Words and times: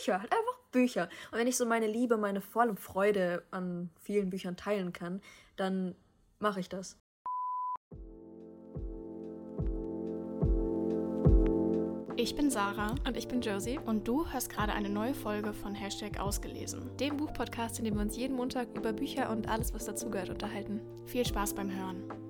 Bücher, 0.00 0.20
halt 0.20 0.32
einfach 0.32 0.58
Bücher. 0.72 1.08
Und 1.30 1.38
wenn 1.38 1.46
ich 1.46 1.56
so 1.56 1.66
meine 1.66 1.86
Liebe, 1.86 2.16
meine 2.16 2.40
vor 2.40 2.62
allem 2.62 2.76
Freude 2.76 3.42
an 3.50 3.90
vielen 4.00 4.30
Büchern 4.30 4.56
teilen 4.56 4.92
kann, 4.92 5.20
dann 5.56 5.94
mache 6.38 6.60
ich 6.60 6.68
das. 6.68 6.96
Ich 12.16 12.34
bin 12.34 12.50
Sarah 12.50 12.94
und 13.06 13.16
ich 13.16 13.28
bin 13.28 13.40
Josie 13.40 13.78
und 13.78 14.06
du 14.06 14.30
hörst 14.30 14.50
gerade 14.50 14.72
eine 14.72 14.90
neue 14.90 15.14
Folge 15.14 15.54
von 15.54 15.74
Hashtag 15.74 16.20
Ausgelesen. 16.20 16.96
Dem 16.98 17.16
Buchpodcast, 17.16 17.78
in 17.78 17.86
dem 17.86 17.94
wir 17.94 18.02
uns 18.02 18.16
jeden 18.16 18.36
Montag 18.36 18.68
über 18.76 18.92
Bücher 18.92 19.30
und 19.30 19.48
alles, 19.48 19.72
was 19.72 19.86
dazugehört, 19.86 20.28
unterhalten. 20.28 20.80
Viel 21.06 21.24
Spaß 21.24 21.54
beim 21.54 21.70
Hören. 21.70 22.29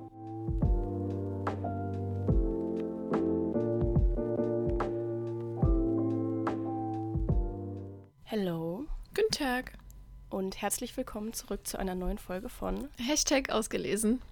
Und 10.31 10.63
herzlich 10.63 10.97
willkommen 10.97 11.33
zurück 11.33 11.67
zu 11.67 11.77
einer 11.77 11.97
neuen 11.97 12.17
Folge 12.17 12.49
von 12.49 12.89
Hashtag 12.99 13.51
Ausgelesen. 13.51 14.23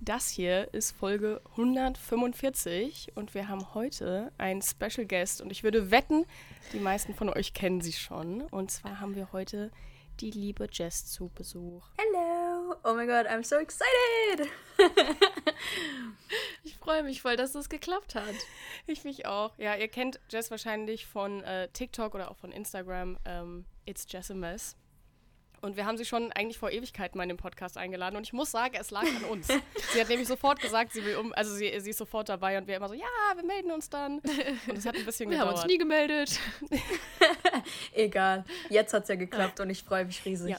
Das 0.00 0.28
hier 0.28 0.72
ist 0.72 0.92
Folge 0.92 1.40
145 1.50 3.10
und 3.16 3.34
wir 3.34 3.48
haben 3.48 3.74
heute 3.74 4.30
einen 4.38 4.62
Special 4.62 5.04
Guest 5.04 5.40
und 5.40 5.50
ich 5.50 5.64
würde 5.64 5.90
wetten, 5.90 6.26
die 6.72 6.78
meisten 6.78 7.12
von 7.12 7.28
euch 7.28 7.54
kennen 7.54 7.80
sie 7.80 7.92
schon. 7.92 8.42
Und 8.42 8.70
zwar 8.70 9.00
haben 9.00 9.16
wir 9.16 9.32
heute 9.32 9.72
die 10.20 10.30
liebe 10.30 10.68
Jess 10.70 11.06
zu 11.06 11.28
Besuch. 11.34 11.88
Hello! 11.98 12.76
Oh 12.84 12.94
my 12.94 13.04
god, 13.06 13.26
I'm 13.26 13.42
so 13.42 13.56
excited! 13.56 14.48
ich 16.62 16.76
freue 16.76 17.02
mich 17.02 17.20
voll, 17.20 17.34
dass 17.34 17.50
das 17.50 17.68
geklappt 17.68 18.14
hat. 18.14 18.34
Ich 18.86 19.02
mich 19.02 19.26
auch. 19.26 19.58
Ja, 19.58 19.74
ihr 19.74 19.88
kennt 19.88 20.20
Jess 20.30 20.52
wahrscheinlich 20.52 21.06
von 21.06 21.42
äh, 21.42 21.66
TikTok 21.70 22.14
oder 22.14 22.30
auch 22.30 22.36
von 22.36 22.52
Instagram. 22.52 23.18
Ähm, 23.24 23.64
It's 23.86 24.06
Jess 24.08 24.30
a 24.30 24.34
Mess. 24.34 24.76
Und 25.60 25.76
wir 25.76 25.86
haben 25.86 25.96
sie 25.96 26.04
schon 26.04 26.32
eigentlich 26.32 26.58
vor 26.58 26.70
Ewigkeiten 26.70 27.18
mal 27.18 27.24
in 27.24 27.30
den 27.30 27.36
Podcast 27.36 27.76
eingeladen. 27.76 28.16
Und 28.16 28.22
ich 28.22 28.32
muss 28.32 28.50
sagen, 28.50 28.76
es 28.78 28.90
lag 28.90 29.02
an 29.02 29.24
uns. 29.24 29.48
sie 29.92 30.00
hat 30.00 30.08
nämlich 30.08 30.28
sofort 30.28 30.60
gesagt, 30.60 30.92
sie 30.92 31.04
will 31.04 31.16
um, 31.16 31.32
also 31.34 31.54
sie, 31.54 31.72
sie 31.80 31.90
ist 31.90 31.98
sofort 31.98 32.28
dabei 32.28 32.58
und 32.58 32.66
wir 32.66 32.76
immer 32.76 32.88
so, 32.88 32.94
ja, 32.94 33.06
wir 33.34 33.44
melden 33.44 33.72
uns 33.72 33.90
dann. 33.90 34.20
Und 34.68 34.78
es 34.78 34.86
hat 34.86 34.94
ein 34.94 35.04
bisschen 35.04 35.30
wir 35.30 35.38
gedauert. 35.38 35.48
Wir 35.48 35.60
haben 35.60 35.62
uns 35.62 35.66
nie 35.66 35.78
gemeldet. 35.78 36.40
Egal. 37.92 38.44
Jetzt 38.70 38.92
hat 38.94 39.02
es 39.02 39.08
ja 39.08 39.16
geklappt 39.16 39.60
und 39.60 39.70
ich 39.70 39.82
freue 39.82 40.04
mich 40.04 40.24
riesig. 40.24 40.50
Ja. 40.50 40.58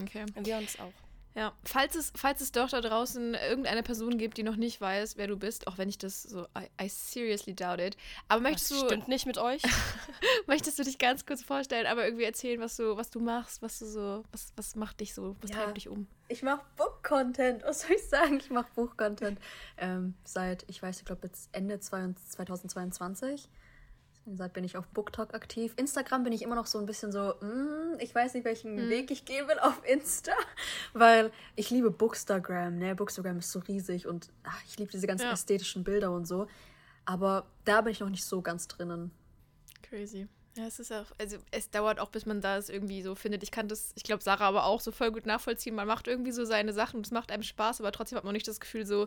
Okay. 0.00 0.24
Wir 0.34 0.56
uns 0.56 0.78
auch. 0.78 1.05
Ja, 1.36 1.52
falls 1.64 1.94
es, 1.94 2.12
falls 2.16 2.40
es 2.40 2.50
doch 2.50 2.70
da 2.70 2.80
draußen 2.80 3.34
irgendeine 3.34 3.82
Person 3.82 4.16
gibt, 4.16 4.38
die 4.38 4.42
noch 4.42 4.56
nicht 4.56 4.80
weiß, 4.80 5.18
wer 5.18 5.26
du 5.26 5.36
bist, 5.36 5.66
auch 5.66 5.76
wenn 5.76 5.86
ich 5.90 5.98
das 5.98 6.22
so, 6.22 6.44
I, 6.58 6.70
I 6.80 6.88
seriously 6.88 7.54
doubt 7.54 7.78
it. 7.78 7.98
Aber 8.26 8.40
möchtest 8.40 8.70
das 8.70 8.80
du. 8.80 8.86
Stimmt 8.86 9.08
nicht 9.08 9.26
mit 9.26 9.36
euch? 9.36 9.60
möchtest 10.46 10.78
du 10.78 10.82
dich 10.82 10.96
ganz 10.96 11.26
kurz 11.26 11.42
vorstellen, 11.42 11.86
aber 11.86 12.06
irgendwie 12.06 12.24
erzählen, 12.24 12.58
was 12.58 12.76
du, 12.76 12.96
was 12.96 13.10
du 13.10 13.20
machst, 13.20 13.60
was 13.60 13.78
du 13.78 13.84
so, 13.84 14.24
was, 14.32 14.54
was 14.56 14.76
macht 14.76 15.00
dich 15.00 15.12
so, 15.12 15.36
was 15.42 15.50
ja, 15.50 15.56
treibt 15.56 15.76
dich 15.76 15.90
um? 15.90 16.06
Ich 16.28 16.42
mache 16.42 16.64
Book-Content. 16.76 17.64
Was 17.64 17.82
soll 17.82 17.96
ich 17.96 18.08
sagen? 18.08 18.38
Ich 18.38 18.48
mache 18.48 18.68
Buch-Content 18.74 19.38
ähm, 19.76 20.14
seit, 20.24 20.64
ich 20.68 20.82
weiß, 20.82 21.00
ich 21.00 21.04
glaube 21.04 21.26
jetzt 21.26 21.50
Ende 21.52 21.78
2022. 21.78 23.50
Seit 24.34 24.52
bin 24.54 24.64
ich 24.64 24.76
auf 24.76 24.88
BookTok 24.88 25.34
aktiv. 25.34 25.72
Instagram 25.76 26.24
bin 26.24 26.32
ich 26.32 26.42
immer 26.42 26.56
noch 26.56 26.66
so 26.66 26.78
ein 26.78 26.86
bisschen 26.86 27.12
so, 27.12 27.34
mm, 27.40 28.00
ich 28.00 28.12
weiß 28.12 28.34
nicht, 28.34 28.44
welchen 28.44 28.74
mhm. 28.74 28.90
Weg 28.90 29.12
ich 29.12 29.24
gehen 29.24 29.46
will 29.46 29.58
auf 29.60 29.80
Insta, 29.86 30.32
weil 30.94 31.30
ich 31.54 31.70
liebe 31.70 31.92
Bookstagram, 31.92 32.76
ne? 32.76 32.96
Bookstagram 32.96 33.38
ist 33.38 33.52
so 33.52 33.60
riesig 33.60 34.06
und 34.08 34.30
ach, 34.42 34.60
ich 34.66 34.78
liebe 34.78 34.90
diese 34.90 35.06
ganzen 35.06 35.26
ja. 35.26 35.32
ästhetischen 35.32 35.84
Bilder 35.84 36.10
und 36.10 36.26
so. 36.26 36.48
Aber 37.04 37.46
da 37.64 37.82
bin 37.82 37.92
ich 37.92 38.00
noch 38.00 38.08
nicht 38.08 38.24
so 38.24 38.42
ganz 38.42 38.66
drinnen. 38.66 39.12
Crazy. 39.82 40.26
Ja, 40.56 40.66
es 40.66 40.80
ist 40.80 40.90
auch, 40.90 41.12
also 41.18 41.36
es 41.52 41.70
dauert 41.70 42.00
auch, 42.00 42.08
bis 42.08 42.26
man 42.26 42.40
das 42.40 42.68
irgendwie 42.68 43.02
so 43.02 43.14
findet. 43.14 43.42
Ich 43.42 43.50
kann 43.50 43.68
das, 43.68 43.92
ich 43.94 44.02
glaube, 44.02 44.22
Sarah 44.22 44.48
aber 44.48 44.64
auch 44.64 44.80
so 44.80 44.90
voll 44.90 45.12
gut 45.12 45.26
nachvollziehen. 45.26 45.74
Man 45.74 45.86
macht 45.86 46.08
irgendwie 46.08 46.32
so 46.32 46.44
seine 46.44 46.72
Sachen 46.72 46.96
und 46.96 47.06
es 47.06 47.12
macht 47.12 47.30
einem 47.30 47.42
Spaß, 47.42 47.80
aber 47.80 47.92
trotzdem 47.92 48.16
hat 48.16 48.24
man 48.24 48.32
nicht 48.32 48.48
das 48.48 48.58
Gefühl 48.58 48.86
so, 48.86 49.06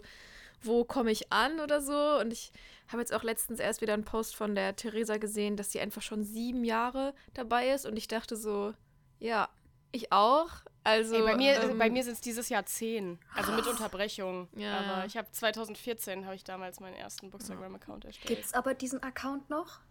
wo 0.62 0.84
komme 0.84 1.12
ich 1.12 1.32
an 1.32 1.60
oder 1.60 1.82
so. 1.82 2.20
Und 2.20 2.32
ich 2.32 2.52
habe 2.88 3.02
jetzt 3.02 3.14
auch 3.14 3.24
letztens 3.24 3.60
erst 3.60 3.82
wieder 3.82 3.94
einen 3.94 4.06
Post 4.06 4.36
von 4.36 4.56
der 4.56 4.76
Theresa 4.76 5.18
gesehen, 5.18 5.58
dass 5.58 5.72
sie 5.72 5.80
einfach 5.80 6.02
schon 6.02 6.24
sieben 6.24 6.64
Jahre 6.64 7.14
dabei 7.34 7.72
ist. 7.72 7.86
Und 7.86 7.98
ich 7.98 8.08
dachte 8.08 8.36
so, 8.36 8.74
ja, 9.20 9.50
ich 9.92 10.12
auch. 10.12 10.50
Also 10.84 11.16
Ey, 11.16 11.22
bei 11.22 11.36
mir, 11.36 11.62
ähm, 11.62 11.78
bei 11.78 11.90
mir 11.90 12.04
sind 12.04 12.14
es 12.14 12.22
dieses 12.22 12.50
Jahr 12.50 12.66
zehn, 12.66 13.20
also 13.36 13.52
mit 13.52 13.68
Unterbrechung. 13.68 14.48
Ja. 14.56 14.80
Aber 14.80 15.06
ich 15.06 15.18
habe 15.18 15.30
2014 15.30 16.26
habe 16.26 16.36
ich 16.36 16.44
damals 16.44 16.80
meinen 16.80 16.96
ersten 16.96 17.30
Bookstagram-Account 17.30 18.06
erstellt. 18.06 18.28
Gibt 18.28 18.46
es 18.46 18.54
aber 18.54 18.74
diesen 18.74 19.04
Account 19.04 19.50
noch? 19.50 19.82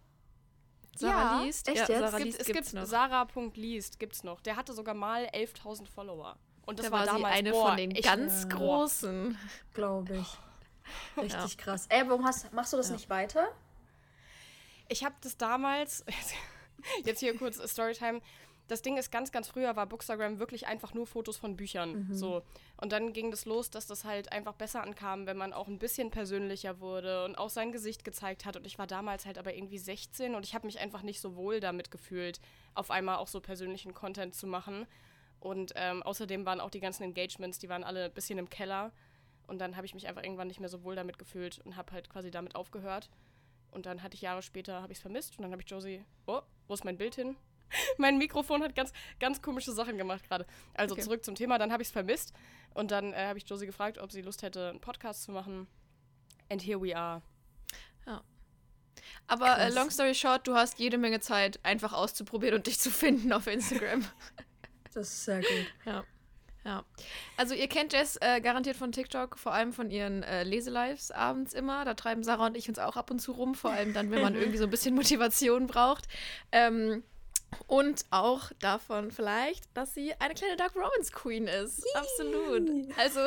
Sarah 0.95 1.37
ja, 1.37 1.43
liest? 1.43 1.67
Echt 1.67 1.77
ja, 1.77 1.87
jetzt? 1.87 1.99
Sarah 1.99 2.17
es 2.17 2.23
gibt, 2.23 2.39
es 2.39 2.47
gibt 2.47 2.87
Sarah.liest, 2.87 3.99
gibt's 3.99 4.23
noch. 4.23 4.41
Der 4.41 4.55
hatte 4.55 4.73
sogar 4.73 4.95
mal 4.95 5.25
11.000 5.27 5.87
Follower. 5.87 6.37
Und 6.65 6.79
das 6.79 6.87
da 6.87 6.91
war, 6.91 6.99
war 6.99 7.13
damals 7.13 7.35
eine 7.35 7.51
boah, 7.51 7.67
von 7.69 7.77
den 7.77 7.93
ganz 7.93 8.49
großen. 8.49 9.37
Glaube 9.73 10.17
ich. 10.17 10.37
Richtig 11.17 11.55
ja. 11.55 11.63
krass. 11.63 11.85
Ey, 11.89 12.07
warum 12.07 12.25
hast, 12.25 12.51
machst 12.53 12.73
du 12.73 12.77
das 12.77 12.89
ja. 12.89 12.93
nicht 12.93 13.09
weiter? 13.09 13.47
Ich 14.87 15.03
habe 15.03 15.15
das 15.21 15.37
damals, 15.37 16.03
jetzt 17.05 17.19
hier 17.19 17.35
kurz 17.37 17.57
Storytime. 17.69 18.21
Das 18.67 18.83
Ding 18.83 18.97
ist, 18.97 19.11
ganz, 19.11 19.31
ganz 19.31 19.47
früher 19.47 19.75
war 19.75 19.87
Bookstagram 19.87 20.37
wirklich 20.37 20.67
einfach 20.67 20.93
nur 20.93 21.07
Fotos 21.07 21.37
von 21.37 21.55
Büchern. 21.55 22.07
Mhm. 22.07 22.13
So. 22.13 22.43
Und 22.77 22.91
dann 22.91 23.13
ging 23.13 23.31
das 23.31 23.45
los, 23.45 23.71
dass 23.71 23.87
das 23.87 24.05
halt 24.05 24.31
einfach 24.31 24.53
besser 24.53 24.83
ankam, 24.83 25.25
wenn 25.25 25.37
man 25.37 25.53
auch 25.53 25.67
ein 25.67 25.79
bisschen 25.79 26.11
persönlicher 26.11 26.79
wurde 26.79 27.25
und 27.25 27.35
auch 27.35 27.49
sein 27.49 27.71
Gesicht 27.71 28.03
gezeigt 28.03 28.45
hat. 28.45 28.57
Und 28.57 28.67
ich 28.67 28.77
war 28.77 28.85
damals 28.85 29.25
halt 29.25 29.39
aber 29.39 29.55
irgendwie 29.55 29.79
16 29.79 30.35
und 30.35 30.45
ich 30.45 30.53
habe 30.53 30.67
mich 30.67 30.79
einfach 30.79 31.01
nicht 31.01 31.19
so 31.19 31.35
wohl 31.35 31.59
damit 31.59 31.89
gefühlt, 31.89 32.39
auf 32.75 32.91
einmal 32.91 33.17
auch 33.17 33.27
so 33.27 33.41
persönlichen 33.41 33.95
Content 33.95 34.35
zu 34.35 34.45
machen. 34.45 34.85
Und 35.39 35.73
ähm, 35.75 36.03
außerdem 36.03 36.45
waren 36.45 36.59
auch 36.59 36.69
die 36.69 36.79
ganzen 36.79 37.03
Engagements, 37.03 37.59
die 37.59 37.69
waren 37.69 37.83
alle 37.83 38.05
ein 38.05 38.13
bisschen 38.13 38.37
im 38.37 38.49
Keller. 38.49 38.91
Und 39.49 39.59
dann 39.59 39.75
habe 39.75 39.85
ich 39.85 39.93
mich 39.95 40.07
einfach 40.07 40.23
irgendwann 40.23 40.47
nicht 40.47 40.59
mehr 40.59 40.69
so 40.69 40.83
wohl 40.83 40.95
damit 40.95 41.17
gefühlt 41.17 41.59
und 41.65 41.75
habe 41.75 41.91
halt 41.91 42.09
quasi 42.09 42.29
damit 42.29 42.55
aufgehört. 42.55 43.09
Und 43.71 43.85
dann 43.85 44.03
hatte 44.03 44.15
ich 44.15 44.21
Jahre 44.21 44.41
später, 44.41 44.81
habe 44.81 44.93
ich 44.93 44.99
es 44.99 45.01
vermisst 45.01 45.37
und 45.37 45.43
dann 45.43 45.51
habe 45.51 45.61
ich 45.61 45.69
Josie, 45.69 46.05
oh, 46.27 46.41
wo 46.67 46.73
ist 46.73 46.85
mein 46.85 46.97
Bild 46.97 47.15
hin? 47.15 47.35
mein 47.97 48.17
Mikrofon 48.17 48.63
hat 48.63 48.75
ganz, 48.75 48.91
ganz 49.19 49.41
komische 49.41 49.71
Sachen 49.71 49.97
gemacht 49.97 50.23
gerade. 50.27 50.45
Also 50.75 50.93
okay. 50.93 51.03
zurück 51.03 51.25
zum 51.25 51.35
Thema, 51.35 51.57
dann 51.57 51.71
habe 51.71 51.81
ich 51.81 51.89
es 51.89 51.91
vermisst 51.91 52.33
und 52.73 52.91
dann 52.91 53.13
äh, 53.13 53.27
habe 53.27 53.37
ich 53.37 53.49
Josie 53.49 53.65
gefragt, 53.65 53.97
ob 53.97 54.11
sie 54.11 54.21
Lust 54.21 54.43
hätte, 54.43 54.69
einen 54.69 54.81
Podcast 54.81 55.23
zu 55.23 55.31
machen. 55.31 55.67
And 56.49 56.61
here 56.61 56.81
we 56.81 56.95
are. 56.95 57.21
Ja. 58.05 58.23
Aber 59.27 59.57
äh, 59.59 59.69
long 59.69 59.89
story 59.89 60.15
short, 60.15 60.47
du 60.47 60.55
hast 60.55 60.79
jede 60.79 60.97
Menge 60.97 61.19
Zeit, 61.19 61.59
einfach 61.63 61.93
auszuprobieren 61.93 62.55
und 62.55 62.67
dich 62.67 62.79
zu 62.79 62.89
finden 62.91 63.31
auf 63.33 63.47
Instagram. 63.47 64.05
das 64.93 65.07
ist 65.07 65.25
sehr 65.25 65.39
gut. 65.41 65.73
Ja. 65.85 66.03
Ja. 66.65 66.83
Also 67.37 67.55
ihr 67.55 67.67
kennt 67.67 67.93
Jess 67.93 68.17
äh, 68.21 68.41
garantiert 68.41 68.75
von 68.75 68.91
TikTok, 68.91 69.37
vor 69.37 69.53
allem 69.53 69.71
von 69.71 69.89
ihren 69.89 70.23
äh, 70.23 70.43
Leselives 70.43 71.11
abends 71.11 71.53
immer. 71.53 71.85
Da 71.85 71.93
treiben 71.93 72.23
Sarah 72.23 72.47
und 72.47 72.57
ich 72.57 72.67
uns 72.67 72.79
auch 72.79 72.97
ab 72.97 73.11
und 73.11 73.19
zu 73.19 73.31
rum, 73.31 73.55
vor 73.55 73.71
allem 73.71 73.93
dann, 73.93 74.11
wenn 74.11 74.21
man 74.21 74.35
irgendwie 74.39 74.57
so 74.57 74.65
ein 74.65 74.69
bisschen 74.69 74.95
Motivation 74.95 75.67
braucht. 75.67 76.07
Ähm, 76.51 77.03
und 77.67 78.05
auch 78.11 78.51
davon 78.59 79.11
vielleicht, 79.11 79.65
dass 79.75 79.93
sie 79.93 80.13
eine 80.19 80.33
kleine 80.33 80.55
Dark 80.55 80.75
Romance 80.75 81.11
Queen 81.11 81.47
ist. 81.47 81.79
Yee. 81.79 81.95
Absolut. 81.95 82.97
Also 82.97 83.19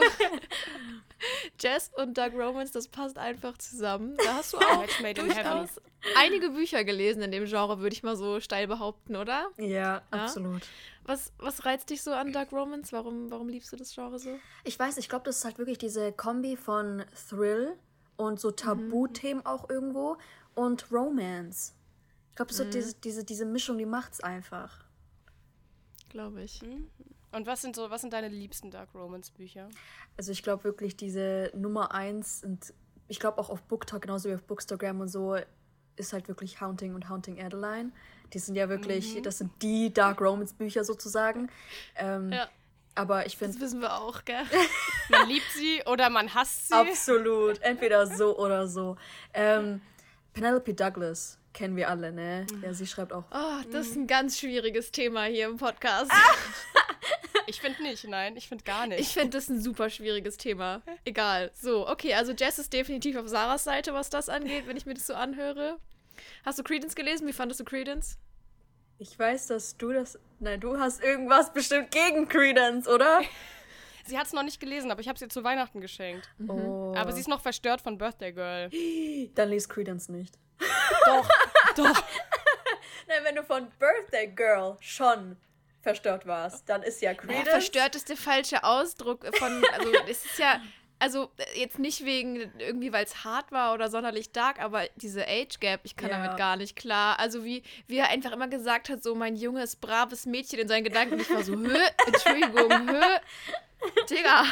Jess 1.61 1.91
und 1.97 2.19
Dark 2.19 2.35
Romance, 2.35 2.73
das 2.73 2.89
passt 2.89 3.19
einfach 3.19 3.57
zusammen. 3.59 4.17
Da 4.25 4.35
hast 4.35 4.53
du 4.53 4.59
auch 4.59 4.87
durchaus 5.15 5.81
einige 6.17 6.51
Bücher 6.51 6.85
gelesen 6.85 7.23
in 7.23 7.31
dem 7.31 7.45
Genre, 7.45 7.81
würde 7.81 7.95
ich 7.95 8.03
mal 8.03 8.17
so 8.17 8.41
steil 8.41 8.67
behaupten, 8.67 9.17
oder? 9.17 9.49
Ja, 9.59 9.67
ja, 9.67 10.03
absolut. 10.11 10.63
Was, 11.05 11.33
was 11.39 11.65
reizt 11.65 11.91
dich 11.91 12.03
so 12.03 12.13
an 12.13 12.33
Dark 12.33 12.53
Romance? 12.53 12.93
Warum, 12.93 13.31
warum 13.31 13.49
liebst 13.49 13.73
du 13.73 13.77
das 13.77 13.95
Genre 13.95 14.19
so? 14.19 14.39
Ich 14.65 14.79
weiß, 14.79 14.99
ich 14.99 15.09
glaube, 15.09 15.25
das 15.25 15.39
ist 15.39 15.45
halt 15.45 15.59
wirklich 15.59 15.79
diese 15.79 16.13
Kombi 16.13 16.57
von 16.57 17.05
Thrill 17.29 17.77
und 18.17 18.39
so 18.39 18.51
Tabuthemen 18.51 19.39
mhm. 19.39 19.47
auch 19.47 19.69
irgendwo 19.69 20.17
und 20.55 20.91
Romance. 20.93 21.75
Ich 22.33 22.37
glaube, 22.37 22.55
so 22.55 22.65
mhm. 22.65 22.71
diese, 22.71 22.95
diese, 22.95 23.25
diese 23.25 23.45
Mischung, 23.45 23.77
die 23.77 23.85
macht's 23.85 24.21
einfach. 24.21 24.87
Glaube 26.09 26.43
ich. 26.43 26.63
Mhm. 26.63 26.89
Und 27.31 27.47
was 27.47 27.61
sind 27.61 27.77
so, 27.77 27.91
was 27.91 28.01
sind 28.01 28.15
deine 28.15 28.29
liebsten 28.29 28.71
Dark 28.71 28.95
Romance 28.95 29.31
Bücher? 29.31 29.69
Also 30.17 30.33
ich 30.33 30.43
glaube 30.43 30.65
wirklich 30.65 30.97
diese 30.97 31.51
Nummer 31.55 31.93
eins 31.93 32.43
und 32.43 32.73
ich 33.09 33.21
glaube 33.21 33.39
auch 33.39 33.51
auf 33.51 33.63
BookTok, 33.65 34.01
genauso 34.01 34.31
wie 34.31 34.35
auf 34.35 34.43
Bookstagram 34.45 35.01
und 35.01 35.09
so, 35.09 35.37
ist 35.97 36.15
halt 36.15 36.29
wirklich 36.29 36.63
Haunting 36.63 36.95
und 36.95 37.11
Haunting 37.11 37.39
Adeline. 37.39 37.93
Die 38.33 38.39
sind 38.39 38.55
ja 38.55 38.71
wirklich, 38.71 39.17
mhm. 39.17 39.23
das 39.25 39.37
sind 39.39 39.51
die 39.61 39.93
Dark 39.93 40.23
Romance 40.23 40.55
Bücher 40.55 40.85
sozusagen. 40.85 41.51
Ähm, 41.97 42.33
ja. 42.33 42.49
Aber 42.95 43.27
ich 43.27 43.37
finde. 43.37 43.53
Das 43.53 43.63
wissen 43.63 43.83
wir 43.83 43.95
auch, 43.95 44.25
gell? 44.25 44.43
man 45.11 45.29
liebt 45.29 45.51
sie 45.55 45.83
oder 45.85 46.09
man 46.09 46.35
hasst 46.35 46.69
sie. 46.69 46.75
Absolut. 46.75 47.61
Entweder 47.61 48.07
so 48.07 48.39
oder 48.39 48.67
so. 48.69 48.97
Ähm, 49.35 49.83
Penelope 50.33 50.73
Douglas 50.73 51.39
kennen 51.53 51.77
wir 51.77 51.89
alle, 51.89 52.13
ne? 52.13 52.47
Ja, 52.63 52.73
sie 52.73 52.87
schreibt 52.87 53.13
auch. 53.13 53.25
Oh, 53.31 53.63
das 53.71 53.89
ist 53.89 53.97
ein 53.97 54.07
ganz 54.07 54.39
schwieriges 54.39 54.91
Thema 54.91 55.25
hier 55.25 55.47
im 55.47 55.57
Podcast. 55.57 56.11
Ich 57.47 57.61
finde 57.61 57.83
nicht, 57.83 58.05
nein, 58.05 58.37
ich 58.37 58.49
finde 58.49 58.65
gar 58.65 58.87
nicht. 58.87 59.01
Ich 59.01 59.09
finde 59.09 59.31
das 59.31 59.49
ein 59.49 59.61
super 59.61 59.91
schwieriges 59.91 60.37
Thema. 60.37 60.81
Egal. 61.05 61.51
So, 61.55 61.89
okay, 61.89 62.15
also 62.15 62.33
Jess 62.33 62.59
ist 62.59 62.73
definitiv 62.73 63.17
auf 63.17 63.29
Sarahs 63.29 63.65
Seite, 63.65 63.93
was 63.93 64.11
das 64.11 64.29
angeht, 64.29 64.67
wenn 64.67 64.77
ich 64.77 64.87
mir 64.87 64.95
das 64.95 65.07
so 65.07 65.15
anhöre. 65.15 65.79
Hast 66.45 66.59
du 66.59 66.63
Credence 66.63 66.95
gelesen? 66.95 67.27
Wie 67.27 67.33
fandest 67.33 67.61
du 67.61 67.65
Credence? 67.65 68.17
Ich 68.99 69.19
weiß, 69.19 69.49
dass 69.49 69.77
du 69.77 69.93
das. 69.93 70.19
Nein, 70.39 70.61
du 70.61 70.79
hast 70.79 71.03
irgendwas 71.03 71.53
bestimmt 71.53 71.91
gegen 71.91 72.29
Credence, 72.29 72.89
oder? 72.89 73.23
Sie 74.05 74.19
hat 74.19 74.27
es 74.27 74.33
noch 74.33 74.43
nicht 74.43 74.61
gelesen, 74.61 74.91
aber 74.91 75.01
ich 75.01 75.09
habe 75.09 75.17
es 75.17 75.23
ihr 75.23 75.29
zu 75.29 75.45
Weihnachten 75.45 75.81
geschenkt. 75.81 76.29
Oh. 76.49 76.93
Aber 76.97 77.13
sie 77.13 77.21
ist 77.21 77.29
noch 77.29 77.41
verstört 77.41 77.81
von 77.81 77.99
Birthday 77.99 78.33
Girl. 78.33 78.69
Dann 79.37 79.49
liest 79.49 79.69
Credence 79.69 80.09
nicht. 80.09 80.39
Doch, 81.07 81.29
doch. 81.77 82.05
Nein, 83.09 83.25
wenn 83.25 83.35
du 83.37 83.43
von 83.43 83.69
Birthday 83.79 84.29
Girl 84.29 84.77
schon 84.81 85.37
verstört 85.83 86.27
warst, 86.27 86.69
dann 86.69 86.83
ist 86.83 87.03
ja 87.03 87.11
Ja, 87.11 87.17
Credence. 87.17 87.49
verstört 87.51 87.97
ist 87.97 88.09
der 88.09 88.17
falsche 88.17 88.63
Ausdruck 88.65 89.27
von, 89.37 89.65
also 89.73 89.93
es 90.09 90.25
ist 90.25 90.39
ja, 90.39 90.61
also 91.01 91.31
jetzt 91.57 91.81
nicht 91.81 92.05
wegen 92.05 92.53
irgendwie, 92.59 92.93
weil 92.93 93.05
es 93.05 93.25
hart 93.25 93.51
war 93.51 93.75
oder 93.75 93.91
sonderlich 93.91 94.31
dark, 94.31 94.61
aber 94.61 94.85
diese 94.95 95.27
Age 95.27 95.59
Gap, 95.59 95.81
ich 95.83 95.97
kann 95.97 96.11
Ja. 96.11 96.19
damit 96.23 96.39
gar 96.39 96.57
nicht 96.57 96.77
klar. 96.77 97.19
Also 97.19 97.45
wie, 97.45 97.65
wie 97.89 97.99
er 97.99 98.11
einfach 98.11 98.31
immer 98.31 98.47
gesagt 98.47 98.89
hat, 98.89 99.03
so 99.03 99.17
mein 99.17 99.35
junges, 99.35 99.75
braves 99.75 100.25
Mädchen 100.27 100.61
in 100.61 100.69
seinen 100.69 100.85
Gedanken. 100.85 101.19
Ich 101.19 101.29
war 101.35 101.43
so, 101.43 101.55
hö, 101.57 101.77
Entschuldigung, 102.07 102.89
hö. 102.89 103.03
Digga, 104.11 104.45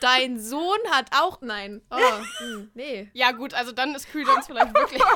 dein 0.00 0.38
Sohn 0.38 0.78
hat 0.90 1.10
auch, 1.12 1.40
nein, 1.40 1.82
oh, 1.90 1.98
hm, 2.38 2.70
nee. 2.74 3.10
Ja, 3.12 3.32
gut, 3.32 3.54
also 3.54 3.72
dann 3.72 3.94
ist 3.94 4.10
Credence 4.10 4.46
vielleicht 4.46 4.74
wirklich. 4.74 5.02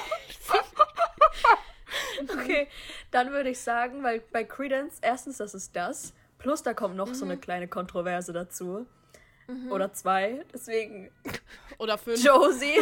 Okay, 2.31 2.69
dann 3.11 3.31
würde 3.31 3.51
ich 3.51 3.61
sagen, 3.61 4.03
weil 4.03 4.21
bei 4.33 4.45
Credence, 4.45 4.99
erstens, 5.01 5.39
das 5.39 5.55
ist 5.55 5.75
das. 5.75 6.13
Plus, 6.39 6.63
da 6.63 6.75
kommt 6.75 6.97
noch 6.97 7.15
so 7.15 7.25
eine 7.25 7.39
kleine 7.39 7.67
Kontroverse 7.67 8.33
dazu. 8.33 8.87
Oder 9.71 9.93
zwei. 9.95 10.45
Deswegen, 10.53 11.11
Oder 11.79 11.97
fünf. 11.97 12.23
Josie, 12.23 12.79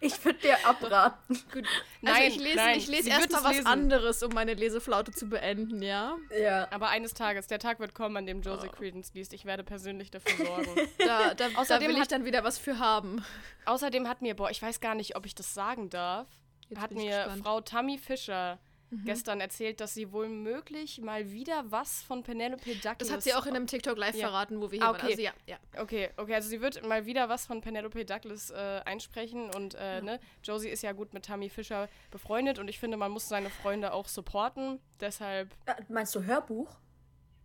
ich 0.00 0.24
würde 0.24 0.38
dir 0.40 0.56
abraten. 0.66 1.34
Gut. 1.52 1.66
Also 1.66 1.68
Nein, 2.02 2.22
ich 2.28 2.36
lese, 2.38 2.56
nein, 2.56 2.78
ich 2.78 2.86
lese 2.88 3.10
erstmal 3.10 3.44
was 3.44 3.52
lesen. 3.52 3.66
anderes, 3.66 4.22
um 4.22 4.32
meine 4.32 4.54
Leseflaute 4.54 5.12
zu 5.12 5.28
beenden, 5.28 5.82
ja? 5.82 6.16
Ja. 6.38 6.68
Aber 6.70 6.88
eines 6.88 7.14
Tages, 7.14 7.46
der 7.46 7.58
Tag 7.58 7.80
wird 7.80 7.94
kommen, 7.94 8.16
an 8.16 8.26
dem 8.26 8.42
Josie 8.42 8.68
Credence 8.68 9.12
liest. 9.14 9.32
Ich 9.32 9.44
werde 9.44 9.64
persönlich 9.64 10.10
dafür 10.10 10.46
sorgen. 10.46 10.74
Da, 10.98 11.34
da, 11.34 11.48
da 11.48 11.58
Außerdem 11.60 11.88
will 11.88 11.96
ich 11.96 12.02
hat- 12.02 12.12
dann 12.12 12.24
wieder 12.24 12.44
was 12.44 12.58
für 12.58 12.78
haben. 12.78 13.24
Außerdem 13.64 14.08
hat 14.08 14.22
mir, 14.22 14.34
boah, 14.36 14.50
ich 14.50 14.60
weiß 14.62 14.80
gar 14.80 14.94
nicht, 14.94 15.16
ob 15.16 15.26
ich 15.26 15.34
das 15.34 15.54
sagen 15.54 15.90
darf, 15.90 16.26
Jetzt 16.68 16.80
hat 16.80 16.90
ich 16.92 16.96
mir 16.98 17.16
gespannt. 17.16 17.42
Frau 17.42 17.60
Tammy 17.60 17.98
Fischer 17.98 18.58
gestern 19.04 19.40
erzählt, 19.40 19.80
dass 19.80 19.94
sie 19.94 20.12
wohl 20.12 20.28
möglich 20.28 21.00
mal 21.00 21.30
wieder 21.32 21.64
was 21.70 22.02
von 22.02 22.22
Penelope 22.22 22.74
Douglas. 22.76 22.98
Das 22.98 23.10
hat 23.10 23.22
sie 23.22 23.34
auch 23.34 23.46
in 23.46 23.54
einem 23.56 23.66
TikTok 23.66 23.96
live 23.96 24.14
Ja. 24.14 24.28
verraten, 24.28 24.60
wo 24.60 24.70
wir 24.70 24.78
hier 24.78 24.86
Ah, 24.88 24.92
waren. 24.92 25.00
okay. 25.00 25.10
Also 25.10 25.22
ja, 25.22 25.32
ja. 25.46 25.56
Okay, 25.80 26.10
okay, 26.16 26.34
also 26.34 26.48
sie 26.48 26.60
wird 26.60 26.86
mal 26.86 27.06
wieder 27.06 27.28
was 27.28 27.46
von 27.46 27.60
Penelope 27.60 28.04
Douglas 28.04 28.50
äh, 28.50 28.80
einsprechen 28.84 29.50
und 29.54 29.74
äh, 29.74 30.00
ne, 30.02 30.20
Josie 30.44 30.68
ist 30.68 30.82
ja 30.82 30.92
gut 30.92 31.14
mit 31.14 31.24
Tammy 31.24 31.48
Fischer 31.48 31.88
befreundet 32.10 32.58
und 32.58 32.68
ich 32.68 32.78
finde, 32.78 32.96
man 32.96 33.10
muss 33.10 33.28
seine 33.28 33.50
Freunde 33.50 33.92
auch 33.92 34.08
supporten. 34.08 34.78
Deshalb, 35.00 35.50
Äh, 35.66 35.74
Meinst 35.88 36.14
du 36.14 36.22
Hörbuch? 36.24 36.68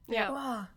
ja. 0.07 0.29
Boah, 0.31 0.69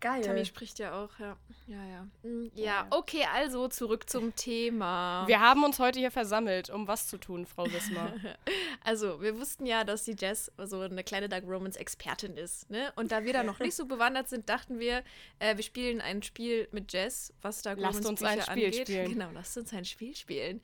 geil. 0.00 0.22
Tammy 0.22 0.44
spricht 0.44 0.78
ja 0.78 0.94
auch, 1.02 1.10
ja. 1.18 1.36
Ja, 1.66 1.84
ja. 1.84 2.06
Mm, 2.22 2.50
Ja, 2.54 2.64
Ja. 2.64 2.86
okay, 2.90 3.24
also 3.34 3.68
zurück 3.68 4.08
zum 4.08 4.34
Thema. 4.36 5.24
Wir 5.26 5.40
haben 5.40 5.64
uns 5.64 5.78
heute 5.78 5.98
hier 5.98 6.10
versammelt, 6.10 6.70
um 6.70 6.86
was 6.88 7.08
zu 7.08 7.18
tun, 7.18 7.46
Frau 7.46 7.66
Wismar. 7.72 8.12
Also, 8.84 9.20
wir 9.20 9.36
wussten 9.40 9.66
ja, 9.66 9.82
dass 9.82 10.04
die 10.04 10.14
Jess 10.16 10.52
so 10.58 10.80
eine 10.80 11.02
kleine 11.02 11.28
Dark 11.28 11.42
Romance-Expertin 11.44 12.36
ist, 12.36 12.70
ne? 12.70 12.92
Und 12.94 13.10
da 13.10 13.24
wir 13.24 13.32
da 13.32 13.42
noch 13.42 13.58
nicht 13.58 13.74
so 13.74 13.86
bewandert 13.86 14.28
sind, 14.28 14.48
dachten 14.48 14.78
wir, 14.78 15.02
äh, 15.40 15.56
wir 15.56 15.64
spielen 15.64 16.00
ein 16.00 16.22
Spiel 16.22 16.68
mit 16.70 16.92
Jess, 16.92 17.32
was 17.42 17.62
Dark 17.62 17.80
Lasst 17.80 17.98
Romance 17.98 18.08
uns 18.10 18.22
ein 18.22 18.34
Bücher 18.38 18.50
Spiel 18.52 18.64
angeht. 18.66 18.86
spielen. 18.88 19.08
Genau, 19.10 19.30
lasst 19.32 19.56
uns 19.58 19.72
ein 19.72 19.84
Spiel 19.84 20.14
spielen. 20.14 20.60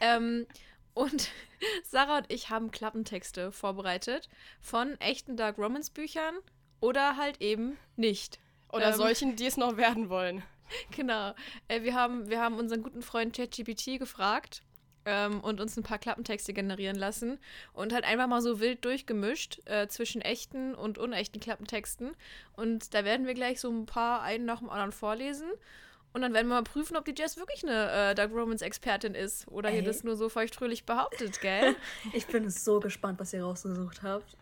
ähm, 0.00 0.46
und 0.92 1.30
Sarah 1.84 2.18
und 2.18 2.32
ich 2.32 2.50
haben 2.50 2.70
Klappentexte 2.70 3.50
vorbereitet 3.50 4.28
von 4.60 4.94
echten 5.00 5.36
Dark 5.36 5.58
Romance-Büchern 5.58 6.36
oder 6.80 7.16
halt 7.16 7.40
eben 7.40 7.76
nicht. 7.96 8.38
Oder 8.74 8.88
Ähm. 8.88 8.94
solchen, 8.94 9.36
die 9.36 9.46
es 9.46 9.56
noch 9.56 9.76
werden 9.76 10.08
wollen. 10.08 10.42
Genau. 10.96 11.34
Äh, 11.68 11.82
wir, 11.82 11.94
haben, 11.94 12.28
wir 12.28 12.40
haben 12.40 12.56
unseren 12.56 12.82
guten 12.82 13.02
Freund 13.02 13.36
ChatGPT 13.36 13.98
gefragt 13.98 14.62
ähm, 15.04 15.40
und 15.40 15.60
uns 15.60 15.76
ein 15.76 15.82
paar 15.82 15.98
Klappentexte 15.98 16.52
generieren 16.52 16.96
lassen 16.96 17.38
und 17.72 17.92
halt 17.92 18.04
einfach 18.04 18.26
mal 18.26 18.40
so 18.40 18.60
wild 18.60 18.84
durchgemischt 18.84 19.60
äh, 19.66 19.88
zwischen 19.88 20.22
echten 20.22 20.74
und 20.74 20.98
unechten 20.98 21.40
Klappentexten. 21.40 22.16
Und 22.56 22.94
da 22.94 23.04
werden 23.04 23.26
wir 23.26 23.34
gleich 23.34 23.60
so 23.60 23.70
ein 23.70 23.86
paar 23.86 24.22
einen 24.22 24.46
nach 24.46 24.60
dem 24.60 24.70
anderen 24.70 24.92
vorlesen. 24.92 25.50
Und 26.14 26.22
dann 26.22 26.32
werden 26.32 26.46
wir 26.46 26.54
mal 26.54 26.62
prüfen, 26.62 26.96
ob 26.96 27.04
die 27.04 27.14
Jess 27.16 27.36
wirklich 27.36 27.64
eine 27.64 27.90
äh, 27.90 28.14
Dark 28.14 28.30
Romance-Expertin 28.32 29.14
ist 29.16 29.48
oder 29.48 29.68
hier 29.68 29.80
Ey. 29.80 29.84
das 29.84 30.04
nur 30.04 30.16
so 30.16 30.28
feuchtfröhlich 30.28 30.84
behauptet, 30.84 31.40
gell? 31.40 31.74
Ich 32.12 32.26
bin 32.26 32.48
so 32.50 32.78
gespannt, 32.78 33.18
was 33.18 33.32
ihr 33.32 33.42
rausgesucht 33.42 34.02
habt. 34.02 34.36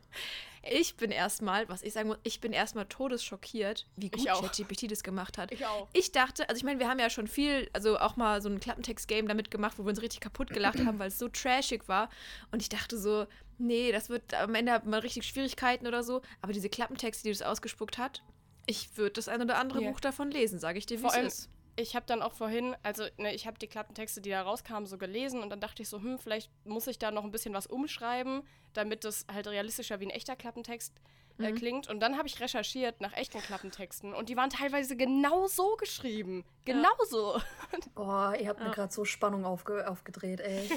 Ich 0.63 0.97
bin 0.97 1.11
erstmal, 1.11 1.69
was 1.69 1.83
ich 1.83 1.93
sagen 1.93 2.09
muss, 2.09 2.19
ich 2.23 2.41
bin 2.41 2.53
erstmal 2.53 2.87
todesschockiert, 2.87 3.87
wie 3.97 4.11
gut. 4.11 4.25
ChatGPT 4.25 4.91
das 4.91 5.03
gemacht 5.03 5.39
hat. 5.39 5.53
Ich 5.53 5.67
auch. 5.67 5.89
Ich 5.93 6.13
dachte, 6.13 6.49
also 6.49 6.59
ich 6.59 6.65
meine, 6.65 6.79
wir 6.79 6.89
haben 6.89 6.99
ja 6.99 7.11
schon 7.11 7.27
viel, 7.27 7.69
also 7.73 7.99
auch 7.99 8.17
mal 8.17 8.41
so 8.41 8.49
ein 8.49 8.61
Klappentext-Game 8.61 9.27
damit 9.27 9.51
gemacht, 9.51 9.79
wo 9.79 9.85
wir 9.85 9.91
uns 9.91 10.03
richtig 10.03 10.21
kaputt 10.21 10.51
gelacht 10.51 10.85
haben, 10.85 10.99
weil 10.99 11.09
es 11.09 11.19
so 11.19 11.29
trashig 11.29 11.89
war. 11.89 12.09
Und 12.51 12.63
ich 12.63 12.69
dachte 12.69 12.99
so, 12.99 13.27
nee, 13.59 13.93
das 13.93 14.09
wird 14.09 14.35
am 14.35 14.55
Ende 14.55 14.73
hat 14.73 14.87
man 14.87 15.01
richtig 15.01 15.27
Schwierigkeiten 15.27 15.87
oder 15.87 16.03
so. 16.03 16.23
Aber 16.41 16.53
diese 16.53 16.69
Klappentexte, 16.69 17.25
die 17.25 17.33
das 17.33 17.43
ausgespuckt 17.43 17.99
hat, 17.99 18.23
ich 18.67 18.97
würde 18.97 19.13
das 19.13 19.29
ein 19.29 19.43
oder 19.43 19.59
andere 19.59 19.83
Ja. 19.83 19.91
Buch 19.91 20.01
davon 20.01 20.31
lesen, 20.31 20.59
sage 20.59 20.79
ich 20.79 20.87
dir, 20.87 21.03
wie 21.03 21.07
es 21.07 21.17
ist. 21.17 21.51
Ich 21.77 21.97
habe 21.97 22.05
dann 22.07 22.21
auch 22.23 22.33
vorhin, 22.35 22.77
also 22.83 23.05
ne, 23.17 23.35
ich 23.35 23.47
habe 23.47 23.59
die 23.59 23.67
Klappentexte, 23.67 24.21
die 24.21 24.31
da 24.31 24.43
rauskamen, 24.43 24.87
so 24.87 24.99
gelesen 24.99 25.41
und 25.43 25.49
dann 25.51 25.61
dachte 25.61 25.83
ich 25.83 25.89
so, 25.89 25.99
hm, 25.99 26.19
vielleicht 26.19 26.51
muss 26.67 26.87
ich 26.87 26.99
da 26.99 27.11
noch 27.11 27.25
ein 27.25 27.31
bisschen 27.31 27.55
was 27.55 27.67
umschreiben, 27.67 28.43
damit 28.75 29.05
das 29.05 29.25
halt 29.33 29.47
realistischer 29.47 29.99
wie 30.01 30.07
ein 30.07 30.11
echter 30.11 30.37
Klappentext 30.37 30.93
äh, 31.39 31.51
Mhm. 31.51 31.55
klingt. 31.57 31.89
Und 31.89 32.01
dann 32.01 32.19
habe 32.19 32.29
ich 32.29 32.39
recherchiert 32.41 33.01
nach 33.01 33.15
echten 33.15 33.41
Klappentexten 33.41 34.13
und 34.13 34.29
die 34.29 34.37
waren 34.37 34.51
teilweise 34.51 34.97
genau 34.97 35.47
so 35.47 35.77
geschrieben. 35.77 36.45
Genau 36.67 36.91
so. 37.09 37.41
Boah, 37.95 38.35
ihr 38.39 38.49
habt 38.51 38.61
mir 38.61 38.67
Ja. 38.67 38.73
gerade 38.73 38.93
so 38.93 39.07
Spannung 39.07 39.47
aufge 39.47 39.89
aufgedreht, 39.91 40.41
ey. 40.41 40.69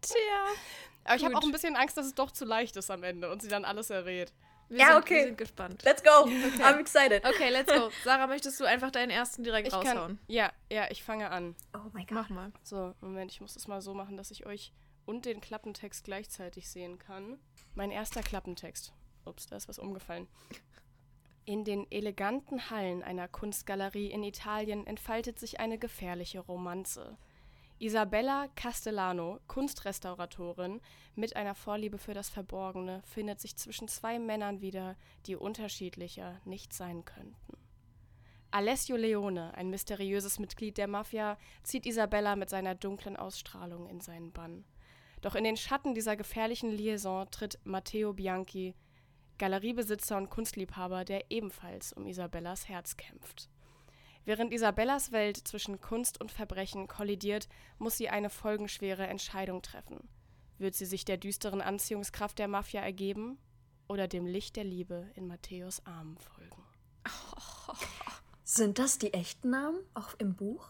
Tja. 0.00 0.16
Aber 1.04 1.16
ich 1.16 1.22
habe 1.24 1.34
Gut. 1.34 1.42
auch 1.42 1.46
ein 1.46 1.52
bisschen 1.52 1.76
Angst, 1.76 1.98
dass 1.98 2.06
es 2.06 2.14
doch 2.14 2.30
zu 2.30 2.46
leicht 2.46 2.76
ist 2.76 2.90
am 2.90 3.02
Ende 3.02 3.30
und 3.30 3.42
sie 3.42 3.48
dann 3.48 3.66
alles 3.66 3.90
errät. 3.90 4.32
Wir 4.68 4.78
Ja, 4.80 4.86
sind, 4.88 4.96
okay. 4.98 5.14
Wir 5.16 5.24
sind 5.24 5.38
gespannt. 5.38 5.82
Let's 5.84 6.02
go! 6.02 6.10
I'm 6.62 6.78
excited. 6.80 7.24
Okay, 7.24 7.50
let's 7.50 7.72
go. 7.72 7.90
Sarah, 8.04 8.26
möchtest 8.26 8.58
du 8.60 8.64
einfach 8.64 8.90
deinen 8.90 9.10
ersten 9.10 9.44
direkt 9.44 9.68
Ich 9.68 9.74
raushauen? 9.74 9.94
kann, 9.94 10.18
ja, 10.26 10.52
ja, 10.70 10.90
ich 10.90 11.02
fange 11.02 11.30
an. 11.30 11.54
Oh 11.74 11.90
mein 11.92 12.06
Gott. 12.06 12.14
Mach 12.16 12.28
mal. 12.30 12.52
So, 12.62 12.94
Moment, 13.00 13.30
ich 13.32 13.40
muss 13.40 13.54
das 13.54 13.68
mal 13.68 13.80
so 13.80 13.94
machen, 13.94 14.16
dass 14.16 14.30
ich 14.30 14.46
euch 14.46 14.72
und 15.06 15.26
den 15.26 15.40
Klappentext 15.40 16.04
gleichzeitig 16.04 16.68
sehen 16.68 16.98
kann. 16.98 17.38
Mein 17.74 17.90
erster 17.90 18.22
Klappentext. 18.22 18.92
Ups, 19.26 19.46
da 19.46 19.56
ist 19.56 19.68
was 19.68 19.78
umgefallen. 19.78 20.28
In 21.46 21.64
den 21.64 21.90
eleganten 21.90 22.70
Hallen 22.70 23.02
einer 23.02 23.28
Kunstgalerie 23.28 24.10
in 24.10 24.22
Italien 24.22 24.86
entfaltet 24.86 25.38
sich 25.38 25.60
eine 25.60 25.76
gefährliche 25.78 26.40
Romanze. 26.40 27.18
Isabella 27.78 28.48
Castellano, 28.54 29.40
Kunstrestauratorin, 29.48 30.80
mit 31.16 31.36
einer 31.36 31.54
Vorliebe 31.54 31.98
für 31.98 32.14
das 32.14 32.28
Verborgene, 32.28 33.02
findet 33.04 33.40
sich 33.40 33.56
zwischen 33.56 33.88
zwei 33.88 34.18
Männern 34.18 34.60
wieder, 34.60 34.96
die 35.26 35.36
unterschiedlicher 35.36 36.40
nicht 36.44 36.72
sein 36.72 37.04
könnten. 37.04 37.58
Alessio 38.52 38.96
Leone, 38.96 39.52
ein 39.54 39.68
mysteriöses 39.70 40.38
Mitglied 40.38 40.78
der 40.78 40.86
Mafia, 40.86 41.36
zieht 41.64 41.86
Isabella 41.86 42.36
mit 42.36 42.48
seiner 42.48 42.76
dunklen 42.76 43.16
Ausstrahlung 43.16 43.88
in 43.88 44.00
seinen 44.00 44.30
Bann. 44.30 44.64
Doch 45.22 45.34
in 45.34 45.42
den 45.42 45.56
Schatten 45.56 45.94
dieser 45.94 46.16
gefährlichen 46.16 46.70
Liaison 46.70 47.28
tritt 47.32 47.58
Matteo 47.64 48.12
Bianchi, 48.12 48.76
Galeriebesitzer 49.38 50.16
und 50.16 50.30
Kunstliebhaber, 50.30 51.04
der 51.04 51.32
ebenfalls 51.32 51.92
um 51.92 52.06
Isabellas 52.06 52.68
Herz 52.68 52.96
kämpft. 52.96 53.50
Während 54.24 54.52
Isabellas 54.52 55.12
Welt 55.12 55.36
zwischen 55.36 55.80
Kunst 55.80 56.20
und 56.20 56.32
Verbrechen 56.32 56.88
kollidiert, 56.88 57.48
muss 57.78 57.96
sie 57.96 58.08
eine 58.08 58.30
folgenschwere 58.30 59.06
Entscheidung 59.06 59.60
treffen. 59.62 60.08
Wird 60.58 60.74
sie 60.74 60.86
sich 60.86 61.04
der 61.04 61.16
düsteren 61.18 61.60
Anziehungskraft 61.60 62.38
der 62.38 62.48
Mafia 62.48 62.80
ergeben 62.80 63.38
oder 63.88 64.08
dem 64.08 64.26
Licht 64.26 64.56
der 64.56 64.64
Liebe 64.64 65.10
in 65.14 65.26
Matthäus 65.26 65.84
Armen 65.84 66.16
folgen? 66.18 66.62
Sind 68.44 68.78
das 68.78 68.98
die 68.98 69.12
echten 69.12 69.50
Namen? 69.50 69.78
Auch 69.94 70.14
im 70.18 70.34
Buch? 70.34 70.68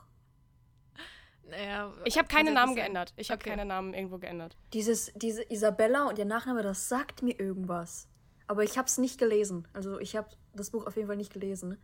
Naja, 1.48 1.92
Ich 2.04 2.16
habe 2.16 2.28
keine 2.28 2.52
Namen 2.52 2.70
sein. 2.74 2.76
geändert. 2.84 3.12
Ich 3.16 3.30
habe 3.30 3.40
Okay. 3.40 3.50
keine 3.50 3.64
Namen 3.66 3.92
irgendwo 3.94 4.18
geändert. 4.18 4.56
Dieses, 4.72 5.12
diese 5.14 5.42
Isabella 5.50 6.08
und 6.08 6.18
ihr 6.18 6.24
Nachname, 6.24 6.62
das 6.62 6.88
sagt 6.88 7.22
mir 7.22 7.38
irgendwas. 7.38 8.08
Aber 8.46 8.64
ich 8.64 8.78
habe 8.78 8.86
es 8.88 8.98
nicht 8.98 9.18
gelesen. 9.18 9.68
Also 9.72 9.98
ich 10.00 10.16
habe 10.16 10.28
das 10.54 10.70
Buch 10.70 10.86
auf 10.86 10.96
jeden 10.96 11.08
Fall 11.08 11.16
nicht 11.16 11.32
gelesen. 11.32 11.78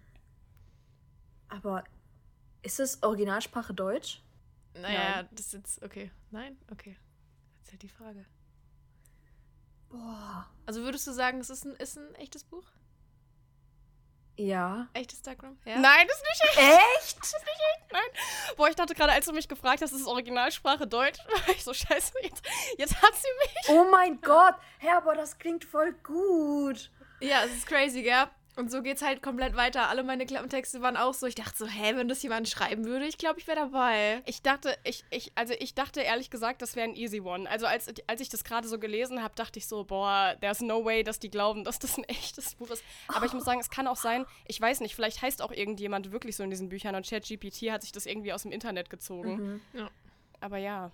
Aber 1.50 1.84
ist 2.62 2.80
es 2.80 3.02
Originalsprache 3.02 3.74
Deutsch? 3.74 4.22
Naja, 4.74 5.24
das 5.32 5.46
ist 5.46 5.52
jetzt, 5.52 5.82
okay. 5.82 6.10
Nein? 6.30 6.56
Okay. 6.70 6.96
Das 7.58 7.66
ist 7.66 7.72
halt 7.72 7.82
die 7.82 7.88
Frage. 7.88 8.24
Boah. 9.88 10.48
Also 10.66 10.82
würdest 10.82 11.06
du 11.06 11.12
sagen, 11.12 11.40
es 11.40 11.50
ist 11.50 11.64
ein, 11.64 11.74
ist 11.76 11.98
ein 11.98 12.14
echtes 12.14 12.44
Buch? 12.44 12.64
Ja. 14.36 14.88
Echtes 14.94 15.18
Instagram? 15.18 15.58
Ja. 15.66 15.78
Nein, 15.78 16.06
das 16.06 16.16
ist 16.16 16.22
nicht 16.22 16.58
echt. 16.58 16.80
Echt? 16.96 17.18
Das 17.18 17.28
ist 17.28 17.44
nicht 17.44 17.60
echt. 17.74 17.92
Nein. 17.92 18.56
Boah, 18.56 18.68
ich 18.68 18.76
dachte 18.76 18.94
gerade, 18.94 19.12
als 19.12 19.26
du 19.26 19.32
mich 19.32 19.48
gefragt 19.48 19.82
hast, 19.82 19.92
ist 19.92 20.00
es 20.00 20.06
Originalsprache 20.06 20.86
Deutsch, 20.86 21.18
war 21.46 21.54
ich 21.54 21.64
so 21.64 21.74
scheiße. 21.74 22.12
Jetzt, 22.22 22.42
jetzt 22.78 23.02
hat 23.02 23.14
sie 23.14 23.28
mich. 23.44 23.76
Oh 23.76 23.90
mein 23.90 24.20
Gott. 24.20 24.54
Hä, 24.78 24.90
aber 24.96 25.14
das 25.14 25.38
klingt 25.38 25.64
voll 25.64 25.92
gut. 26.04 26.90
Ja, 27.20 27.44
es 27.44 27.52
ist 27.54 27.66
crazy, 27.66 28.02
gell? 28.02 28.28
Und 28.60 28.70
so 28.70 28.82
geht's 28.82 29.00
halt 29.00 29.22
komplett 29.22 29.56
weiter. 29.56 29.88
Alle 29.88 30.04
meine 30.04 30.26
Klappentexte 30.26 30.82
waren 30.82 30.98
auch 30.98 31.14
so. 31.14 31.26
Ich 31.26 31.34
dachte 31.34 31.56
so, 31.56 31.66
hä, 31.66 31.96
wenn 31.96 32.08
das 32.08 32.22
jemand 32.22 32.46
schreiben 32.46 32.84
würde, 32.84 33.06
ich 33.06 33.16
glaube, 33.16 33.40
ich 33.40 33.46
wäre 33.46 33.56
dabei. 33.56 34.22
Ich 34.26 34.42
dachte, 34.42 34.76
ich, 34.84 35.02
ich, 35.08 35.32
also 35.34 35.54
ich 35.58 35.74
dachte 35.74 36.02
ehrlich 36.02 36.28
gesagt, 36.28 36.60
das 36.60 36.76
wäre 36.76 36.86
ein 36.86 36.94
easy 36.94 37.22
one. 37.22 37.48
Also 37.48 37.64
als, 37.64 37.88
als 38.06 38.20
ich 38.20 38.28
das 38.28 38.44
gerade 38.44 38.68
so 38.68 38.78
gelesen 38.78 39.22
habe, 39.22 39.34
dachte 39.34 39.58
ich 39.58 39.66
so, 39.66 39.84
boah, 39.84 40.36
there's 40.42 40.60
no 40.60 40.84
way, 40.84 41.02
dass 41.02 41.18
die 41.18 41.30
glauben, 41.30 41.64
dass 41.64 41.78
das 41.78 41.96
ein 41.96 42.04
echtes 42.04 42.54
Buch 42.56 42.68
ist. 42.68 42.84
Aber 43.08 43.24
ich 43.24 43.32
muss 43.32 43.44
sagen, 43.46 43.60
es 43.60 43.70
kann 43.70 43.86
auch 43.86 43.96
sein, 43.96 44.26
ich 44.46 44.60
weiß 44.60 44.80
nicht, 44.80 44.94
vielleicht 44.94 45.22
heißt 45.22 45.40
auch 45.40 45.52
irgendjemand 45.52 46.12
wirklich 46.12 46.36
so 46.36 46.42
in 46.42 46.50
diesen 46.50 46.68
Büchern 46.68 46.94
und 46.94 47.08
ChatGPT 47.08 47.70
hat 47.70 47.80
sich 47.80 47.92
das 47.92 48.04
irgendwie 48.04 48.34
aus 48.34 48.42
dem 48.42 48.52
Internet 48.52 48.90
gezogen. 48.90 49.36
Mhm. 49.36 49.60
Ja. 49.72 49.90
Aber 50.40 50.58
ja, 50.58 50.92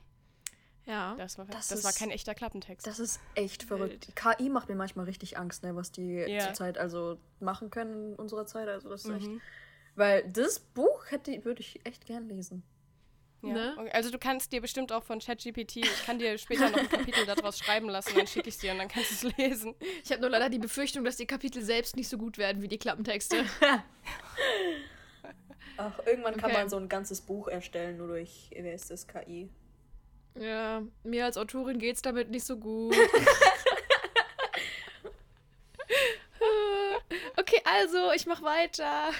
Ja. 0.86 1.14
das 1.16 1.36
war, 1.36 1.44
Das 1.46 1.68
das 1.68 1.82
war 1.84 1.90
ist- 1.90 1.98
kein 1.98 2.10
echter 2.10 2.34
Klappentext. 2.34 2.86
Das 2.86 2.98
ist 3.00 3.20
echt 3.34 3.64
verrückt. 3.64 4.08
KI 4.14 4.48
macht 4.48 4.68
mir 4.68 4.76
manchmal 4.76 5.04
richtig 5.06 5.36
Angst, 5.36 5.62
ne, 5.64 5.74
was 5.76 5.90
die 5.92 6.14
Ja. 6.14 6.40
zurzeit 6.40 6.78
also 6.78 7.18
machen 7.40 7.70
können 7.70 8.12
in 8.12 8.16
unserer 8.16 8.46
Zeit. 8.46 8.68
Also 8.68 8.88
das 8.88 9.04
ist 9.04 9.10
echt. 9.10 9.26
Mhm. 9.26 9.40
Weil 9.96 10.22
das 10.30 10.60
Buch 10.60 11.10
hätte, 11.10 11.44
würde 11.44 11.60
ich 11.60 11.84
echt 11.84 12.06
gern 12.06 12.28
lesen. 12.28 12.62
Ja. 13.42 13.52
Ne? 13.52 13.90
Also 13.92 14.10
du 14.10 14.18
kannst 14.18 14.50
dir 14.52 14.60
bestimmt 14.60 14.92
auch 14.92 15.04
von 15.04 15.20
ChatGPT, 15.20 15.76
ich 15.76 16.06
kann 16.06 16.18
dir 16.18 16.36
später 16.38 16.70
noch 16.70 16.78
ein 16.78 16.88
Kapitel 16.88 17.26
daraus 17.26 17.58
schreiben 17.58 17.88
lassen, 17.88 18.14
dann 18.16 18.26
schicke 18.26 18.48
ich 18.48 18.54
es 18.56 18.60
dir 18.60 18.72
und 18.72 18.78
dann 18.78 18.88
kannst 18.88 19.22
du 19.22 19.28
es 19.28 19.36
lesen. 19.36 19.74
Ich 20.04 20.10
habe 20.10 20.20
nur 20.22 20.30
leider 20.30 20.48
die 20.48 20.58
Befürchtung, 20.58 21.04
dass 21.04 21.16
die 21.16 21.26
Kapitel 21.26 21.62
selbst 21.62 21.96
nicht 21.96 22.08
so 22.08 22.16
gut 22.18 22.38
werden 22.38 22.62
wie 22.62 22.68
die 22.68 22.78
Klappentexte. 22.78 23.44
Ach, 25.76 25.98
irgendwann 26.06 26.36
kann 26.36 26.50
Okay. 26.50 26.60
man 26.60 26.68
so 26.70 26.76
ein 26.76 26.88
ganzes 26.88 27.20
Buch 27.20 27.48
erstellen, 27.48 27.98
nur 27.98 28.08
durch, 28.08 28.50
wer 28.56 28.74
ist 28.74 28.90
das, 28.90 29.06
KI. 29.06 29.50
Ja, 30.38 30.82
mir 31.02 31.24
als 31.24 31.36
Autorin 31.36 31.78
geht's 31.78 32.02
damit 32.02 32.30
nicht 32.30 32.44
so 32.44 32.58
gut. 32.58 32.94
okay, 37.36 37.60
also, 37.64 38.12
ich 38.12 38.26
mach 38.26 38.42
weiter. 38.42 39.10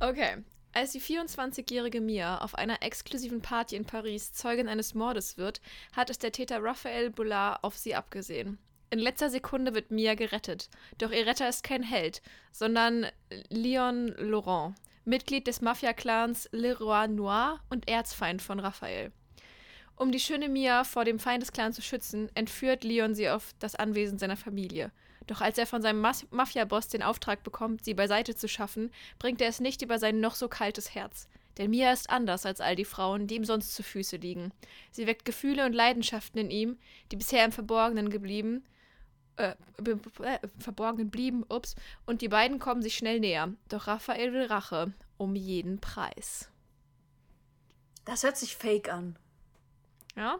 Okay. 0.00 0.38
Als 0.72 0.92
die 0.92 1.00
24-jährige 1.00 2.02
Mia 2.02 2.38
auf 2.38 2.54
einer 2.54 2.82
exklusiven 2.82 3.40
Party 3.40 3.76
in 3.76 3.86
Paris 3.86 4.34
Zeugin 4.34 4.68
eines 4.68 4.92
Mordes 4.92 5.38
wird, 5.38 5.62
hat 5.92 6.10
es 6.10 6.18
der 6.18 6.32
Täter 6.32 6.62
Raphael 6.62 7.08
Boulard 7.08 7.64
auf 7.64 7.78
sie 7.78 7.94
abgesehen. 7.94 8.58
In 8.90 8.98
letzter 8.98 9.30
Sekunde 9.30 9.74
wird 9.74 9.90
Mia 9.90 10.14
gerettet. 10.14 10.68
Doch 10.98 11.10
ihr 11.10 11.26
Retter 11.26 11.48
ist 11.48 11.64
kein 11.64 11.82
Held, 11.82 12.20
sondern 12.52 13.06
Leon 13.48 14.08
Laurent, 14.18 14.74
Mitglied 15.08 15.46
des 15.46 15.60
Mafia-Clans 15.60 16.48
Leroy 16.50 17.06
Noir 17.06 17.60
und 17.70 17.88
Erzfeind 17.88 18.42
von 18.42 18.58
Raphael. 18.58 19.12
Um 19.94 20.10
die 20.10 20.18
schöne 20.18 20.48
Mia 20.48 20.82
vor 20.82 21.04
dem 21.04 21.20
Feind 21.20 21.42
des 21.42 21.52
Clans 21.52 21.76
zu 21.76 21.82
schützen, 21.82 22.28
entführt 22.34 22.82
Leon 22.82 23.14
sie 23.14 23.30
auf 23.30 23.54
das 23.60 23.76
Anwesen 23.76 24.18
seiner 24.18 24.36
Familie. 24.36 24.90
Doch 25.28 25.40
als 25.40 25.58
er 25.58 25.66
von 25.66 25.80
seinem 25.80 26.00
Mas 26.00 26.26
Mafia-Boss 26.32 26.88
den 26.88 27.04
Auftrag 27.04 27.44
bekommt, 27.44 27.84
sie 27.84 27.94
beiseite 27.94 28.34
zu 28.34 28.48
schaffen, 28.48 28.90
bringt 29.20 29.40
er 29.40 29.46
es 29.46 29.60
nicht 29.60 29.80
über 29.80 30.00
sein 30.00 30.18
noch 30.18 30.34
so 30.34 30.48
kaltes 30.48 30.92
Herz. 30.92 31.28
Denn 31.56 31.70
Mia 31.70 31.92
ist 31.92 32.10
anders 32.10 32.44
als 32.44 32.60
all 32.60 32.74
die 32.74 32.84
Frauen, 32.84 33.28
die 33.28 33.36
ihm 33.36 33.44
sonst 33.44 33.76
zu 33.76 33.84
Füße 33.84 34.16
liegen. 34.16 34.50
Sie 34.90 35.06
weckt 35.06 35.24
Gefühle 35.24 35.66
und 35.66 35.72
Leidenschaften 35.72 36.40
in 36.40 36.50
ihm, 36.50 36.78
die 37.12 37.16
bisher 37.16 37.44
im 37.44 37.52
Verborgenen 37.52 38.10
geblieben, 38.10 38.64
äh, 39.36 39.54
verborgenen 40.58 41.10
blieben, 41.10 41.44
ups, 41.48 41.76
und 42.06 42.22
die 42.22 42.28
beiden 42.28 42.58
kommen 42.58 42.82
sich 42.82 42.96
schnell 42.96 43.20
näher. 43.20 43.52
Doch 43.68 43.86
Raphael 43.86 44.32
will 44.32 44.46
Rache, 44.46 44.92
um 45.16 45.34
jeden 45.34 45.80
Preis. 45.80 46.50
Das 48.04 48.22
hört 48.22 48.36
sich 48.36 48.56
fake 48.56 48.92
an. 48.92 49.18
Ja? 50.16 50.38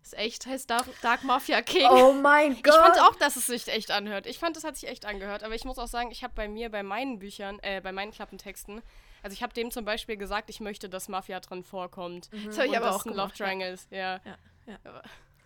Das 0.00 0.12
ist 0.12 0.18
echt, 0.18 0.46
heißt 0.46 0.70
Dark, 0.70 0.86
Dark 1.02 1.24
Mafia 1.24 1.60
King. 1.60 1.88
Oh 1.90 2.12
mein 2.12 2.54
Gott. 2.62 2.66
Ich 2.66 2.74
fand 2.74 3.00
auch, 3.00 3.14
dass 3.16 3.36
es 3.36 3.46
sich 3.46 3.68
echt 3.68 3.90
anhört. 3.90 4.26
Ich 4.26 4.38
fand, 4.38 4.56
es 4.56 4.64
hat 4.64 4.76
sich 4.76 4.88
echt 4.88 5.04
angehört. 5.04 5.42
Aber 5.42 5.54
ich 5.54 5.64
muss 5.64 5.78
auch 5.78 5.88
sagen, 5.88 6.10
ich 6.10 6.22
habe 6.22 6.32
bei 6.34 6.48
mir, 6.48 6.70
bei 6.70 6.82
meinen 6.82 7.18
Büchern, 7.18 7.58
äh, 7.62 7.80
bei 7.82 7.92
meinen 7.92 8.12
Klappentexten, 8.12 8.80
also 9.22 9.34
ich 9.34 9.42
habe 9.42 9.52
dem 9.52 9.70
zum 9.70 9.84
Beispiel 9.84 10.16
gesagt, 10.16 10.48
ich 10.48 10.60
möchte, 10.60 10.88
dass 10.88 11.08
Mafia 11.08 11.40
drin 11.40 11.62
vorkommt. 11.62 12.30
Das 12.46 12.56
habe 12.56 12.68
ich 12.68 12.76
aber 12.76 12.94
auch 12.94 13.04
ein 13.04 13.12
gemacht. 13.12 13.38
Love 13.38 13.44
Triangle 13.44 13.72
ist, 13.72 13.90
ja. 13.90 14.20
Ja, 14.24 14.38
ja. 14.66 15.02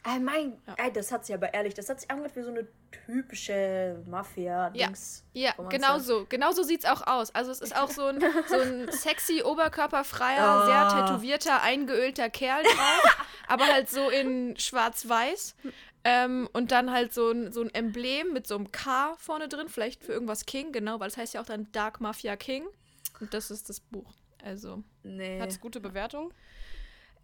Ey, 0.06 0.20
mein, 0.20 0.60
Ja. 0.66 0.74
ey, 0.78 0.92
das 0.92 1.10
hat 1.10 1.24
sich 1.24 1.34
aber 1.34 1.54
ehrlich, 1.54 1.72
das 1.74 1.88
hat 1.88 2.00
sich 2.00 2.10
angehört 2.10 2.36
wie 2.36 2.42
so 2.42 2.50
eine 2.50 2.66
typische 3.06 4.02
Mafia-Dings. 4.06 5.24
Ja, 5.32 5.52
Romanze. 5.52 5.76
genau 5.78 5.98
so. 5.98 6.26
Genau 6.28 6.52
so 6.52 6.62
sieht's 6.62 6.84
auch 6.84 7.06
aus. 7.06 7.34
Also 7.34 7.50
es 7.50 7.60
ist 7.60 7.74
auch 7.76 7.88
so 7.88 8.06
ein, 8.06 8.20
so 8.48 8.60
ein 8.60 8.90
sexy, 8.92 9.42
oberkörperfreier, 9.42 10.62
Oh. 10.62 10.66
sehr 10.66 10.88
tätowierter, 11.06 11.62
eingeölter 11.62 12.28
Kerl 12.30 12.62
drauf. 12.64 13.16
aber 13.48 13.66
halt 13.66 13.88
so 13.88 14.10
in 14.10 14.56
schwarz-weiß. 14.58 15.56
Ähm, 16.06 16.50
und 16.52 16.70
dann 16.70 16.90
halt 16.92 17.14
so 17.14 17.30
ein, 17.30 17.50
so 17.50 17.62
ein 17.62 17.72
Emblem 17.72 18.34
mit 18.34 18.46
so 18.46 18.56
einem 18.56 18.70
K 18.72 19.14
vorne 19.16 19.48
drin, 19.48 19.68
vielleicht 19.70 20.04
für 20.04 20.12
irgendwas 20.12 20.44
King, 20.44 20.70
genau, 20.70 21.00
weil 21.00 21.08
es 21.08 21.16
heißt 21.16 21.32
ja 21.32 21.40
auch 21.40 21.46
dann 21.46 21.72
Dark 21.72 22.02
Mafia 22.02 22.36
King. 22.36 22.66
Und 23.20 23.32
das 23.32 23.50
ist 23.50 23.70
das 23.70 23.80
Buch. 23.80 24.12
Also, 24.44 24.82
Nee. 25.02 25.40
Hat 25.40 25.48
es 25.48 25.60
gute 25.60 25.80
Bewertung? 25.80 26.34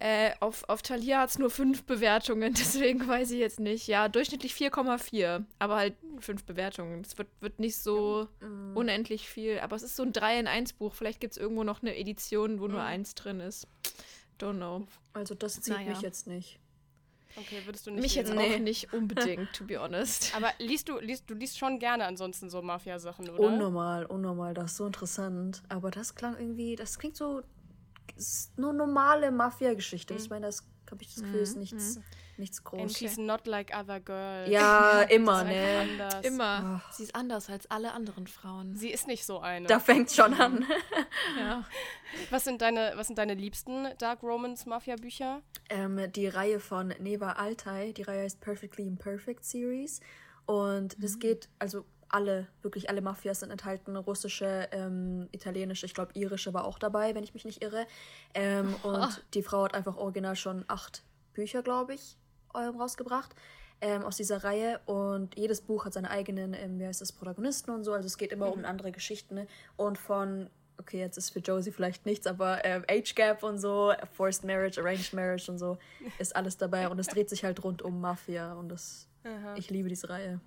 Äh, 0.01 0.31
auf, 0.39 0.67
auf 0.67 0.81
Thalia 0.81 1.19
hat 1.21 1.29
es 1.29 1.37
nur 1.39 1.49
fünf 1.49 1.83
Bewertungen, 1.83 2.53
deswegen 2.57 3.07
weiß 3.07 3.31
ich 3.31 3.39
jetzt 3.39 3.59
nicht. 3.59 3.87
Ja, 3.87 4.07
durchschnittlich 4.09 4.53
4,4, 4.53 5.43
aber 5.59 5.75
halt 5.75 5.95
fünf 6.19 6.43
Bewertungen. 6.43 7.01
Es 7.01 7.17
wird, 7.17 7.27
wird 7.39 7.59
nicht 7.59 7.75
so 7.77 8.27
Mm. 8.41 8.75
unendlich 8.75 9.27
viel, 9.29 9.59
aber 9.59 9.75
es 9.75 9.83
ist 9.83 9.95
so 9.95 10.03
ein 10.03 10.11
3 10.13 10.39
in 10.39 10.47
1 10.47 10.73
Buch. 10.73 10.93
Vielleicht 10.95 11.19
gibt 11.19 11.33
es 11.33 11.37
irgendwo 11.37 11.63
noch 11.63 11.81
eine 11.81 11.95
Edition, 11.97 12.59
wo 12.59 12.67
Mm. 12.67 12.71
nur 12.71 12.81
eins 12.83 13.13
drin 13.15 13.39
ist. 13.39 13.67
Don't 14.39 14.55
know. 14.57 14.87
Also 15.13 15.35
das 15.35 15.61
zieht 15.61 15.75
Naja. 15.75 15.89
mich 15.91 16.01
jetzt 16.01 16.25
nicht. 16.27 16.57
Okay, 17.37 17.61
würdest 17.65 17.87
du 17.87 17.91
nicht 17.91 18.01
Mich 18.01 18.15
jetzt 18.15 18.27
lesen. 18.29 18.39
auch 18.39 18.49
Nee. 18.49 18.59
nicht 18.59 18.91
unbedingt, 18.93 19.53
to 19.53 19.63
be 19.65 19.79
honest. 19.79 20.31
Aber 20.35 20.51
liest 20.57 20.89
du, 20.89 20.99
liest, 20.99 21.29
du 21.29 21.33
liest 21.33 21.57
schon 21.57 21.79
gerne 21.79 22.05
ansonsten 22.05 22.49
so 22.49 22.61
Mafia-Sachen, 22.61 23.29
oder? 23.29 23.39
Unnormal, 23.39 24.05
unnormal, 24.05 24.53
das 24.53 24.71
ist 24.71 24.77
so 24.77 24.85
interessant. 24.87 25.61
Aber 25.69 25.91
das 25.91 26.15
klang 26.15 26.35
irgendwie, 26.37 26.75
das 26.75 26.99
klingt 26.99 27.15
so, 27.15 27.41
ist 28.21 28.57
nur 28.57 28.73
normale 28.73 29.31
Mafia-Geschichte. 29.31 30.13
Ich 30.13 30.29
meine, 30.29 30.47
das 30.47 30.63
habe 30.89 31.03
ich 31.03 31.13
das 31.15 31.23
Gefühl, 31.23 31.39
ist 31.39 31.55
nichts, 31.55 31.99
nichts 32.37 32.57
And 32.65 32.65
groß. 32.65 32.97
she's 32.97 33.17
not 33.17 33.47
like 33.47 33.71
other 33.73 33.99
girls. 34.01 34.49
Ja, 34.49 35.01
immer, 35.09 35.43
ne? 35.45 35.79
anders. 35.89 36.25
Immer. 36.25 36.81
Sie 36.91 37.03
ist 37.03 37.15
anders 37.15 37.49
als 37.49 37.69
alle 37.71 37.93
anderen 37.93 38.27
Frauen. 38.27 38.75
Sie 38.75 38.89
ist 38.91 39.07
nicht 39.07 39.25
so 39.25 39.39
eine. 39.39 39.67
Da 39.67 39.79
fängt 39.79 40.11
schon 40.11 40.33
an. 40.33 40.65
Ja. 41.39 41.63
Was 42.29 42.43
sind 42.43 42.61
deine, 42.61 42.91
was 42.95 43.07
sind 43.07 43.17
deine 43.17 43.35
liebsten 43.35 43.87
Dark 43.99 44.21
Romance 44.21 44.65
Mafia 44.67 44.97
Bücher? 44.97 45.41
ähm, 45.69 46.11
die 46.11 46.27
Reihe 46.27 46.59
von 46.59 46.93
Neva 46.99 47.33
Altai, 47.33 47.93
die 47.93 48.01
Reihe 48.01 48.23
heißt 48.23 48.41
Perfectly 48.41 48.85
Imperfect 48.85 49.45
Series. 49.45 50.01
Und 50.45 51.01
das 51.01 51.19
geht, 51.19 51.47
also 51.59 51.85
alle, 52.13 52.47
wirklich 52.61 52.89
alle 52.89 53.01
Mafias 53.01 53.39
sind 53.39 53.51
enthalten. 53.51 53.95
Russische, 53.95 54.67
ähm, 54.71 55.27
italienische, 55.31 55.85
ich 55.85 55.93
glaube 55.93 56.11
irische 56.13 56.53
war 56.53 56.65
auch 56.65 56.79
dabei, 56.79 57.15
wenn 57.15 57.23
ich 57.23 57.33
mich 57.33 57.45
nicht 57.45 57.63
irre. 57.63 57.85
Ähm, 58.33 58.75
und 58.83 59.23
die 59.33 59.43
Frau 59.43 59.63
hat 59.63 59.73
einfach 59.73 59.97
original 59.97 60.35
schon 60.35 60.65
acht 60.67 61.03
Bücher, 61.33 61.63
glaube 61.63 61.93
ich, 61.93 62.17
ähm, 62.55 62.75
rausgebracht. 62.75 63.33
Ähm, 63.83 64.03
aus 64.03 64.17
dieser 64.17 64.43
Reihe 64.43 64.79
und 64.85 65.35
jedes 65.37 65.61
Buch 65.61 65.85
hat 65.85 65.93
seine 65.93 66.11
eigenen, 66.11 66.53
ähm, 66.53 66.79
wie 66.79 66.85
heißt 66.85 67.01
das, 67.01 67.11
Protagonisten 67.11 67.71
und 67.71 67.83
so. 67.83 67.93
Also 67.93 68.05
es 68.05 68.17
geht 68.17 68.31
immer 68.31 68.51
um 68.53 68.63
andere 68.63 68.91
Geschichten. 68.91 69.33
Ne? 69.33 69.47
Und 69.75 69.97
von, 69.97 70.51
okay, 70.77 70.99
jetzt 70.99 71.17
ist 71.17 71.31
für 71.31 71.39
Josie 71.39 71.71
vielleicht 71.71 72.05
nichts, 72.05 72.27
aber 72.27 72.63
ähm, 72.63 72.85
Age 72.87 73.15
Gap 73.15 73.41
und 73.41 73.57
so, 73.57 73.93
Forced 74.13 74.43
Marriage, 74.43 74.79
Arranged 74.79 75.13
Marriage 75.13 75.49
und 75.49 75.57
so, 75.57 75.79
ist 76.19 76.35
alles 76.35 76.57
dabei. 76.57 76.89
Und 76.89 76.99
es 76.99 77.07
dreht 77.07 77.29
sich 77.29 77.43
halt 77.43 77.63
rund 77.63 77.81
um 77.81 77.99
Mafia 77.99 78.53
und 78.53 78.69
das, 78.69 79.07
Aha. 79.23 79.55
ich 79.55 79.71
liebe 79.71 79.89
diese 79.89 80.09
Reihe. 80.09 80.39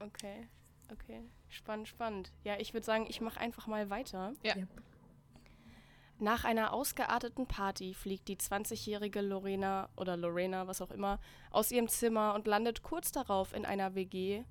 Okay, 0.00 0.48
okay. 0.92 1.22
Spannend, 1.48 1.88
spannend. 1.88 2.32
Ja, 2.44 2.58
ich 2.58 2.72
würde 2.72 2.86
sagen, 2.86 3.06
ich 3.08 3.20
mache 3.20 3.40
einfach 3.40 3.66
mal 3.66 3.90
weiter. 3.90 4.32
Ja. 4.42 4.56
Yep. 4.56 4.68
Nach 6.18 6.44
einer 6.44 6.72
ausgearteten 6.72 7.48
Party 7.48 7.94
fliegt 7.94 8.28
die 8.28 8.36
20-jährige 8.36 9.20
Lorena 9.22 9.88
oder 9.96 10.16
Lorena, 10.16 10.68
was 10.68 10.80
auch 10.80 10.92
immer, 10.92 11.18
aus 11.50 11.72
ihrem 11.72 11.88
Zimmer 11.88 12.34
und 12.34 12.46
landet 12.46 12.82
kurz 12.82 13.10
darauf 13.10 13.52
in 13.52 13.64
einer 13.64 13.96
WG, 13.96 14.44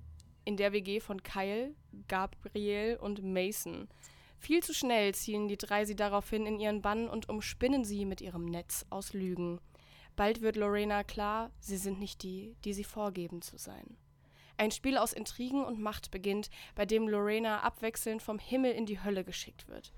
in 0.44 0.58
der 0.58 0.72
WG 0.72 1.00
von 1.00 1.22
Kyle, 1.22 1.74
Gabriel 2.08 2.98
und 3.00 3.24
Mason. 3.24 3.88
Viel 4.38 4.62
zu 4.62 4.74
schnell 4.74 5.14
ziehen 5.14 5.48
die 5.48 5.56
drei 5.56 5.84
sie 5.84 5.96
daraufhin 5.96 6.46
in 6.46 6.58
ihren 6.58 6.82
Bann 6.82 7.08
und 7.08 7.28
umspinnen 7.28 7.84
sie 7.84 8.04
mit 8.04 8.20
ihrem 8.20 8.44
Netz 8.44 8.84
aus 8.90 9.14
Lügen. 9.14 9.58
Bald 10.14 10.42
wird 10.42 10.56
Lorena 10.56 11.04
klar, 11.04 11.50
sie 11.58 11.78
sind 11.78 11.98
nicht 11.98 12.22
die, 12.22 12.54
die 12.64 12.74
sie 12.74 12.84
vorgeben 12.84 13.40
zu 13.40 13.56
sein. 13.56 13.96
Ein 14.56 14.70
Spiel 14.70 14.98
aus 14.98 15.12
Intrigen 15.12 15.64
und 15.64 15.80
Macht 15.80 16.10
beginnt, 16.10 16.50
bei 16.74 16.86
dem 16.86 17.08
Lorena 17.08 17.60
abwechselnd 17.60 18.22
vom 18.22 18.38
Himmel 18.38 18.72
in 18.72 18.86
die 18.86 19.02
Hölle 19.02 19.24
geschickt 19.24 19.68
wird. 19.68 19.92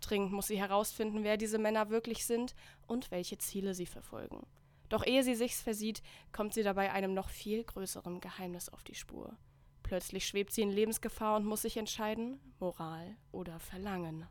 Dringend 0.00 0.32
muss 0.32 0.46
sie 0.46 0.58
herausfinden, 0.58 1.24
wer 1.24 1.36
diese 1.36 1.58
Männer 1.58 1.90
wirklich 1.90 2.26
sind 2.26 2.54
und 2.86 3.10
welche 3.10 3.38
Ziele 3.38 3.74
sie 3.74 3.86
verfolgen. 3.86 4.46
Doch 4.88 5.04
ehe 5.04 5.22
sie 5.22 5.34
sich's 5.34 5.60
versieht, 5.60 6.02
kommt 6.32 6.54
sie 6.54 6.62
dabei 6.62 6.92
einem 6.92 7.12
noch 7.12 7.28
viel 7.28 7.64
größeren 7.64 8.20
Geheimnis 8.20 8.68
auf 8.68 8.84
die 8.84 8.94
Spur. 8.94 9.36
Plötzlich 9.82 10.26
schwebt 10.26 10.52
sie 10.52 10.62
in 10.62 10.70
Lebensgefahr 10.70 11.36
und 11.36 11.44
muss 11.44 11.62
sich 11.62 11.76
entscheiden, 11.76 12.40
Moral 12.58 13.16
oder 13.32 13.58
Verlangen. 13.60 14.26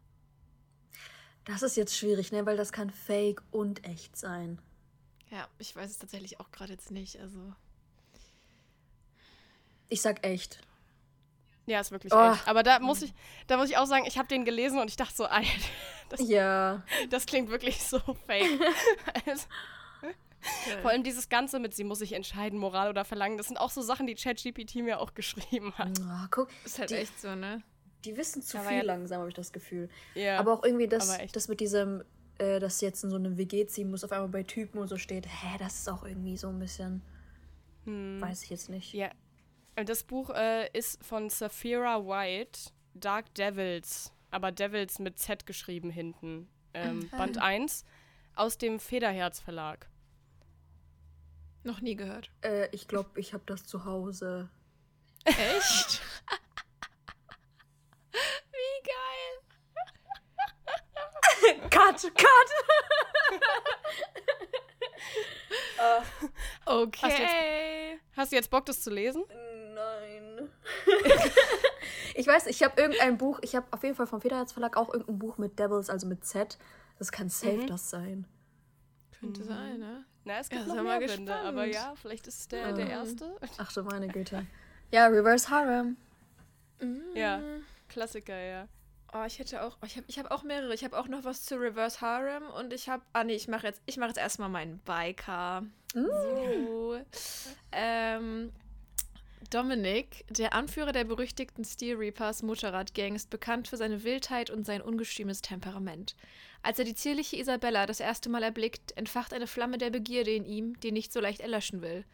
Das 1.45 1.61
ist 1.61 1.77
jetzt 1.77 1.95
schwierig, 1.95 2.31
ne? 2.31 2.45
Weil 2.45 2.57
das 2.57 2.71
kann 2.71 2.89
fake 2.89 3.43
und 3.51 3.85
echt 3.85 4.17
sein. 4.17 4.59
Ja, 5.29 5.47
ich 5.59 5.75
weiß 5.75 5.91
es 5.91 5.99
tatsächlich 5.99 6.39
auch 6.39 6.51
gerade 6.51 6.73
jetzt 6.73 6.91
nicht. 6.91 7.19
Also. 7.19 7.53
Ich 9.89 10.01
sag 10.01 10.25
echt. 10.25 10.59
Ja, 11.67 11.79
ist 11.79 11.91
wirklich 11.91 12.13
Oh. 12.13 12.31
echt. 12.31 12.47
Aber 12.47 12.61
da 12.63 12.79
muss 12.79 13.01
ich, 13.01 13.13
da 13.47 13.57
muss 13.57 13.69
ich 13.69 13.77
auch 13.77 13.85
sagen, 13.87 14.05
ich 14.07 14.17
habe 14.17 14.27
den 14.27 14.45
gelesen 14.45 14.79
und 14.79 14.89
ich 14.89 14.95
dachte 14.97 15.15
so, 15.15 15.25
Alter, 15.27 15.49
das, 16.09 16.27
Ja. 16.29 16.83
das 17.09 17.25
klingt 17.25 17.49
wirklich 17.49 17.81
so 17.83 17.99
fake. 18.27 18.59
also, 19.25 19.45
vor 20.81 20.91
allem 20.91 21.03
dieses 21.03 21.27
Ganze 21.29 21.59
mit, 21.59 21.73
sie 21.73 21.83
muss 21.83 21.99
sich 21.99 22.13
entscheiden, 22.13 22.59
Moral 22.59 22.89
oder 22.89 23.03
Verlangen, 23.03 23.37
das 23.37 23.47
sind 23.47 23.57
auch 23.57 23.71
so 23.71 23.81
Sachen, 23.81 24.05
die 24.05 24.13
ChatGPT 24.15 24.75
mir 24.75 24.99
auch 24.99 25.13
geschrieben 25.15 25.73
hat. 25.75 25.99
Ah, 26.01 26.27
guck, 26.29 26.49
Ist 26.65 26.77
halt 26.77 26.91
die, 26.91 26.95
echt 26.95 27.19
so, 27.19 27.33
ne? 27.35 27.63
die 28.03 28.15
wissen 28.15 28.43
zu 28.43 28.59
Aber 28.59 28.67
viel 28.67 28.77
ja- 28.77 28.83
langsam, 28.83 29.19
habe 29.19 29.29
ich 29.29 29.35
das 29.35 29.51
Gefühl. 29.51 29.89
Ja. 30.13 30.37
Aber 30.39 30.53
auch 30.53 30.63
irgendwie 30.63 30.87
das, 30.87 31.17
das 31.31 31.47
mit 31.47 31.59
diesem, 31.59 32.03
äh, 32.37 32.59
dass 32.59 32.77
sie 32.77 32.85
jetzt 32.85 33.03
in 33.03 33.09
so 33.09 33.15
eine 33.15 33.37
WG 33.39 33.65
ziehen 33.65 33.89
muss, 33.89 34.03
auf 34.03 34.11
einmal 34.11 34.29
bei 34.29 34.43
Typen 34.43 34.77
und 34.77 34.87
so 34.87 34.97
steht. 34.99 35.25
Hä, 35.25 35.57
das 35.57 35.79
ist 35.79 35.89
auch 35.89 36.03
irgendwie 36.03 36.37
so 36.37 36.49
ein 36.49 36.59
bisschen. 36.59 37.01
Weiß 37.87 38.43
ich 38.43 38.49
jetzt 38.51 38.69
nicht. 38.69 38.93
Hm. 38.93 38.99
Ja. 38.99 39.09
Das 39.75 40.03
Buch 40.03 40.29
äh, 40.29 40.69
ist 40.71 41.03
von 41.03 41.29
Saphira 41.29 42.05
White, 42.05 42.71
Dark 42.93 43.33
Devils, 43.35 44.13
aber 44.31 44.53
Devils 44.53 44.99
mit 44.99 45.19
Z 45.19 45.45
geschrieben 45.45 45.89
hinten. 45.89 46.47
Ähm, 46.73 47.09
Band 47.09 47.37
1 47.37 47.83
aus 48.35 48.57
dem 48.57 48.79
Federherz 48.79 49.41
Verlag. 49.41 49.89
Noch 51.63 51.81
nie 51.81 51.95
gehört. 51.95 52.31
Äh, 52.41 52.69
ich 52.71 52.87
glaube, 52.87 53.19
ich 53.19 53.33
habe 53.33 53.43
das 53.47 53.65
zu 53.65 53.83
Hause. 53.85 54.49
Echt? 55.25 56.01
Wie 58.13 58.83
geil. 58.83 59.41
Cut, 61.69 62.01
cut! 62.15 62.15
Okay. 66.65 67.99
Hast 68.15 68.31
du 68.31 68.35
jetzt 68.35 68.49
Bock, 68.49 68.65
das 68.65 68.81
zu 68.81 68.89
lesen? 68.89 69.23
Ich 72.17 72.27
weiß, 72.27 72.47
ich 72.47 72.63
habe 72.63 72.79
irgendein 72.81 73.17
Buch, 73.17 73.39
ich 73.41 73.55
habe 73.57 73.65
auf 73.71 73.83
jeden 73.83 73.93
Fall 73.95 74.07
vom 74.07 74.21
Federherz 74.21 74.53
Verlag 74.53 74.77
auch 74.77 74.87
irgendein 74.87 75.19
Buch 75.19 75.37
mit 75.37 75.59
Devils, 75.59 75.89
also 75.89 76.07
mit 76.07 76.23
Z. 76.25 76.57
Das 76.97 77.11
kann 77.11 77.27
safe 77.27 77.65
das 77.67 77.89
sein. 77.89 78.25
Könnte 79.19 79.43
sein, 79.43 79.79
ne? 79.79 80.05
Na, 80.23 80.39
es 80.39 80.47
gibt 80.49 80.65
Ja, 80.65 80.75
noch 80.75 80.81
mehr 80.83 80.99
Bände, 80.99 81.35
aber 81.35 81.65
ja, 81.65 81.93
vielleicht 82.01 82.25
ist 82.27 82.39
es 82.39 82.47
der, 82.47 82.71
der 82.71 82.85
Mhm. 82.85 82.91
erste. 82.91 83.35
Ach 83.57 83.71
du 83.73 83.83
meine 83.83 84.07
Güte. 84.13 84.45
Ja, 84.91 85.07
Reverse 85.07 85.49
Harem. 85.49 85.97
Ja, 87.13 87.41
Klassiker, 87.89 88.37
ja. 88.37 88.67
Oh, 89.13 89.23
ich 89.27 89.39
hätte 89.39 89.61
auch, 89.63 89.77
ich 89.85 89.97
habe 89.97 90.05
ich 90.07 90.17
hab 90.17 90.31
auch 90.31 90.43
mehrere. 90.43 90.73
Ich 90.73 90.83
habe 90.85 90.97
auch 90.97 91.07
noch 91.09 91.25
was 91.25 91.43
zu 91.43 91.55
Reverse 91.59 91.99
Harem 92.01 92.43
und 92.57 92.71
ich 92.71 92.87
habe, 92.87 93.03
ah 93.13 93.23
nee, 93.25 93.35
ich 93.35 93.47
mache 93.49 93.67
jetzt, 93.67 93.81
ich 93.85 93.97
mache 93.97 94.09
jetzt 94.09 94.19
erstmal 94.19 94.49
meinen 94.49 94.79
Biker. 94.79 95.63
So. 95.93 96.97
Ähm, 97.73 98.51
Dominic, 99.49 100.25
der 100.29 100.53
Anführer 100.53 100.91
der 100.91 101.03
berüchtigten 101.03 101.63
Steel 101.65 101.97
Reapers 101.97 102.41
Motorradgang, 102.41 103.15
ist 103.15 103.29
bekannt 103.29 103.67
für 103.67 103.77
seine 103.77 104.03
Wildheit 104.03 104.49
und 104.49 104.65
sein 104.65 104.81
ungestümes 104.81 105.41
Temperament. 105.41 106.15
Als 106.63 106.79
er 106.79 106.85
die 106.85 106.95
zierliche 106.95 107.37
Isabella 107.37 107.85
das 107.85 107.99
erste 107.99 108.29
Mal 108.29 108.43
erblickt, 108.43 108.97
entfacht 108.97 109.33
eine 109.33 109.47
Flamme 109.47 109.77
der 109.77 109.91
Begierde 109.91 110.31
in 110.31 110.45
ihm, 110.45 110.79
die 110.79 110.91
nicht 110.91 111.13
so 111.13 111.19
leicht 111.19 111.41
erlöschen 111.41 111.81
will. 111.81 112.05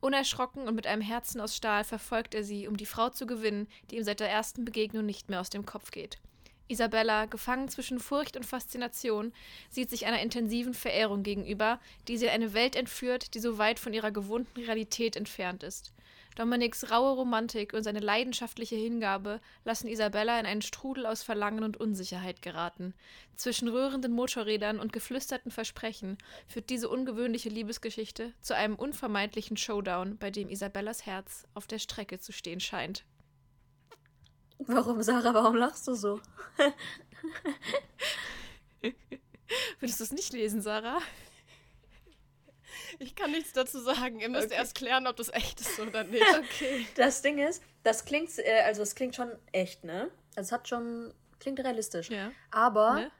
Unerschrocken 0.00 0.66
und 0.66 0.74
mit 0.74 0.86
einem 0.86 1.02
Herzen 1.02 1.40
aus 1.40 1.54
Stahl 1.54 1.84
verfolgt 1.84 2.34
er 2.34 2.42
sie, 2.42 2.66
um 2.66 2.76
die 2.76 2.86
Frau 2.86 3.10
zu 3.10 3.26
gewinnen, 3.26 3.68
die 3.90 3.96
ihm 3.96 4.04
seit 4.04 4.20
der 4.20 4.30
ersten 4.30 4.64
Begegnung 4.64 5.06
nicht 5.06 5.28
mehr 5.28 5.40
aus 5.40 5.50
dem 5.50 5.66
Kopf 5.66 5.90
geht. 5.90 6.18
Isabella, 6.66 7.26
gefangen 7.26 7.68
zwischen 7.68 7.98
Furcht 7.98 8.36
und 8.36 8.46
Faszination, 8.46 9.32
sieht 9.68 9.90
sich 9.90 10.06
einer 10.06 10.22
intensiven 10.22 10.72
Verehrung 10.72 11.22
gegenüber, 11.22 11.80
die 12.08 12.16
sie 12.16 12.26
in 12.26 12.30
eine 12.30 12.54
Welt 12.54 12.76
entführt, 12.76 13.34
die 13.34 13.40
so 13.40 13.58
weit 13.58 13.78
von 13.78 13.92
ihrer 13.92 14.10
gewohnten 14.10 14.60
Realität 14.60 15.16
entfernt 15.16 15.62
ist. 15.62 15.92
Dominiks 16.40 16.90
raue 16.90 17.16
Romantik 17.16 17.74
und 17.74 17.82
seine 17.82 18.00
leidenschaftliche 18.00 18.74
Hingabe 18.74 19.42
lassen 19.66 19.88
Isabella 19.88 20.40
in 20.40 20.46
einen 20.46 20.62
Strudel 20.62 21.04
aus 21.04 21.22
Verlangen 21.22 21.62
und 21.62 21.76
Unsicherheit 21.76 22.40
geraten. 22.40 22.94
Zwischen 23.36 23.68
rührenden 23.68 24.12
Motorrädern 24.12 24.80
und 24.80 24.90
geflüsterten 24.90 25.50
Versprechen 25.50 26.16
führt 26.46 26.70
diese 26.70 26.88
ungewöhnliche 26.88 27.50
Liebesgeschichte 27.50 28.32
zu 28.40 28.56
einem 28.56 28.76
unvermeidlichen 28.76 29.58
Showdown, 29.58 30.16
bei 30.16 30.30
dem 30.30 30.48
Isabellas 30.48 31.04
Herz 31.04 31.46
auf 31.52 31.66
der 31.66 31.78
Strecke 31.78 32.20
zu 32.20 32.32
stehen 32.32 32.60
scheint. 32.60 33.04
Warum, 34.60 35.02
Sarah, 35.02 35.34
warum 35.34 35.56
lachst 35.56 35.88
du 35.88 35.94
so? 35.94 36.22
Würdest 39.78 40.00
du 40.00 40.04
es 40.04 40.12
nicht 40.12 40.32
lesen, 40.32 40.62
Sarah? 40.62 41.00
Ich 42.98 43.14
kann 43.14 43.30
nichts 43.30 43.52
dazu 43.52 43.78
sagen. 43.80 44.20
Ihr 44.20 44.28
müsst 44.28 44.46
Okay. 44.46 44.56
erst 44.56 44.74
klären, 44.74 45.06
ob 45.06 45.16
das 45.16 45.28
echt 45.32 45.60
ist 45.60 45.78
oder 45.78 46.04
nicht. 46.04 46.22
Okay. 46.38 46.86
Das 46.96 47.22
Ding 47.22 47.38
ist, 47.38 47.62
das 47.82 48.04
klingt, 48.04 48.30
äh, 48.38 48.62
also 48.64 48.82
es 48.82 48.94
klingt 48.94 49.14
schon 49.14 49.30
echt, 49.52 49.84
ne? 49.84 50.10
Also 50.36 50.48
es 50.48 50.52
hat 50.52 50.68
schon, 50.68 51.12
klingt 51.38 51.60
realistisch. 51.60 52.10
Ja. 52.10 52.32
Aber 52.50 52.94
Ne? 52.94 53.10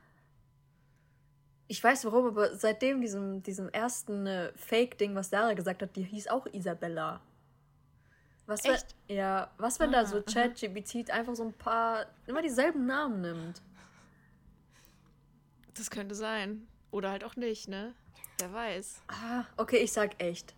ich 1.68 1.82
weiß 1.82 2.04
warum, 2.06 2.26
aber 2.26 2.54
seitdem 2.56 3.00
diesem, 3.00 3.42
diesem 3.42 3.68
ersten 3.68 4.26
äh, 4.26 4.52
Fake-Ding, 4.56 5.14
was 5.14 5.30
Sarah 5.30 5.54
gesagt 5.54 5.82
hat, 5.82 5.94
die 5.96 6.02
hieß 6.02 6.28
auch 6.28 6.46
Isabella. 6.46 7.20
Was 8.46 8.64
wenn, 8.64 8.72
Echt? 8.74 8.96
Ja, 9.06 9.50
was 9.58 9.78
wenn 9.78 9.90
Ah, 9.94 10.02
da 10.02 10.06
so. 10.06 10.20
ChatGPT 10.22 11.10
einfach 11.10 11.36
so 11.36 11.44
ein 11.44 11.52
paar, 11.52 12.06
immer 12.26 12.42
dieselben 12.42 12.86
Namen 12.86 13.20
nimmt? 13.20 13.62
Das 15.74 15.90
könnte 15.90 16.14
sein. 16.16 16.66
Oder 16.90 17.10
halt 17.10 17.22
auch 17.22 17.36
nicht, 17.36 17.68
ne? 17.68 17.94
Wer 18.40 18.52
weiß. 18.52 19.02
Ah, 19.08 19.44
okay, 19.58 19.78
ich 19.78 19.92
sag 19.92 20.20
echt. 20.22 20.54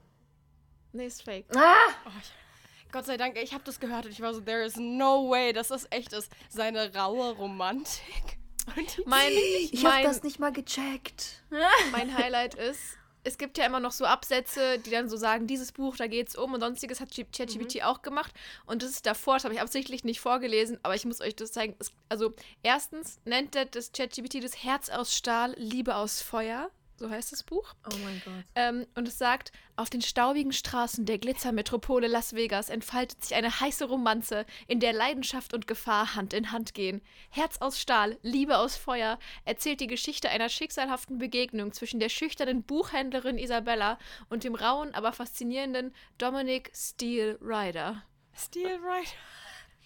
Nee, 0.92 1.06
ist 1.06 1.22
fake. 1.22 1.46
Ah! 1.56 1.74
Oh, 2.06 2.10
ich, 2.20 2.92
Gott 2.92 3.06
sei 3.06 3.16
Dank, 3.16 3.36
ich 3.36 3.54
habe 3.54 3.64
das 3.64 3.80
gehört 3.80 4.06
und 4.06 4.12
ich 4.12 4.20
war 4.20 4.32
so, 4.32 4.40
there 4.40 4.62
is 4.64 4.76
no 4.76 5.28
way, 5.28 5.52
dass 5.52 5.68
das 5.68 5.86
echt 5.90 6.12
ist. 6.12 6.30
Seine 6.48 6.94
raue 6.94 7.32
Romantik. 7.32 8.38
Mein, 9.06 9.32
Ich 9.32 9.84
hab 9.84 9.94
mein, 9.94 10.04
das 10.04 10.22
nicht 10.22 10.38
mal 10.38 10.52
gecheckt. 10.52 11.42
mein 11.90 12.16
Highlight 12.16 12.54
ist, 12.54 12.96
es 13.24 13.36
gibt 13.36 13.58
ja 13.58 13.66
immer 13.66 13.80
noch 13.80 13.90
so 13.90 14.04
Absätze, 14.04 14.78
die 14.78 14.90
dann 14.90 15.08
so 15.08 15.16
sagen, 15.16 15.48
dieses 15.48 15.72
Buch, 15.72 15.96
da 15.96 16.06
geht's 16.06 16.36
um 16.36 16.54
und 16.54 16.60
sonstiges 16.60 17.00
hat 17.00 17.10
ChatGPT 17.10 17.82
auch 17.82 18.02
gemacht. 18.02 18.32
Und 18.64 18.84
das 18.84 18.90
ist 18.90 19.06
davor, 19.06 19.34
das 19.34 19.44
habe 19.44 19.54
ich 19.54 19.60
absichtlich 19.60 20.04
nicht 20.04 20.20
vorgelesen, 20.20 20.78
aber 20.84 20.94
ich 20.94 21.04
muss 21.04 21.20
euch 21.20 21.34
das 21.34 21.50
zeigen. 21.50 21.74
Es, 21.80 21.90
also, 22.08 22.32
erstens 22.62 23.20
nennt 23.24 23.56
das 23.56 23.90
ChatGPT 23.90 24.44
das 24.44 24.62
Herz 24.62 24.90
aus 24.90 25.16
Stahl, 25.16 25.54
Liebe 25.58 25.96
aus 25.96 26.22
Feuer. 26.22 26.70
So 26.96 27.10
heißt 27.10 27.32
das 27.32 27.42
Buch. 27.42 27.74
Oh 27.86 27.96
mein 28.04 28.22
Gott. 28.24 28.44
Ähm, 28.54 28.86
und 28.94 29.08
es 29.08 29.18
sagt, 29.18 29.52
auf 29.76 29.90
den 29.90 30.02
staubigen 30.02 30.52
Straßen 30.52 31.04
der 31.04 31.18
Glitzermetropole 31.18 32.06
Las 32.06 32.34
Vegas 32.34 32.68
entfaltet 32.68 33.24
sich 33.24 33.34
eine 33.34 33.60
heiße 33.60 33.84
Romanze, 33.84 34.46
in 34.68 34.80
der 34.80 34.92
Leidenschaft 34.92 35.54
und 35.54 35.66
Gefahr 35.66 36.14
Hand 36.14 36.32
in 36.32 36.52
Hand 36.52 36.74
gehen. 36.74 37.02
Herz 37.30 37.58
aus 37.58 37.80
Stahl, 37.80 38.18
Liebe 38.22 38.58
aus 38.58 38.76
Feuer 38.76 39.18
erzählt 39.44 39.80
die 39.80 39.86
Geschichte 39.86 40.28
einer 40.28 40.48
schicksalhaften 40.48 41.18
Begegnung 41.18 41.72
zwischen 41.72 42.00
der 42.00 42.08
schüchternen 42.08 42.62
Buchhändlerin 42.62 43.38
Isabella 43.38 43.98
und 44.28 44.44
dem 44.44 44.54
rauen, 44.54 44.94
aber 44.94 45.12
faszinierenden 45.12 45.94
Dominic 46.18 46.70
Steele 46.74 47.38
Ryder. 47.40 48.02
Steel 48.34 48.78
Right. 48.82 49.14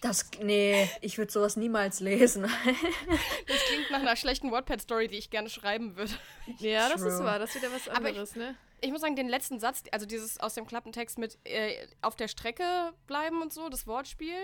Das, 0.01 0.29
nee, 0.41 0.87
ich 1.01 1.17
würde 1.17 1.31
sowas 1.31 1.55
niemals 1.55 1.99
lesen. 1.99 2.43
Das 3.47 3.57
klingt 3.67 3.89
nach 3.91 3.99
einer 4.01 4.15
schlechten 4.15 4.51
Wattpad-Story, 4.51 5.07
die 5.07 5.17
ich 5.17 5.29
gerne 5.29 5.49
schreiben 5.49 5.95
würde. 5.95 6.11
Ja, 6.59 6.89
das 6.89 7.01
ist 7.01 7.15
True. 7.17 7.25
wahr, 7.25 7.39
das 7.39 7.55
ist 7.55 7.61
wieder 7.61 7.73
was 7.73 7.87
Aber 7.89 8.01
ich- 8.01 8.07
anderes, 8.09 8.35
ne? 8.35 8.55
Ich 8.79 8.91
muss 8.91 9.01
sagen, 9.01 9.15
den 9.15 9.27
letzten 9.27 9.59
Satz, 9.59 9.81
also 9.91 10.05
dieses 10.05 10.39
aus 10.39 10.53
dem 10.53 10.67
Klappentext 10.67 11.17
mit 11.17 11.39
äh, 11.45 11.87
auf 12.03 12.15
der 12.15 12.27
Strecke 12.27 12.93
bleiben 13.07 13.41
und 13.41 13.51
so, 13.51 13.69
das 13.69 13.87
Wortspiel. 13.87 14.37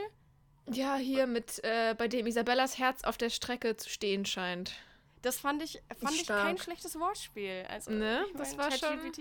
Ja, 0.72 0.96
hier 0.96 1.28
mit, 1.28 1.64
äh, 1.64 1.94
bei 1.96 2.08
dem 2.08 2.26
Isabellas 2.26 2.80
Herz 2.80 3.04
auf 3.04 3.18
der 3.18 3.30
Strecke 3.30 3.78
zu 3.78 3.90
stehen 3.90 4.26
scheint. 4.26 4.72
Das 5.22 5.38
fand 5.40 5.62
ich, 5.62 5.82
fand 6.00 6.16
Ist 6.16 6.22
ich 6.22 6.28
kein 6.28 6.58
schlechtes 6.58 6.98
Wortspiel. 7.00 7.66
Also, 7.70 7.92
Ne, 7.92 8.26
ich 8.32 8.38
das 8.38 8.56
mein, 8.56 8.72
war 8.72 8.72
schon- 8.72 9.12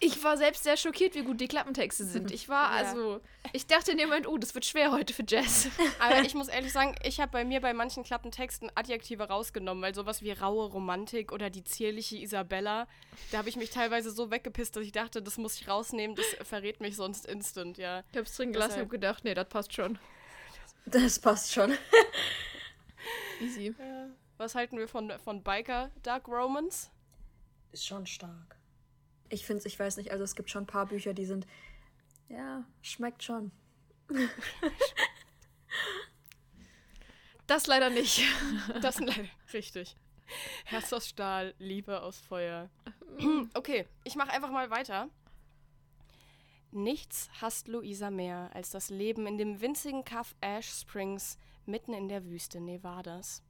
Ich 0.00 0.24
war 0.24 0.36
selbst 0.36 0.64
sehr 0.64 0.76
schockiert, 0.76 1.14
wie 1.14 1.22
gut 1.22 1.40
die 1.40 1.46
Klappentexte 1.46 2.04
sind. 2.04 2.32
Ich 2.32 2.48
war 2.48 2.70
Ja. 2.72 2.76
also, 2.88 3.20
ich 3.52 3.66
dachte 3.68 3.92
in 3.92 3.98
dem 3.98 4.08
Moment, 4.08 4.26
oh, 4.26 4.36
das 4.36 4.52
wird 4.54 4.64
schwer 4.64 4.90
heute 4.90 5.14
für 5.14 5.22
Jess. 5.26 5.68
Aber 6.00 6.20
ich 6.22 6.34
muss 6.34 6.48
ehrlich 6.48 6.72
sagen, 6.72 6.96
ich 7.04 7.20
habe 7.20 7.30
bei 7.30 7.44
mir 7.44 7.60
bei 7.60 7.72
manchen 7.72 8.02
Klappentexten 8.02 8.72
Adjektive 8.74 9.28
rausgenommen, 9.28 9.80
weil 9.82 9.94
sowas 9.94 10.20
wie 10.22 10.32
raue 10.32 10.66
Romantik 10.70 11.30
oder 11.30 11.48
die 11.48 11.62
zierliche 11.62 12.16
Isabella, 12.16 12.88
da 13.30 13.38
habe 13.38 13.48
ich 13.48 13.56
mich 13.56 13.70
teilweise 13.70 14.10
so 14.10 14.32
weggepisst, 14.32 14.74
dass 14.74 14.82
ich 14.82 14.90
dachte, 14.92 15.22
das 15.22 15.38
muss 15.38 15.54
ich 15.60 15.68
rausnehmen, 15.68 16.16
das 16.16 16.26
verrät 16.46 16.80
mich 16.80 16.96
sonst 16.96 17.24
instant, 17.26 17.78
ja. 17.78 18.02
Ich 18.10 18.18
hab's 18.18 18.34
drin 18.36 18.52
gelassen 18.52 18.70
und 18.70 18.74
Deshalb- 18.78 18.86
hab 18.86 18.90
gedacht, 18.90 19.24
nee, 19.24 19.34
das 19.34 19.48
passt 19.48 19.72
schon. 19.74 19.98
Das 20.86 21.20
passt 21.20 21.52
schon. 21.52 21.72
Easy. 23.40 23.74
Was 24.38 24.54
halten 24.56 24.76
wir 24.78 24.88
von, 24.88 25.12
von 25.22 25.42
Biker 25.44 25.90
Dark 26.02 26.26
Romance? 26.26 26.90
Ist 27.70 27.86
schon 27.86 28.06
stark. 28.06 28.56
Ich 29.28 29.44
finde 29.44 29.66
ich 29.66 29.78
weiß 29.78 29.96
nicht, 29.96 30.10
also 30.10 30.24
es 30.24 30.34
gibt 30.34 30.50
schon 30.50 30.64
ein 30.64 30.66
paar 30.66 30.86
Bücher, 30.86 31.14
die 31.14 31.26
sind, 31.26 31.46
ja, 32.28 32.64
schmeckt 32.82 33.22
schon. 33.22 33.52
Das 37.46 37.66
leider 37.66 37.90
nicht. 37.90 38.22
Das 38.82 39.00
leider 39.00 39.24
richtig. 39.52 39.96
Herz 40.64 40.92
aus 40.92 41.08
Stahl, 41.08 41.54
Liebe 41.58 42.02
aus 42.02 42.18
Feuer. 42.20 42.70
Okay, 43.54 43.86
ich 44.04 44.14
mache 44.14 44.30
einfach 44.30 44.50
mal 44.50 44.70
weiter. 44.70 45.08
Nichts 46.70 47.30
hasst 47.40 47.66
Luisa 47.66 48.10
mehr 48.10 48.50
als 48.54 48.70
das 48.70 48.90
Leben 48.90 49.26
in 49.26 49.38
dem 49.38 49.60
winzigen 49.60 50.04
Kaff 50.04 50.36
Ash 50.40 50.68
Springs 50.68 51.38
mitten 51.66 51.94
in 51.94 52.08
der 52.08 52.26
Wüste 52.26 52.60
Nevadas. 52.60 53.42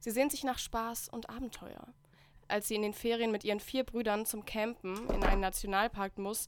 Sie 0.00 0.10
sehnt 0.10 0.32
sich 0.32 0.44
nach 0.44 0.58
Spaß 0.58 1.08
und 1.08 1.30
Abenteuer. 1.30 1.86
Als 2.54 2.68
sie 2.68 2.76
in 2.76 2.82
den 2.82 2.94
Ferien 2.94 3.32
mit 3.32 3.42
ihren 3.42 3.58
vier 3.58 3.82
Brüdern 3.82 4.26
zum 4.26 4.44
Campen 4.44 5.10
in 5.10 5.24
einen 5.24 5.40
Nationalpark 5.40 6.18
muss, 6.18 6.46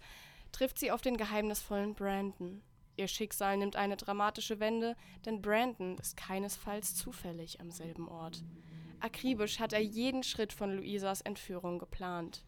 trifft 0.53 0.79
sie 0.79 0.93
auf 0.93 1.01
den 1.01 1.17
geheimnisvollen 1.17 1.97
Brandon. 1.97 2.63
Ihr 2.95 3.09
Schicksal 3.09 3.57
nimmt 3.57 3.75
eine 3.75 3.97
dramatische 3.97 4.61
Wende, 4.61 4.95
denn 5.25 5.43
Brandon 5.43 5.99
ist 5.99 6.17
keinesfalls 6.17 6.95
zufällig 6.95 7.61
am 7.61 7.73
selben 7.73 8.07
Ort. 8.07 8.45
Akribisch 9.01 9.59
hat 9.59 9.73
er 9.73 9.81
jeden 9.81 10.23
Schritt 10.23 10.53
von 10.53 10.77
Luisas 10.77 11.23
Entführung 11.23 11.81
geplant. 11.81 12.45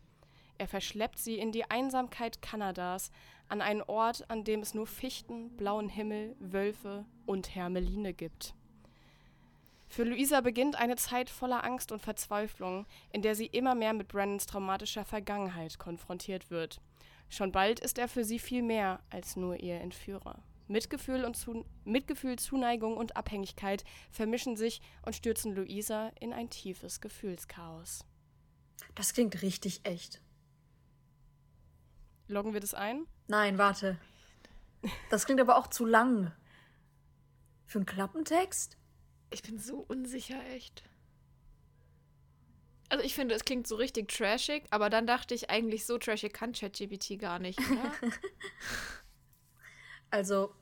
Er 0.56 0.68
verschleppt 0.68 1.18
sie 1.18 1.40
in 1.40 1.50
die 1.50 1.68
Einsamkeit 1.68 2.40
Kanadas, 2.40 3.10
an 3.48 3.60
einen 3.60 3.82
Ort, 3.82 4.30
an 4.30 4.44
dem 4.44 4.60
es 4.60 4.72
nur 4.72 4.86
Fichten, 4.86 5.56
blauen 5.56 5.88
Himmel, 5.88 6.36
Wölfe 6.38 7.06
und 7.26 7.56
Hermeline 7.56 8.14
gibt. 8.14 8.54
Für 9.88 10.04
Luisa 10.04 10.42
beginnt 10.42 10.76
eine 10.76 10.96
Zeit 10.96 11.30
voller 11.30 11.64
Angst 11.64 11.92
und 11.92 12.02
Verzweiflung, 12.02 12.86
in 13.10 13.22
der 13.22 13.34
sie 13.34 13.46
immer 13.46 13.74
mehr 13.74 13.94
mit 13.94 14.08
Brandons 14.08 14.46
traumatischer 14.46 15.04
Vergangenheit 15.04 15.78
konfrontiert 15.78 16.50
wird. 16.50 16.80
Schon 17.30 17.52
bald 17.52 17.80
ist 17.80 17.98
er 17.98 18.08
für 18.08 18.24
sie 18.24 18.38
viel 18.38 18.62
mehr 18.62 19.00
als 19.10 19.36
nur 19.36 19.56
ihr 19.60 19.80
Entführer. 19.80 20.42
Mitgefühl, 20.66 21.24
und 21.24 21.36
Zun 21.36 21.64
Mitgefühl, 21.84 22.38
Zuneigung 22.38 22.96
und 22.96 23.16
Abhängigkeit 23.16 23.84
vermischen 24.10 24.56
sich 24.56 24.82
und 25.02 25.16
stürzen 25.16 25.54
Luisa 25.54 26.12
in 26.20 26.34
ein 26.34 26.50
tiefes 26.50 27.00
Gefühlschaos. 27.00 28.04
Das 28.94 29.14
klingt 29.14 29.40
richtig 29.42 29.80
echt. 29.84 30.20
Loggen 32.26 32.52
wir 32.52 32.60
das 32.60 32.74
ein? 32.74 33.06
Nein, 33.26 33.56
warte. 33.56 33.98
Das 35.10 35.24
klingt 35.24 35.40
aber 35.40 35.56
auch 35.56 35.66
zu 35.66 35.86
lang. 35.86 36.32
Für 37.64 37.78
einen 37.78 37.86
Klappentext? 37.86 38.77
Ich 39.30 39.42
bin 39.42 39.58
so 39.58 39.84
unsicher, 39.88 40.40
echt. 40.54 40.82
Also 42.88 43.04
ich 43.04 43.14
finde, 43.14 43.34
es 43.34 43.44
klingt 43.44 43.66
so 43.66 43.76
richtig 43.76 44.08
trashig, 44.08 44.64
aber 44.70 44.88
dann 44.88 45.06
dachte 45.06 45.34
ich 45.34 45.50
eigentlich, 45.50 45.84
so 45.84 45.98
trashig 45.98 46.32
kann 46.32 46.52
ChatGPT 46.52 47.18
gar 47.18 47.38
nicht, 47.38 47.58
oder? 47.58 47.92
also. 50.10 50.54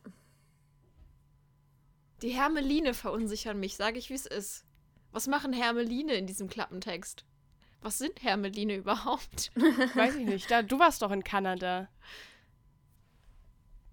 Die 2.22 2.30
Hermeline 2.30 2.94
verunsichern 2.94 3.60
mich, 3.60 3.76
sage 3.76 3.98
ich, 3.98 4.10
wie 4.10 4.14
es 4.14 4.26
ist. 4.26 4.64
Was 5.12 5.28
machen 5.28 5.52
Hermeline 5.52 6.14
in 6.14 6.26
diesem 6.26 6.48
Klappentext? 6.48 7.24
Was 7.80 7.98
sind 7.98 8.22
Hermeline 8.22 8.74
überhaupt? 8.74 9.52
Weiß 9.94 10.16
ich 10.16 10.26
nicht. 10.26 10.50
Da, 10.50 10.62
du 10.62 10.78
warst 10.78 11.02
doch 11.02 11.12
in 11.12 11.22
Kanada. 11.22 11.88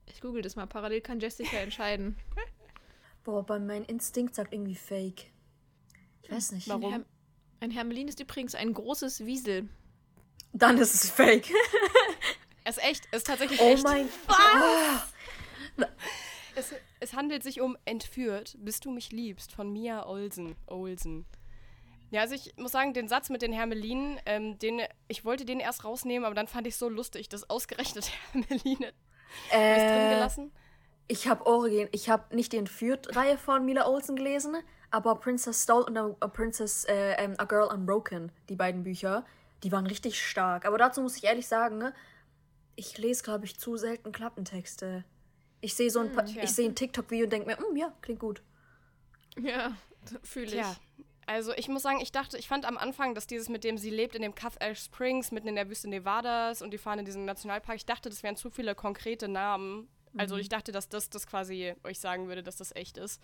Ich 0.08 0.22
google 0.22 0.42
das 0.42 0.56
mal. 0.56 0.66
Parallel 0.66 1.02
kann 1.02 1.20
Jessica 1.20 1.58
entscheiden. 1.58 2.18
Boah, 3.24 3.40
aber 3.40 3.60
mein 3.60 3.84
Instinkt 3.86 4.36
sagt 4.36 4.54
irgendwie 4.54 4.76
Fake. 4.76 5.32
Ich 6.24 6.32
weiß 6.32 6.52
nicht. 6.54 6.68
Warum? 6.68 6.86
Ein, 6.86 6.92
Her 6.92 7.06
ein 7.62 7.72
Hermelin 7.72 8.08
ist 8.08 8.20
übrigens 8.20 8.56
ein 8.56 8.74
großes 8.74 9.26
Wiesel. 9.26 9.70
Dann 10.52 10.78
ist 10.78 10.94
es 10.94 11.10
Fake. 11.10 11.50
es 12.64 12.78
ist 12.78 12.84
echt. 12.84 13.08
Es 13.12 13.20
ist 13.20 13.28
tatsächlich 13.28 13.60
oh 13.62 13.66
echt. 13.66 13.86
Oh 13.86 13.88
mein 13.88 14.10
Gott. 14.28 15.90
Es, 16.56 16.72
es, 17.00 17.14
handelt 17.14 17.42
sich 17.42 17.62
um 17.62 17.76
Entführt, 17.86 18.56
bis 18.60 18.80
du 18.80 18.92
mich 18.92 19.12
liebst, 19.12 19.54
von 19.54 19.72
Mia 19.72 20.06
Olsen. 20.06 20.56
Olsen. 20.68 21.26
Ja, 22.12 22.22
also 22.22 22.36
ich 22.36 22.56
muss 22.58 22.72
sagen, 22.72 22.94
den 22.94 23.08
Satz 23.08 23.32
mit 23.32 23.42
den 23.42 23.52
Hermelinen, 23.52 24.20
ähm, 24.28 24.60
den, 24.60 24.82
ich 25.08 25.26
wollte 25.26 25.46
den 25.46 25.60
erst 25.60 25.84
rausnehmen, 25.84 26.26
aber 26.26 26.36
dann 26.36 26.48
fand 26.48 26.68
ich 26.68 26.76
so 26.76 26.90
lustig, 26.90 27.28
dass 27.28 27.50
ausgerechnet 27.50 28.12
Hermeline 28.34 28.94
äh, 29.52 29.78
ist 29.78 29.90
drin 29.90 30.10
gelassen. 30.12 30.52
Ich 31.08 31.28
habe 31.28 31.46
Origin, 31.46 31.89
ich 31.92 32.10
habe 32.10 32.36
nicht 32.36 32.54
die 32.54 32.58
Entführt-Reihe 32.58 33.38
von 33.38 33.66
Mila 33.66 33.88
Olsen 33.88 34.16
gelesen, 34.16 34.56
aber 34.89 35.16
Princess 35.16 35.63
Stole 35.63 35.86
und 35.86 35.98
A, 35.98 36.28
Princess 36.28 36.86
äh, 36.86 37.13
ähm, 37.16 37.36
A 37.38 37.46
Girl 37.46 37.68
Unbroken, 37.68 38.32
die 38.48 38.56
beiden 38.56 38.84
Bücher, 38.84 39.26
die 39.63 39.72
waren 39.72 39.86
richtig 39.86 40.22
stark. 40.22 40.66
Aber 40.66 40.78
dazu 40.78 41.02
muss 41.02 41.18
ich 41.18 41.26
ehrlich 41.26 41.48
sagen, 41.48 41.78
ne, 41.78 41.94
ich 42.76 42.98
lese, 42.98 43.24
glaube 43.24 43.46
ich, 43.46 43.60
zu 43.60 43.76
selten 43.76 44.12
Klappentexte. 44.12 45.04
Ich 45.62 45.76
sehe 45.76 45.89
so 45.89 46.00
ein, 46.00 46.16
hm, 46.16 46.39
ich 46.42 46.52
sehe 46.52 46.68
ein 46.68 46.76
TikTok-Video 46.76 47.26
und 47.26 47.34
denke 47.34 47.48
mir, 47.48 47.58
mm, 47.58 47.76
ja, 47.76 47.94
klingt 48.02 48.20
gut. 48.20 48.42
Ja, 49.39 49.76
fühle 50.24 50.48
ich. 50.48 50.54
Ja. 50.54 50.76
Also 51.26 51.54
ich 51.54 51.70
muss 51.70 51.84
sagen, 51.84 52.02
ich 52.02 52.12
dachte, 52.12 52.38
ich 52.38 52.48
fand 52.48 52.66
am 52.66 52.78
Anfang, 52.78 53.16
dass 53.16 53.28
dieses 53.28 53.50
mit 53.50 53.63
dem, 53.63 53.78
sie 53.78 53.89
lebt 53.89 54.16
in 54.16 54.22
dem 54.22 54.36
Cuff 54.36 54.58
Ash 54.60 54.84
Springs, 54.84 55.32
mitten 55.32 55.48
in 55.48 55.56
der 55.56 55.70
Wüste 55.70 55.89
Nevadas 55.89 56.62
und 56.62 56.72
die 56.72 56.78
fahren 56.78 57.00
in 57.00 57.06
diesen 57.06 57.26
Nationalpark, 57.26 57.78
ich 57.78 57.86
dachte, 57.86 58.10
das 58.10 58.24
wären 58.24 58.36
zu 58.36 58.50
viele 58.50 58.76
konkrete 58.76 59.28
Namen 59.28 59.88
also 60.17 60.36
mhm. 60.36 60.41
ich 60.41 60.49
dachte, 60.49 60.71
dass 60.71 60.89
das 60.89 61.10
das 61.10 61.28
quasi 61.28 61.73
euch 61.84 61.99
sagen 61.99 62.28
würde, 62.28 62.43
dass 62.43 62.58
das 62.58 62.76
echt 62.76 62.97
ist. 62.97 63.21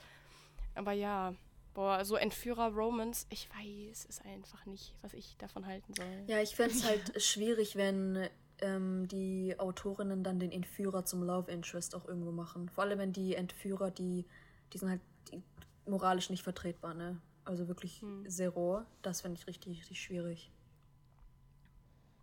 Aber 0.76 0.92
ja, 0.92 1.34
boah, 1.74 2.04
so 2.06 2.16
Entführer-Romance, 2.16 3.28
ich 3.30 3.50
weiß 3.50 4.08
es 4.10 4.22
einfach 4.22 4.66
nicht, 4.66 4.94
was 5.02 5.14
ich 5.14 5.38
davon 5.38 5.66
halten 5.66 5.94
soll. 5.94 6.24
Ja, 6.28 6.42
ich 6.42 6.56
fände 6.56 6.76
es 6.76 6.84
halt 6.86 7.22
schwierig, 7.22 7.76
wenn 7.76 8.30
ähm, 8.62 9.08
die 9.08 9.56
Autorinnen 9.58 10.24
dann 10.24 10.40
den 10.40 10.52
Entführer 10.52 11.06
zum 11.06 11.24
Love 11.24 11.52
Interest 11.52 11.96
auch 11.96 12.06
irgendwo 12.06 12.32
machen. 12.32 12.70
Vor 12.70 12.84
allem, 12.84 13.00
wenn 13.00 13.14
die 13.14 13.36
Entführer, 13.36 13.92
die, 13.92 14.26
die 14.74 14.78
sind 14.78 14.90
halt 14.90 15.02
die, 15.32 15.42
moralisch 15.86 16.30
nicht 16.30 16.44
vertretbar, 16.44 16.94
ne? 16.94 17.20
Also 17.46 17.68
wirklich 17.68 18.02
hm. 18.02 18.30
zero. 18.30 18.84
Das 19.02 19.22
finde 19.22 19.40
ich 19.40 19.48
richtig, 19.48 19.80
richtig 19.80 20.02
schwierig. 20.02 20.52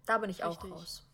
Da 0.06 0.18
bin 0.18 0.30
ich 0.30 0.44
richtig. 0.44 0.72
auch 0.72 0.76
raus. 0.76 1.04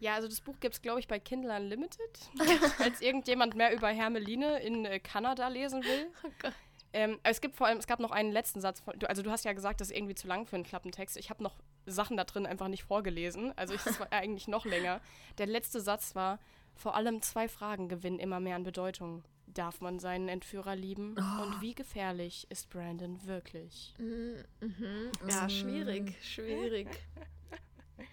Ja, 0.00 0.14
also 0.14 0.28
das 0.28 0.40
Buch 0.40 0.58
gibt 0.60 0.74
es, 0.74 0.82
glaube 0.82 1.00
ich, 1.00 1.08
bei 1.08 1.18
Kindle 1.18 1.54
Unlimited. 1.54 2.18
Falls 2.76 3.00
irgendjemand 3.00 3.54
mehr 3.54 3.74
über 3.74 3.88
Hermeline 3.88 4.60
in 4.60 4.84
äh, 4.84 5.00
Kanada 5.00 5.48
lesen 5.48 5.82
will. 5.82 6.10
Oh 6.94 7.00
ähm, 7.00 7.18
es 7.24 7.40
gibt 7.40 7.56
vor 7.56 7.66
allem, 7.66 7.78
es 7.78 7.88
gab 7.88 7.98
noch 7.98 8.12
einen 8.12 8.30
letzten 8.30 8.60
Satz. 8.60 8.78
Von, 8.78 8.94
also 9.06 9.22
du 9.22 9.30
hast 9.32 9.44
ja 9.44 9.52
gesagt, 9.52 9.80
das 9.80 9.90
ist 9.90 9.96
irgendwie 9.96 10.14
zu 10.14 10.28
lang 10.28 10.46
für 10.46 10.54
einen 10.54 10.64
Klappentext. 10.64 11.16
Ich 11.16 11.28
habe 11.28 11.42
noch 11.42 11.56
Sachen 11.86 12.16
da 12.16 12.22
drin 12.22 12.46
einfach 12.46 12.68
nicht 12.68 12.84
vorgelesen. 12.84 13.52
Also 13.56 13.74
es 13.74 13.98
war 13.98 14.06
eigentlich 14.12 14.46
noch 14.46 14.64
länger. 14.64 15.00
Der 15.38 15.46
letzte 15.46 15.80
Satz 15.80 16.14
war, 16.14 16.38
vor 16.76 16.94
allem 16.94 17.20
zwei 17.20 17.48
Fragen 17.48 17.88
gewinnen 17.88 18.20
immer 18.20 18.38
mehr 18.38 18.54
an 18.54 18.62
Bedeutung. 18.62 19.24
Darf 19.48 19.80
man 19.80 19.98
seinen 19.98 20.28
Entführer 20.28 20.76
lieben? 20.76 21.16
Oh. 21.18 21.42
Und 21.42 21.60
wie 21.60 21.74
gefährlich 21.74 22.46
ist 22.48 22.70
Brandon 22.70 23.24
wirklich? 23.26 23.94
Mhm. 23.98 24.44
mhm. 24.60 25.12
Ja, 25.28 25.48
schwierig, 25.48 26.14
schwierig. 26.22 26.88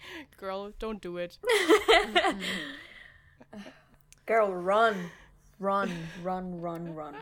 Girl, 0.37 0.73
don't 0.79 1.01
do 1.01 1.17
it. 1.17 1.39
Girl, 4.25 4.51
run. 4.51 5.11
Run, 5.59 5.91
run, 6.23 6.59
run, 6.59 6.95
run. 6.95 7.15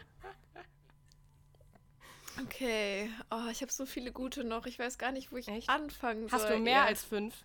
Okay. 2.41 3.09
Oh, 3.31 3.49
ich 3.51 3.61
habe 3.61 3.71
so 3.71 3.85
viele 3.85 4.11
gute 4.11 4.43
noch. 4.43 4.65
Ich 4.65 4.79
weiß 4.79 4.97
gar 4.97 5.11
nicht, 5.11 5.31
wo 5.31 5.37
ich 5.37 5.47
Echt? 5.47 5.69
anfangen 5.69 6.29
soll. 6.29 6.39
Hast 6.39 6.49
du 6.49 6.57
mehr 6.57 6.73
ja. 6.73 6.85
als 6.85 7.03
fünf? 7.03 7.35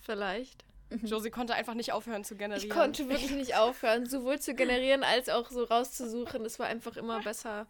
Vielleicht. 0.00 0.64
Mhm. 0.90 1.06
Josie 1.06 1.30
konnte 1.30 1.54
einfach 1.54 1.74
nicht 1.74 1.92
aufhören 1.92 2.24
zu 2.24 2.34
generieren. 2.34 2.68
Ich 2.68 2.74
konnte 2.74 3.08
wirklich 3.08 3.30
nicht 3.30 3.56
aufhören, 3.56 4.06
sowohl 4.06 4.40
zu 4.40 4.54
generieren 4.54 5.04
als 5.04 5.28
auch 5.28 5.50
so 5.50 5.64
rauszusuchen. 5.64 6.44
Es 6.44 6.58
war 6.58 6.66
einfach 6.66 6.96
immer 6.96 7.22
besser. 7.22 7.66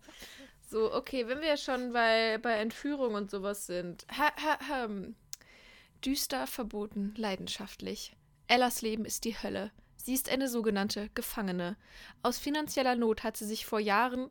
So, 0.68 0.92
okay, 0.94 1.26
wenn 1.26 1.40
wir 1.40 1.56
schon 1.56 1.92
bei, 1.92 2.38
bei 2.38 2.54
Entführung 2.54 3.14
und 3.14 3.30
sowas 3.30 3.66
sind. 3.66 4.06
Ha, 4.16 4.32
ha, 4.42 4.58
ha. 4.68 4.88
Düster, 6.04 6.46
verboten, 6.46 7.14
leidenschaftlich. 7.16 8.16
Ellas 8.46 8.82
Leben 8.82 9.04
ist 9.04 9.24
die 9.24 9.40
Hölle. 9.40 9.70
Sie 9.96 10.14
ist 10.14 10.30
eine 10.30 10.48
sogenannte 10.48 11.10
Gefangene. 11.14 11.76
Aus 12.22 12.38
finanzieller 12.38 12.96
Not 12.96 13.22
hat 13.22 13.36
sie 13.36 13.46
sich 13.46 13.66
vor 13.66 13.80
Jahren. 13.80 14.30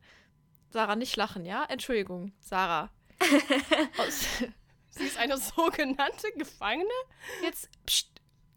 Sarah, 0.72 0.96
nicht 0.96 1.16
lachen, 1.16 1.46
ja? 1.46 1.64
Entschuldigung, 1.66 2.34
Sarah. 2.42 2.92
Aus 3.98 4.26
sie 4.90 5.04
ist 5.04 5.18
eine 5.18 5.38
sogenannte 5.38 6.32
Gefangene? 6.38 6.90
Jetzt, 7.44 7.70
pst. 7.86 8.10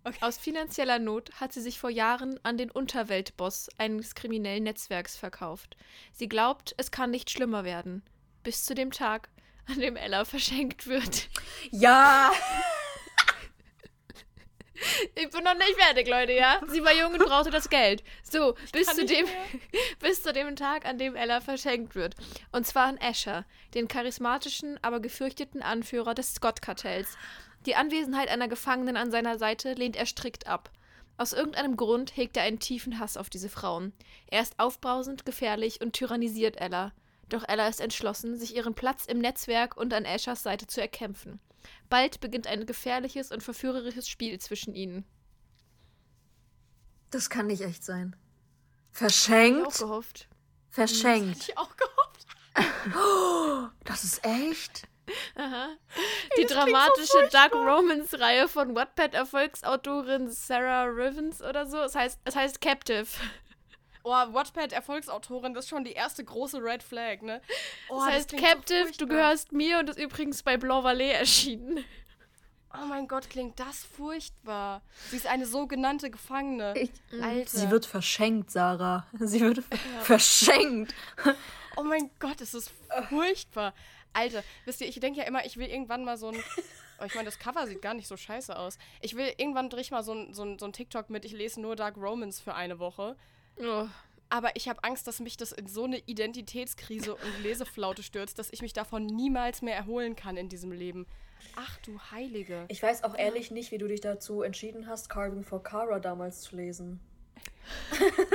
Okay. 0.05 0.19
Aus 0.21 0.37
finanzieller 0.37 0.99
Not 0.99 1.31
hat 1.39 1.53
sie 1.53 1.61
sich 1.61 1.79
vor 1.79 1.91
Jahren 1.91 2.41
an 2.43 2.57
den 2.57 2.73
Unterweltboss 2.73 3.69
eines 3.79 4.17
kriminellen 4.17 4.65
Netzwerks 4.65 5.17
verkauft. 5.17 5.77
Sie 6.13 6.29
glaubt, 6.29 6.75
es 6.77 6.91
kann 6.91 7.11
nicht 7.13 7.31
schlimmer 7.31 7.63
werden. 7.63 8.03
Bis 8.43 8.65
zu 8.65 8.75
dem 8.75 8.91
Tag, 8.91 9.29
an 9.67 9.79
dem 9.79 9.95
Ella 9.95 10.25
verschenkt 10.25 10.87
wird. 10.89 11.29
Ja! 11.71 12.33
Ich 15.15 15.31
bin 15.31 15.45
noch 15.45 15.55
nicht 15.55 15.77
fertig, 15.79 16.09
Leute, 16.09 16.33
ja? 16.33 16.61
Sie 16.69 16.83
war 16.83 16.93
jung 16.95 17.13
und 17.13 17.25
brauchte 17.25 17.51
das 17.51 17.69
Geld. 17.69 18.03
So, 18.23 18.55
bis 18.73 18.89
zu, 18.89 19.05
dem, 19.05 19.27
bis 20.01 20.23
zu 20.23 20.33
dem 20.33 20.57
Tag, 20.57 20.87
an 20.87 20.99
dem 20.99 21.15
Ella 21.15 21.41
verschenkt 21.41 21.95
wird. 21.95 22.15
Und 22.51 22.67
zwar 22.67 22.87
an 22.87 22.99
Asher, 23.01 23.45
den 23.75 23.89
charismatischen, 23.89 24.79
aber 24.83 25.01
gefürchteten 25.01 25.63
Anführer 25.63 26.15
des 26.15 26.35
Scott-Kartells. 26.35 27.17
Die 27.67 27.77
Anwesenheit 27.77 28.29
einer 28.29 28.49
Gefangenen 28.49 28.97
an 28.97 29.11
seiner 29.11 29.39
Seite 29.39 29.75
lehnt 29.75 29.97
er 29.97 30.07
strikt 30.07 30.47
ab. 30.47 30.71
Aus 31.17 31.33
irgendeinem 31.33 31.77
Grund 31.77 32.17
hegt 32.17 32.37
er 32.37 32.43
einen 32.43 32.59
tiefen 32.59 32.99
Hass 32.99 33.17
auf 33.17 33.31
diese 33.31 33.49
Frauen. 33.49 33.93
Er 34.31 34.43
ist 34.43 34.59
aufbrausend, 34.59 35.25
gefährlich 35.25 35.81
und 35.81 35.93
tyrannisiert 35.93 36.61
Ella. 36.61 36.93
Doch 37.29 37.45
Ella 37.49 37.69
ist 37.69 37.81
entschlossen, 37.81 38.37
sich 38.37 38.57
ihren 38.57 38.75
Platz 38.75 39.07
im 39.07 39.19
Netzwerk 39.19 39.77
und 39.77 39.95
an 39.95 40.05
Ashers 40.05 40.43
Seite 40.43 40.67
zu 40.67 40.81
erkämpfen. 40.81 41.39
Bald 41.89 42.21
beginnt 42.21 42.47
ein 42.47 42.67
gefährliches 42.67 43.31
und 43.31 43.43
verführerisches 43.43 44.09
Spiel 44.09 44.39
zwischen 44.41 44.75
ihnen. 44.75 45.05
Das 47.11 47.29
kann 47.29 47.47
nicht 47.47 47.63
echt 47.63 47.85
sein. 47.85 48.17
Ich 48.93 48.97
auch 48.97 48.99
Verschenkt? 48.99 49.79
gehofft. 49.79 50.29
Verschenkt. 50.71 51.49
Ich 51.49 51.59
auch 51.59 51.77
gehofft. 51.77 52.27
Das 53.85 54.05
ist 54.05 54.25
echt? 54.25 54.89
Aha. 55.35 55.69
Die 56.37 56.43
das 56.43 56.51
klingt 56.51 56.51
so 56.51 56.55
dramatische 56.55 57.29
Dark 57.31 57.55
Romance-Reihe 57.55 58.49
von 58.49 58.75
Wattpad-Erfolgsautorin 58.75 60.31
Sarah 60.31 60.85
Rivens 60.85 61.43
oder 61.43 61.67
so. 61.67 61.79
Es 61.79 61.95
heißt, 61.95 62.21
es 62.25 62.37
heißt 62.37 62.61
Captive. 62.61 63.07
Oh, 64.05 64.11
Wattpad-Erfolgsautorin, 64.11 65.55
das 65.55 65.65
ist 65.67 65.69
schon 65.71 65.85
die 65.85 65.93
erste 65.93 66.25
große 66.25 66.59
Red 66.63 66.83
Flag, 66.83 67.23
ne? 67.23 67.41
Oh, 67.89 67.97
Das 67.99 68.07
heißt 68.15 68.29
klingt 68.31 68.43
so 68.43 68.49
Captive, 68.49 68.93
du 68.99 69.07
gehörst 69.07 69.53
mir 69.53 69.79
und 69.79 69.89
ist 69.91 69.99
übrigens 69.99 70.43
bei 70.43 70.57
Blanc 70.57 70.85
Vallée 70.85 71.13
erschienen. 71.13 71.85
Oh 72.75 72.87
mein 72.87 73.07
Gott, 73.07 73.29
klingt 73.29 73.61
das 73.61 73.85
furchtbar. 73.85 74.81
Sie 75.11 75.17
ist 75.17 75.27
eine 75.27 75.45
sogenannte 75.47 76.11
Gefangene. 76.11 76.73
Ich, 76.77 76.91
Alter. 77.23 77.51
sie 77.51 77.71
wird 77.71 77.85
verschenkt, 77.85 78.51
Sarah. 78.51 79.07
Sie 79.21 79.41
wird 79.41 79.63
verschenkt. 80.03 80.95
Oh 81.75 81.83
mein 81.85 82.11
Gott, 82.19 82.39
es 82.43 82.53
ist 82.53 82.71
furchtbar. 83.09 83.73
Alter, 84.13 84.45
wisst 84.67 84.83
ihr, 84.83 84.89
ich 84.89 85.01
denke 85.01 85.21
ja 85.21 85.27
immer, 85.27 85.47
ich 85.47 85.57
will 85.57 85.69
irgendwann 85.69 86.05
mal 86.05 86.19
so 86.19 86.29
ein. 86.29 86.37
Oh, 87.01 87.05
ich 87.07 87.15
meine, 87.15 87.25
das 87.25 87.39
Cover 87.39 87.67
sieht 87.67 87.81
gar 87.81 87.95
nicht 87.95 88.07
so 88.09 88.17
scheiße 88.19 88.55
aus. 88.59 88.77
Ich 89.01 89.17
will 89.17 89.33
irgendwann 89.39 89.71
dreh 89.71 89.81
ich 89.81 89.91
mal 89.91 90.03
so 90.05 90.13
ein, 90.13 90.35
so, 90.35 90.45
ein, 90.45 90.59
so 90.59 90.67
ein 90.67 90.75
TikTok 90.75 91.09
mit, 91.09 91.25
ich 91.25 91.33
lese 91.33 91.63
nur 91.63 91.75
Dark 91.75 91.97
Romans 91.97 92.41
für 92.41 92.55
eine 92.55 92.79
Woche. 92.79 93.17
Oh. 93.59 93.87
Aber 94.29 94.57
ich 94.57 94.69
habe 94.69 94.83
Angst, 94.83 95.07
dass 95.07 95.21
mich 95.21 95.37
das 95.37 95.53
in 95.53 95.67
so 95.67 95.85
eine 95.85 95.99
Identitätskrise 95.99 97.15
und 97.15 97.43
Leseflaute 97.43 98.03
stürzt, 98.03 98.39
dass 98.39 98.51
ich 98.51 98.63
mich 98.63 98.73
davon 98.73 99.05
niemals 99.05 99.61
mehr 99.61 99.77
erholen 99.77 100.17
kann 100.17 100.37
in 100.39 100.49
diesem 100.49 100.73
Leben. 100.73 101.07
Ach 101.57 101.77
du 101.81 101.99
Heilige. 102.11 102.65
Ich 102.69 102.83
weiß 102.83 103.05
auch 103.05 103.17
ehrlich 103.19 103.51
nicht, 103.51 103.73
wie 103.73 103.79
du 103.79 103.87
dich 103.89 104.01
dazu 104.01 104.41
entschieden 104.43 104.87
hast, 104.87 105.11
Carving 105.11 105.45
for 105.45 105.63
Kara 105.63 105.99
damals 105.99 106.41
zu 106.43 106.57
lesen. 106.57 107.01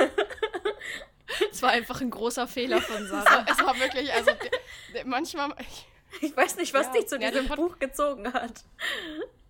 Es 1.51 1.61
war 1.61 1.71
einfach 1.71 2.01
ein 2.01 2.09
großer 2.09 2.47
Fehler 2.47 2.81
von 2.81 3.05
Sarah. 3.07 3.45
Es 3.51 3.59
war 3.59 3.77
wirklich, 3.79 4.11
also 4.13 4.31
manchmal. 5.05 5.53
Ich 6.21 6.35
weiß 6.35 6.55
nicht, 6.57 6.73
was 6.73 6.87
Ja. 6.87 6.93
dich 6.93 7.07
zu 7.07 7.19
Ja, 7.19 7.31
diesem 7.31 7.47
Buch 7.47 7.77
gezogen 7.79 8.31
hat. 8.33 8.63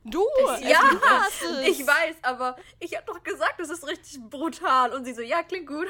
Du! 0.09 0.23
Ja, 0.61 0.81
du 0.89 1.01
hast 1.01 1.41
es. 1.41 1.67
ich 1.67 1.85
weiß, 1.85 2.15
aber 2.21 2.55
ich 2.79 2.95
habe 2.95 3.05
doch 3.05 3.21
gesagt, 3.23 3.59
es 3.59 3.69
ist 3.69 3.85
richtig 3.85 4.21
brutal. 4.29 4.93
Und 4.93 5.05
sie 5.05 5.13
so, 5.13 5.21
ja, 5.21 5.43
klingt 5.43 5.67
gut. 5.67 5.87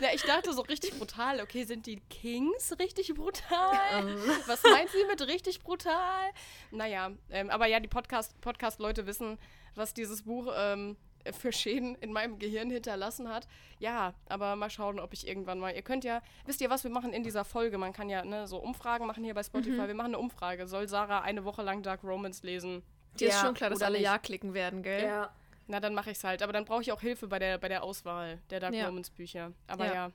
Ja, 0.00 0.08
ich 0.12 0.22
dachte 0.22 0.52
so 0.52 0.62
richtig 0.62 0.98
brutal. 0.98 1.40
Okay, 1.40 1.62
sind 1.64 1.86
die 1.86 2.00
Kings 2.10 2.74
richtig 2.80 3.14
brutal? 3.14 3.78
Ähm. 3.92 4.18
Was 4.46 4.62
meint 4.64 4.90
sie 4.90 5.04
mit 5.04 5.20
richtig 5.28 5.62
brutal? 5.62 6.30
Naja, 6.72 7.12
ähm, 7.30 7.50
aber 7.50 7.66
ja, 7.66 7.78
die 7.78 7.88
Podcast- 7.88 8.40
Podcast-Leute 8.40 9.06
wissen, 9.06 9.38
was 9.76 9.94
dieses 9.94 10.22
Buch 10.22 10.52
ähm, 10.56 10.96
für 11.32 11.52
Schäden 11.52 11.94
in 11.96 12.12
meinem 12.12 12.38
Gehirn 12.38 12.70
hinterlassen 12.70 13.28
hat. 13.28 13.46
Ja, 13.78 14.14
aber 14.28 14.56
mal 14.56 14.70
schauen, 14.70 14.98
ob 15.00 15.12
ich 15.12 15.26
irgendwann 15.26 15.58
mal. 15.58 15.74
Ihr 15.74 15.82
könnt 15.82 16.04
ja, 16.04 16.22
wisst 16.46 16.60
ihr, 16.60 16.70
was 16.70 16.84
wir 16.84 16.90
machen 16.90 17.12
in 17.12 17.22
dieser 17.22 17.44
Folge? 17.44 17.78
Man 17.78 17.92
kann 17.92 18.08
ja 18.08 18.24
ne, 18.24 18.46
so 18.46 18.58
Umfragen 18.58 19.06
machen 19.06 19.24
hier 19.24 19.34
bei 19.34 19.42
Spotify. 19.42 19.86
Wir 19.86 19.94
machen 19.94 20.08
eine 20.14 20.18
Umfrage. 20.18 20.66
Soll 20.66 20.88
Sarah 20.88 21.20
eine 21.20 21.44
Woche 21.44 21.62
lang 21.62 21.82
Dark 21.82 22.02
Romans 22.04 22.42
lesen? 22.42 22.82
Dir 23.18 23.28
ist 23.28 23.34
Ja, 23.34 23.40
schon 23.44 23.54
klar, 23.54 23.70
dass 23.70 23.82
alle 23.82 23.98
nicht. 23.98 24.04
Ja 24.04 24.18
klicken 24.18 24.54
werden, 24.54 24.82
gell? 24.82 25.04
Ja. 25.04 25.30
Na, 25.66 25.80
dann 25.80 25.94
mache 25.94 26.10
ich's 26.10 26.24
halt. 26.24 26.42
Aber 26.42 26.52
dann 26.52 26.64
brauche 26.64 26.82
ich 26.82 26.92
auch 26.92 27.00
Hilfe 27.00 27.28
bei 27.28 27.38
der, 27.38 27.58
bei 27.58 27.68
der 27.68 27.82
Auswahl 27.82 28.38
der 28.50 28.60
Dark 28.60 28.74
Ja. 28.74 28.86
Romans 28.86 29.10
Bücher. 29.10 29.52
Aber 29.66 29.86
Ja. 29.86 29.94
ja. 29.94 30.10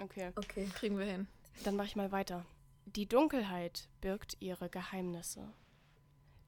Okay. 0.00 0.30
Okay. 0.36 0.68
Kriegen 0.74 0.98
wir 0.98 1.06
hin. 1.06 1.26
Dann 1.64 1.76
mache 1.76 1.86
ich 1.88 1.96
mal 1.96 2.12
weiter. 2.12 2.44
Die 2.86 3.06
Dunkelheit 3.06 3.88
birgt 4.00 4.36
ihre 4.40 4.68
Geheimnisse. 4.70 5.48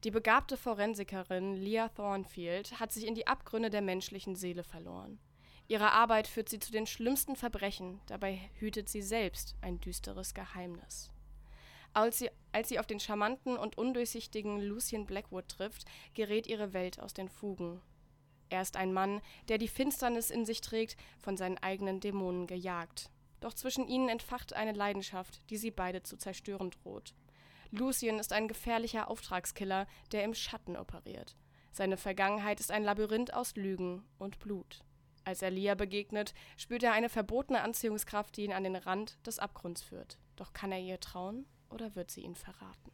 Die 0.03 0.11
begabte 0.11 0.57
Forensikerin 0.57 1.55
Leah 1.55 1.89
Thornfield 1.89 2.79
hat 2.79 2.91
sich 2.91 3.05
in 3.05 3.13
die 3.13 3.27
Abgründe 3.27 3.69
der 3.69 3.81
menschlichen 3.81 4.35
Seele 4.35 4.63
verloren. 4.63 5.19
Ihre 5.67 5.91
Arbeit 5.91 6.27
führt 6.27 6.49
sie 6.49 6.57
zu 6.57 6.71
den 6.71 6.87
schlimmsten 6.87 7.35
Verbrechen, 7.35 8.01
dabei 8.07 8.49
hütet 8.55 8.89
sie 8.89 9.03
selbst 9.03 9.55
ein 9.61 9.79
düsteres 9.79 10.33
Geheimnis. 10.33 11.11
Als 11.93 12.17
sie, 12.17 12.31
als 12.51 12.69
sie 12.69 12.79
auf 12.79 12.87
den 12.87 12.99
charmanten 12.99 13.57
und 13.57 13.77
undurchsichtigen 13.77 14.59
Lucien 14.59 15.05
Blackwood 15.05 15.47
trifft, 15.47 15.85
gerät 16.15 16.47
ihre 16.47 16.73
Welt 16.73 16.99
aus 16.99 17.13
den 17.13 17.29
Fugen. 17.29 17.79
Er 18.49 18.63
ist 18.63 18.77
ein 18.77 18.93
Mann, 18.93 19.21
der 19.49 19.59
die 19.59 19.67
Finsternis 19.67 20.31
in 20.31 20.45
sich 20.45 20.61
trägt, 20.61 20.97
von 21.19 21.37
seinen 21.37 21.59
eigenen 21.59 21.99
Dämonen 21.99 22.47
gejagt. 22.47 23.11
Doch 23.39 23.53
zwischen 23.53 23.87
ihnen 23.87 24.09
entfacht 24.09 24.53
eine 24.53 24.73
Leidenschaft, 24.73 25.47
die 25.51 25.57
sie 25.57 25.71
beide 25.71 26.01
zu 26.01 26.17
zerstören 26.17 26.71
droht. 26.71 27.13
Lucien 27.71 28.19
ist 28.19 28.33
ein 28.33 28.47
gefährlicher 28.47 29.09
Auftragskiller, 29.09 29.87
der 30.11 30.23
im 30.23 30.33
Schatten 30.33 30.75
operiert. 30.75 31.35
Seine 31.71 31.97
Vergangenheit 31.97 32.59
ist 32.59 32.71
ein 32.71 32.83
Labyrinth 32.83 33.33
aus 33.33 33.55
Lügen 33.55 34.03
und 34.17 34.39
Blut. 34.39 34.83
Als 35.23 35.41
er 35.41 35.51
Lia 35.51 35.75
begegnet, 35.75 36.33
spürt 36.57 36.83
er 36.83 36.91
eine 36.91 37.07
verbotene 37.07 37.61
Anziehungskraft, 37.61 38.35
die 38.35 38.43
ihn 38.43 38.53
an 38.53 38.63
den 38.63 38.75
Rand 38.75 39.25
des 39.25 39.39
Abgrunds 39.39 39.81
führt. 39.81 40.17
Doch 40.35 40.51
kann 40.51 40.71
er 40.71 40.79
ihr 40.79 40.99
trauen 40.99 41.45
oder 41.69 41.95
wird 41.95 42.11
sie 42.11 42.21
ihn 42.21 42.35
verraten? 42.35 42.91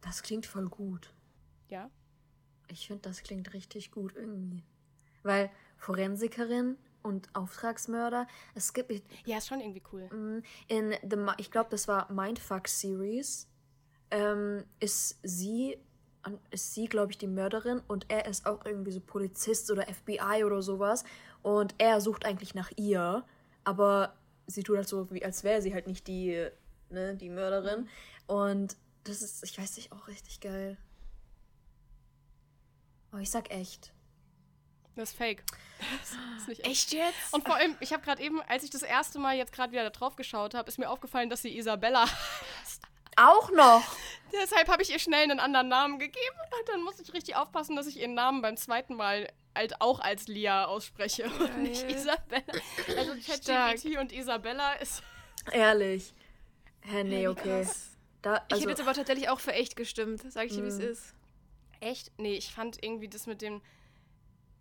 Das 0.00 0.22
klingt 0.22 0.46
voll 0.46 0.68
gut. 0.68 1.12
Ja? 1.68 1.90
Ich 2.68 2.86
finde, 2.86 3.02
das 3.02 3.22
klingt 3.22 3.52
richtig 3.52 3.90
gut 3.90 4.14
irgendwie. 4.16 4.64
Weil 5.22 5.50
Forensikerin 5.76 6.78
und 7.02 7.28
Auftragsmörder, 7.34 8.26
es 8.54 8.72
gibt 8.72 8.92
Ja, 9.24 9.38
ist 9.38 9.48
schon 9.48 9.60
irgendwie 9.60 9.82
cool. 9.92 10.08
mm, 10.12 10.42
in 10.68 10.94
the, 11.08 11.16
ich 11.38 11.50
glaube, 11.50 11.70
das 11.70 11.88
war 11.88 12.10
Mindfuck 12.12 12.68
Series, 12.68 13.48
ähm, 14.10 14.64
ist 14.80 15.18
sie, 15.22 15.78
ist 16.50 16.74
sie, 16.74 16.86
glaube 16.86 17.12
ich, 17.12 17.18
die 17.18 17.26
Mörderin 17.26 17.80
und 17.88 18.06
er 18.08 18.26
ist 18.26 18.46
auch 18.46 18.64
irgendwie 18.64 18.92
so 18.92 19.00
Polizist 19.00 19.70
oder 19.70 19.86
FBI 19.86 20.44
oder 20.44 20.62
sowas 20.62 21.04
und 21.42 21.74
er 21.78 22.00
sucht 22.00 22.24
eigentlich 22.24 22.54
nach 22.54 22.70
ihr, 22.76 23.24
aber 23.64 24.14
sie 24.46 24.62
tut 24.62 24.76
halt 24.76 24.88
so, 24.88 25.10
wie 25.10 25.24
als 25.24 25.44
wäre 25.44 25.62
sie 25.62 25.72
halt 25.74 25.86
nicht 25.86 26.06
die, 26.06 26.48
ne, 26.90 27.16
die 27.16 27.28
Mörderin 27.30 27.88
und 28.26 28.76
das 29.04 29.20
ist, 29.22 29.42
ich 29.42 29.58
weiß 29.58 29.76
nicht, 29.76 29.90
auch 29.92 30.06
richtig 30.06 30.40
geil. 30.40 30.76
Oh, 33.12 33.18
ich 33.18 33.30
sag 33.30 33.50
echt. 33.50 33.92
Das 34.96 35.10
ist 35.10 35.16
fake. 35.16 35.42
Das 36.00 36.16
ist 36.38 36.48
nicht 36.48 36.66
echt. 36.66 36.92
Jetzt? 36.92 37.32
Und 37.32 37.44
vor 37.44 37.56
allem, 37.56 37.76
ich 37.80 37.92
habe 37.92 38.02
gerade 38.02 38.22
eben, 38.22 38.42
als 38.42 38.62
ich 38.62 38.70
das 38.70 38.82
erste 38.82 39.18
Mal 39.18 39.36
jetzt 39.36 39.52
gerade 39.52 39.72
wieder 39.72 39.84
da 39.84 39.90
drauf 39.90 40.16
geschaut 40.16 40.54
habe, 40.54 40.68
ist 40.68 40.78
mir 40.78 40.90
aufgefallen, 40.90 41.30
dass 41.30 41.42
sie 41.42 41.56
Isabella 41.56 42.06
Auch 43.16 43.50
noch! 43.50 43.82
Deshalb 44.32 44.68
habe 44.68 44.82
ich 44.82 44.90
ihr 44.90 44.98
schnell 44.98 45.24
einen 45.24 45.40
anderen 45.40 45.68
Namen 45.68 45.98
gegeben. 45.98 46.36
Und 46.58 46.68
dann 46.68 46.82
muss 46.82 46.98
ich 46.98 47.12
richtig 47.12 47.36
aufpassen, 47.36 47.76
dass 47.76 47.86
ich 47.86 48.00
ihren 48.00 48.14
Namen 48.14 48.40
beim 48.40 48.56
zweiten 48.56 48.94
Mal 48.94 49.28
halt 49.54 49.80
auch 49.80 50.00
als 50.00 50.28
Lia 50.28 50.64
ausspreche 50.64 51.24
und 51.24 51.58
nicht 51.62 51.82
Geil. 51.82 51.96
Isabella. 51.96 52.42
Also 52.96 53.12
ChatGPT 53.26 53.98
und 53.98 54.12
Isabella 54.12 54.74
ist. 54.74 55.02
Ehrlich. 55.50 56.14
Hä, 56.80 57.04
nee, 57.04 57.28
okay. 57.28 57.66
Da, 58.22 58.36
Ich 58.36 58.40
also, 58.52 58.62
hätte 58.62 58.70
jetzt 58.70 58.80
aber 58.80 58.94
tatsächlich 58.94 59.28
auch 59.28 59.40
für 59.40 59.52
echt 59.52 59.76
gestimmt. 59.76 60.22
Sag 60.32 60.46
ich 60.46 60.52
dir, 60.52 60.62
wie 60.62 60.68
es 60.68 60.78
ist. 60.78 61.14
Echt? 61.80 62.12
Nee, 62.16 62.34
ich 62.34 62.54
fand 62.54 62.82
irgendwie 62.82 63.08
das 63.08 63.26
mit 63.26 63.42
dem. 63.42 63.60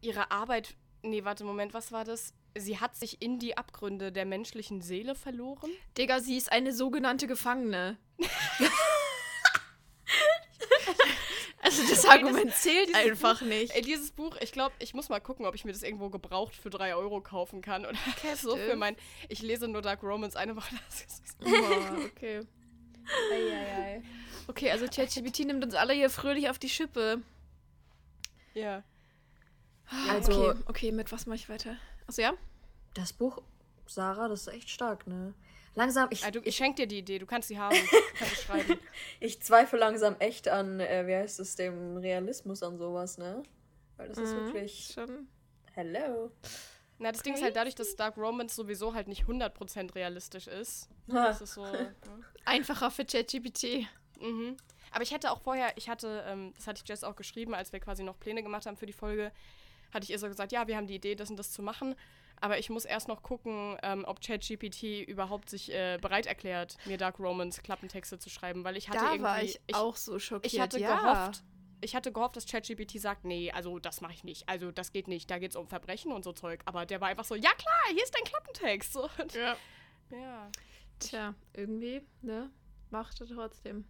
Ihre 0.02 0.32
Arbeit. 0.32 0.76
Nee, 1.04 1.24
warte, 1.24 1.44
Moment, 1.44 1.74
was 1.74 1.92
war 1.92 2.06
das? 2.06 2.34
Sie 2.58 2.80
hat 2.80 2.96
sich 2.96 3.22
in 3.22 3.40
die 3.40 3.58
Abgründe 3.58 4.12
der 4.12 4.26
menschlichen 4.26 4.82
Seele 4.82 5.16
verloren? 5.16 5.72
Digga, 5.98 6.20
sie 6.20 6.38
ist 6.38 6.52
eine 6.52 6.74
sogenannte 6.74 7.26
Gefangene. 7.28 7.98
also 11.62 11.84
das 11.90 12.06
Argument 12.06 12.54
zählt 12.54 12.90
dieses 12.90 13.02
einfach 13.02 13.42
nicht. 13.42 13.74
Ey, 13.74 13.82
dieses 13.82 14.12
Buch, 14.12 14.36
ich 14.42 14.52
glaube, 14.52 14.76
ich 14.80 14.94
muss 14.94 15.08
mal 15.10 15.22
gucken, 15.22 15.46
ob 15.46 15.56
ich 15.56 15.64
mir 15.64 15.72
das 15.72 15.82
irgendwo 15.82 16.10
gebraucht 16.10 16.56
für 16.56 16.70
3 16.70 16.96
Euro 16.96 17.22
kaufen 17.22 17.62
kann. 17.62 17.86
Oder 17.86 17.98
so 18.36 18.58
für 18.58 18.76
mein. 18.76 18.98
Ich 19.30 19.42
lese 19.42 19.68
nur 19.68 19.82
Dark 19.82 20.04
Romans 20.04 20.36
eine 20.36 20.56
Woche. 20.56 20.76
Das 20.90 21.06
Boah, 21.40 22.06
okay. 22.06 22.42
Okay, 24.48 24.72
also 24.72 24.86
ChatGPT 24.88 25.40
nimmt 25.46 25.64
uns 25.64 25.74
alle 25.74 25.94
hier 25.94 26.10
fröhlich 26.10 26.50
auf 26.50 26.60
die 26.60 26.70
Schippe. 26.70 27.22
ja. 28.54 28.84
Also- 30.10 30.50
okay, 30.52 30.60
okay, 30.68 30.92
mit 30.92 31.12
was 31.12 31.26
mache 31.26 31.36
ich 31.38 31.50
weiter? 31.50 31.76
Achso, 32.08 32.22
ja? 32.22 32.34
das 32.94 33.14
Buch, 33.14 33.42
Sarah, 33.86 34.28
das 34.28 34.42
ist 34.42 34.54
echt 34.54 34.70
stark, 34.70 35.08
ne? 35.08 35.34
Langsam, 35.76 36.10
ich, 36.12 36.22
du, 36.22 36.42
ich 36.44 36.58
schenke 36.58 36.82
dir 36.82 36.88
die 36.88 36.98
Idee, 37.00 37.20
du 37.20 37.26
kannst 37.26 37.48
sie 37.48 37.58
haben. 37.58 37.76
kannst 38.18 38.34
du 38.34 38.42
schreiben. 38.42 38.80
ich 39.22 39.42
zweifle 39.42 39.80
langsam 39.80 40.18
echt 40.20 40.50
an, 40.50 40.82
äh, 40.82 41.08
wie 41.08 41.16
heißt 41.16 41.40
es, 41.40 41.56
dem 41.56 41.96
Realismus 41.98 42.62
an 42.64 42.78
sowas, 42.78 43.18
ne? 43.18 43.44
Weil 43.96 44.10
das 44.10 44.18
ist 44.18 44.34
Mhm. 44.34 44.46
wirklich. 44.48 44.92
Schon. 44.94 45.28
Hello. 45.74 46.32
Na, 47.00 47.12
das 47.14 47.22
Ding 47.24 47.34
ist 47.34 47.42
halt 47.42 47.56
dadurch, 47.56 47.76
dass 47.76 47.96
Dark 47.96 48.18
Romans 48.18 48.54
sowieso 48.56 48.94
halt 48.94 49.08
nicht 49.08 49.24
100% 49.26 49.96
realistisch 49.96 50.48
ist. 50.48 50.90
Ha. 51.12 51.28
Das 51.28 51.40
ist 51.42 51.54
so. 51.54 51.64
ne? 51.64 51.96
Einfacher 52.44 52.92
für 52.92 53.06
ChatGPT. 53.06 53.88
Mhm. 54.20 54.58
Aber 54.92 55.04
ich 55.04 55.12
hätte 55.14 55.32
auch 55.32 55.40
vorher, 55.42 55.72
ich 55.78 55.88
hatte, 55.88 56.24
ähm, 56.28 56.54
das 56.58 56.68
hatte 56.68 56.82
ich 56.84 56.90
Jess 56.90 57.06
auch 57.06 57.16
geschrieben, 57.16 57.56
als 57.56 57.72
wir 57.72 57.80
quasi 57.80 58.04
noch 58.04 58.20
Pläne 58.20 58.44
gemacht 58.44 58.66
haben 58.66 58.76
für 58.76 58.86
die 58.86 58.94
Folge, 58.94 59.32
hatte 59.94 60.04
ich 60.04 60.10
ihr 60.10 60.20
so 60.20 60.28
gesagt, 60.28 60.52
ja, 60.52 60.68
wir 60.68 60.78
haben 60.78 60.88
die 60.88 60.96
Idee, 60.96 61.16
das 61.16 61.30
und 61.30 61.38
das 61.38 61.52
zu 61.52 61.62
machen. 61.62 61.96
Aber 62.40 62.58
ich 62.58 62.72
muss 62.72 62.86
erst 62.86 63.08
noch 63.08 63.22
gucken, 63.22 63.78
ähm, 63.84 64.04
ob 64.08 64.20
ChatGPT 64.20 65.08
überhaupt 65.08 65.50
sich 65.50 65.72
äh, 65.72 66.00
bereit 66.02 66.26
erklärt, 66.26 66.76
mir 66.86 66.98
Dark 66.98 67.20
Romans 67.20 67.62
Klappentexte 67.62 68.18
zu 68.18 68.30
schreiben, 68.32 68.64
weil 68.64 68.78
ich 68.78 68.90
hatte 68.90 69.00
da 69.00 69.12
irgendwie. 69.12 69.24
war 69.24 69.44
ich, 69.44 69.60
auch 69.74 69.96
so 69.96 70.18
schockiert. 70.18 70.52
Ich 70.52 70.60
hatte 70.60 70.80
ja. 70.80 70.96
gehofft, 70.96 71.44
ich 71.82 71.96
hatte 71.96 72.12
gehofft, 72.12 72.36
dass 72.36 72.48
ChatGPT 72.48 73.00
sagt, 73.00 73.26
nee, 73.26 73.52
also 73.52 73.78
das 73.78 74.02
mache 74.02 74.14
ich 74.14 74.24
nicht. 74.24 74.50
Also 74.50 74.72
das 74.72 74.92
geht 74.92 75.08
nicht. 75.08 75.30
Da 75.30 75.38
geht 75.38 75.52
es 75.52 75.56
um 75.56 75.68
Verbrechen 75.68 76.12
und 76.12 76.24
so 76.24 76.34
Zeug. 76.34 76.62
Aber 76.66 76.88
der 76.88 77.00
war 77.00 77.10
einfach 77.10 77.26
so, 77.26 77.36
ja 77.36 77.52
klar, 77.54 77.82
hier 77.92 78.04
ist 78.04 78.16
dein 78.16 78.24
Klappentext. 78.24 78.94
So, 78.94 79.10
und, 79.20 79.34
Ja. 79.34 79.56
ja. 80.12 80.52
Tja, 81.00 81.36
irgendwie, 81.54 82.02
ne? 82.22 82.52
Machte 82.90 83.26
trotzdem. 83.26 83.86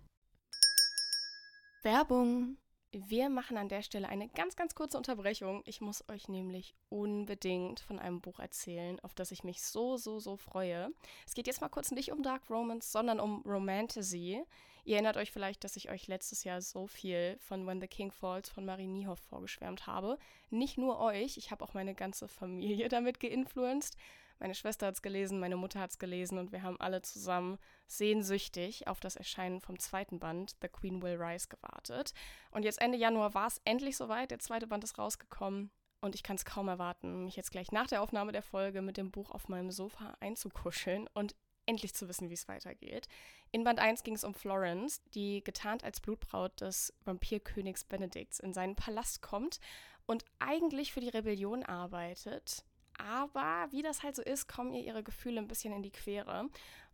Werbung. 1.83 2.57
Wir 2.93 3.29
machen 3.29 3.55
an 3.55 3.69
der 3.69 3.83
Stelle 3.83 4.09
eine 4.09 4.27
ganz, 4.27 4.57
ganz 4.57 4.75
kurze 4.75 4.97
Unterbrechung. 4.97 5.63
Ich 5.65 5.79
muss 5.79 6.03
euch 6.09 6.27
nämlich 6.27 6.75
unbedingt 6.89 7.79
von 7.79 7.99
einem 7.99 8.19
Buch 8.19 8.39
erzählen, 8.39 8.99
auf 8.99 9.13
das 9.13 9.31
ich 9.31 9.45
mich 9.45 9.61
so, 9.61 9.95
so, 9.95 10.19
so 10.19 10.35
freue. 10.35 10.91
Es 11.25 11.33
geht 11.33 11.47
jetzt 11.47 11.61
mal 11.61 11.69
kurz 11.69 11.91
nicht 11.91 12.11
um 12.11 12.21
Dark 12.21 12.49
Romance, 12.49 12.91
sondern 12.91 13.21
um 13.21 13.43
Romantasy. 13.43 14.43
Ihr 14.83 14.95
erinnert 14.95 15.15
euch 15.15 15.31
vielleicht, 15.31 15.63
dass 15.63 15.77
ich 15.77 15.89
euch 15.89 16.07
letztes 16.07 16.43
Jahr 16.43 16.61
so 16.61 16.85
viel 16.85 17.37
von 17.39 17.65
When 17.65 17.79
the 17.79 17.87
King 17.87 18.11
Falls 18.11 18.49
von 18.49 18.65
Marie 18.65 18.87
Niehoff 18.87 19.19
vorgeschwärmt 19.19 19.87
habe. 19.87 20.17
Nicht 20.49 20.77
nur 20.77 20.99
euch, 20.99 21.37
ich 21.37 21.49
habe 21.49 21.63
auch 21.63 21.73
meine 21.73 21.95
ganze 21.95 22.27
Familie 22.27 22.89
damit 22.89 23.21
geinfluenced. 23.21 23.95
Meine 24.41 24.55
Schwester 24.55 24.87
hat 24.87 24.95
es 24.95 25.03
gelesen, 25.03 25.39
meine 25.39 25.55
Mutter 25.55 25.79
hat 25.79 25.91
es 25.91 25.99
gelesen 25.99 26.39
und 26.39 26.51
wir 26.51 26.63
haben 26.63 26.81
alle 26.81 27.03
zusammen 27.03 27.59
sehnsüchtig 27.85 28.87
auf 28.87 28.99
das 28.99 29.15
Erscheinen 29.15 29.61
vom 29.61 29.77
zweiten 29.77 30.17
Band, 30.17 30.55
The 30.63 30.67
Queen 30.67 31.03
Will 31.03 31.21
Rise, 31.21 31.47
gewartet. 31.47 32.15
Und 32.49 32.63
jetzt 32.63 32.81
Ende 32.81 32.97
Januar 32.97 33.35
war 33.35 33.45
es 33.45 33.61
endlich 33.65 33.97
soweit, 33.97 34.31
der 34.31 34.39
zweite 34.39 34.65
Band 34.65 34.83
ist 34.83 34.97
rausgekommen 34.97 35.69
und 36.01 36.15
ich 36.15 36.23
kann 36.23 36.37
es 36.37 36.43
kaum 36.43 36.69
erwarten, 36.69 37.25
mich 37.25 37.35
jetzt 37.35 37.51
gleich 37.51 37.71
nach 37.71 37.85
der 37.85 38.01
Aufnahme 38.01 38.31
der 38.31 38.41
Folge 38.41 38.81
mit 38.81 38.97
dem 38.97 39.11
Buch 39.11 39.29
auf 39.29 39.47
meinem 39.47 39.69
Sofa 39.69 40.17
einzukuscheln 40.21 41.07
und 41.13 41.35
endlich 41.67 41.93
zu 41.93 42.09
wissen, 42.09 42.31
wie 42.31 42.33
es 42.33 42.47
weitergeht. 42.47 43.07
In 43.51 43.63
Band 43.63 43.77
1 43.77 44.01
ging 44.01 44.15
es 44.15 44.23
um 44.23 44.33
Florence, 44.33 45.03
die 45.13 45.43
getarnt 45.43 45.83
als 45.83 46.01
Blutbraut 46.01 46.59
des 46.61 46.95
Vampirkönigs 47.05 47.83
Benedikts 47.83 48.39
in 48.39 48.55
seinen 48.55 48.75
Palast 48.75 49.21
kommt 49.21 49.59
und 50.07 50.25
eigentlich 50.39 50.93
für 50.93 50.99
die 50.99 51.09
Rebellion 51.09 51.61
arbeitet. 51.61 52.65
Aber 53.07 53.67
wie 53.71 53.81
das 53.81 54.03
halt 54.03 54.15
so 54.15 54.21
ist, 54.21 54.47
kommen 54.47 54.73
ihr 54.73 54.83
ihre 54.83 55.03
Gefühle 55.03 55.39
ein 55.39 55.47
bisschen 55.47 55.73
in 55.73 55.83
die 55.83 55.91
Quere. 55.91 56.49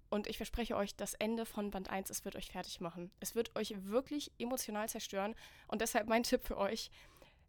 Und 0.09 0.27
ich 0.27 0.37
verspreche 0.37 0.75
euch, 0.77 0.95
das 0.95 1.13
Ende 1.15 1.45
von 1.45 1.69
Band 1.69 1.89
1, 1.89 2.09
es 2.09 2.23
wird 2.23 2.35
euch 2.35 2.51
fertig 2.51 2.79
machen. 2.79 3.11
Es 3.19 3.35
wird 3.35 3.55
euch 3.57 3.75
wirklich 3.85 4.31
emotional 4.39 4.87
zerstören. 4.87 5.35
Und 5.67 5.81
deshalb 5.81 6.07
mein 6.07 6.23
Tipp 6.23 6.45
für 6.45 6.57
euch, 6.57 6.91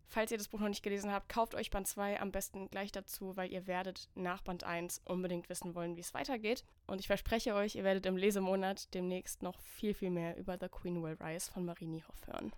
falls 0.09 0.33
ihr 0.33 0.39
das 0.39 0.49
Buch 0.49 0.59
noch 0.59 0.69
nicht 0.69 0.83
gelesen 0.83 1.13
habt, 1.13 1.29
kauft 1.29 1.55
euch 1.55 1.71
Band 1.71 1.87
2 1.87 2.21
am 2.21 2.33
besten 2.33 2.69
gleich 2.69 2.91
dazu, 2.91 3.37
weil 3.37 3.53
ihr 3.53 3.69
werdet 3.69 4.09
nach 4.17 4.43
Band 4.43 4.65
1 4.65 5.03
unbedingt 5.05 5.49
wissen 5.49 5.77
wollen, 5.77 5.95
wie 5.95 6.01
es 6.01 6.15
weitergeht. 6.15 6.65
Und 6.89 7.01
ich 7.01 7.07
verspreche 7.07 7.55
euch, 7.55 7.77
ihr 7.77 7.85
werdet 7.85 8.07
im 8.07 8.17
Lesemonat 8.17 8.93
demnächst 8.93 9.43
noch 9.43 9.61
viel, 9.61 9.95
viel 9.95 10.11
mehr 10.11 10.37
über 10.37 10.59
The 10.61 10.69
Queen 10.69 11.01
Will 11.01 11.17
Rise 11.21 11.53
von 11.53 11.65
Marie 11.65 11.87
Niehoff 11.87 12.27
hören. 12.27 12.53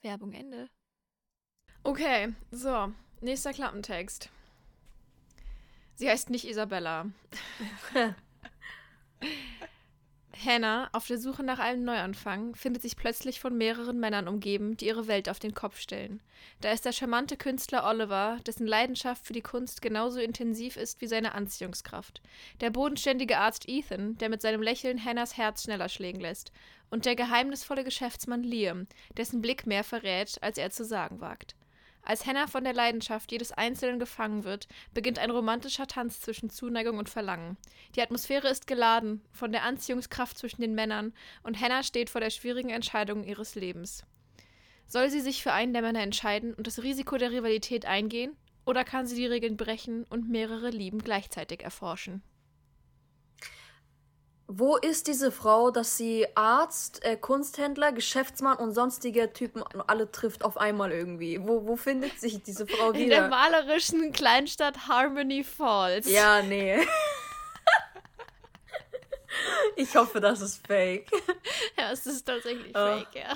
Werbung 0.00 0.32
Ende. 0.32 0.70
Okay, 1.88 2.34
so, 2.50 2.92
nächster 3.22 3.54
Klappentext. 3.54 4.28
Sie 5.94 6.06
heißt 6.06 6.28
nicht 6.28 6.46
Isabella. 6.46 7.06
Hannah, 10.44 10.90
auf 10.92 11.06
der 11.06 11.16
Suche 11.16 11.42
nach 11.42 11.58
einem 11.58 11.84
Neuanfang, 11.84 12.54
findet 12.54 12.82
sich 12.82 12.98
plötzlich 12.98 13.40
von 13.40 13.56
mehreren 13.56 13.98
Männern 13.98 14.28
umgeben, 14.28 14.76
die 14.76 14.88
ihre 14.88 15.06
Welt 15.06 15.30
auf 15.30 15.38
den 15.38 15.54
Kopf 15.54 15.80
stellen. 15.80 16.20
Da 16.60 16.72
ist 16.72 16.84
der 16.84 16.92
charmante 16.92 17.38
Künstler 17.38 17.86
Oliver, 17.86 18.36
dessen 18.46 18.66
Leidenschaft 18.66 19.26
für 19.26 19.32
die 19.32 19.40
Kunst 19.40 19.80
genauso 19.80 20.20
intensiv 20.20 20.76
ist 20.76 21.00
wie 21.00 21.06
seine 21.06 21.34
Anziehungskraft. 21.34 22.20
Der 22.60 22.68
bodenständige 22.68 23.38
Arzt 23.38 23.66
Ethan, 23.66 24.18
der 24.18 24.28
mit 24.28 24.42
seinem 24.42 24.60
Lächeln 24.60 25.02
Hannahs 25.02 25.38
Herz 25.38 25.62
schneller 25.62 25.88
schlägen 25.88 26.20
lässt. 26.20 26.52
Und 26.90 27.06
der 27.06 27.16
geheimnisvolle 27.16 27.82
Geschäftsmann 27.82 28.42
Liam, 28.42 28.88
dessen 29.16 29.40
Blick 29.40 29.66
mehr 29.66 29.84
verrät, 29.84 30.36
als 30.42 30.58
er 30.58 30.68
zu 30.68 30.84
sagen 30.84 31.22
wagt. 31.22 31.56
Als 32.08 32.24
Hannah 32.24 32.46
von 32.46 32.64
der 32.64 32.72
Leidenschaft 32.72 33.30
jedes 33.32 33.52
Einzelnen 33.52 33.98
gefangen 33.98 34.44
wird, 34.44 34.66
beginnt 34.94 35.18
ein 35.18 35.30
romantischer 35.30 35.86
Tanz 35.86 36.22
zwischen 36.22 36.48
Zuneigung 36.48 36.96
und 36.96 37.10
Verlangen. 37.10 37.58
Die 37.94 38.00
Atmosphäre 38.00 38.48
ist 38.48 38.66
geladen 38.66 39.20
von 39.30 39.52
der 39.52 39.62
Anziehungskraft 39.64 40.38
zwischen 40.38 40.62
den 40.62 40.74
Männern 40.74 41.12
und 41.42 41.60
Hannah 41.60 41.82
steht 41.82 42.08
vor 42.08 42.22
der 42.22 42.30
schwierigen 42.30 42.70
Entscheidung 42.70 43.24
ihres 43.24 43.56
Lebens. 43.56 44.04
Soll 44.86 45.10
sie 45.10 45.20
sich 45.20 45.42
für 45.42 45.52
einen 45.52 45.74
der 45.74 45.82
Männer 45.82 46.00
entscheiden 46.00 46.54
und 46.54 46.66
das 46.66 46.82
Risiko 46.82 47.18
der 47.18 47.30
Rivalität 47.30 47.84
eingehen, 47.84 48.34
oder 48.64 48.84
kann 48.84 49.06
sie 49.06 49.16
die 49.16 49.26
Regeln 49.26 49.58
brechen 49.58 50.04
und 50.04 50.30
mehrere 50.30 50.70
Lieben 50.70 51.00
gleichzeitig 51.00 51.62
erforschen? 51.62 52.22
Wo 54.50 54.76
ist 54.76 55.08
diese 55.08 55.30
Frau, 55.30 55.70
dass 55.70 55.98
sie 55.98 56.26
Arzt, 56.34 57.04
äh, 57.04 57.18
Kunsthändler, 57.18 57.92
Geschäftsmann 57.92 58.56
und 58.56 58.72
sonstige 58.72 59.30
Typen 59.34 59.62
alle 59.86 60.10
trifft 60.10 60.42
auf 60.42 60.56
einmal 60.56 60.90
irgendwie? 60.90 61.38
Wo, 61.46 61.66
wo 61.66 61.76
findet 61.76 62.18
sich 62.18 62.42
diese 62.42 62.66
Frau 62.66 62.90
In 62.92 63.10
der 63.10 63.24
wieder? 63.24 63.28
malerischen 63.28 64.10
Kleinstadt 64.10 64.88
Harmony 64.88 65.44
Falls. 65.44 66.10
Ja, 66.10 66.40
nee. 66.40 66.78
ich 69.76 69.94
hoffe, 69.94 70.20
das 70.20 70.40
ist 70.40 70.66
fake. 70.66 71.10
Ja, 71.78 71.92
es 71.92 72.06
ist 72.06 72.24
tatsächlich 72.24 72.70
Oh. 72.74 72.98
fake, 73.00 73.14
ja. 73.14 73.34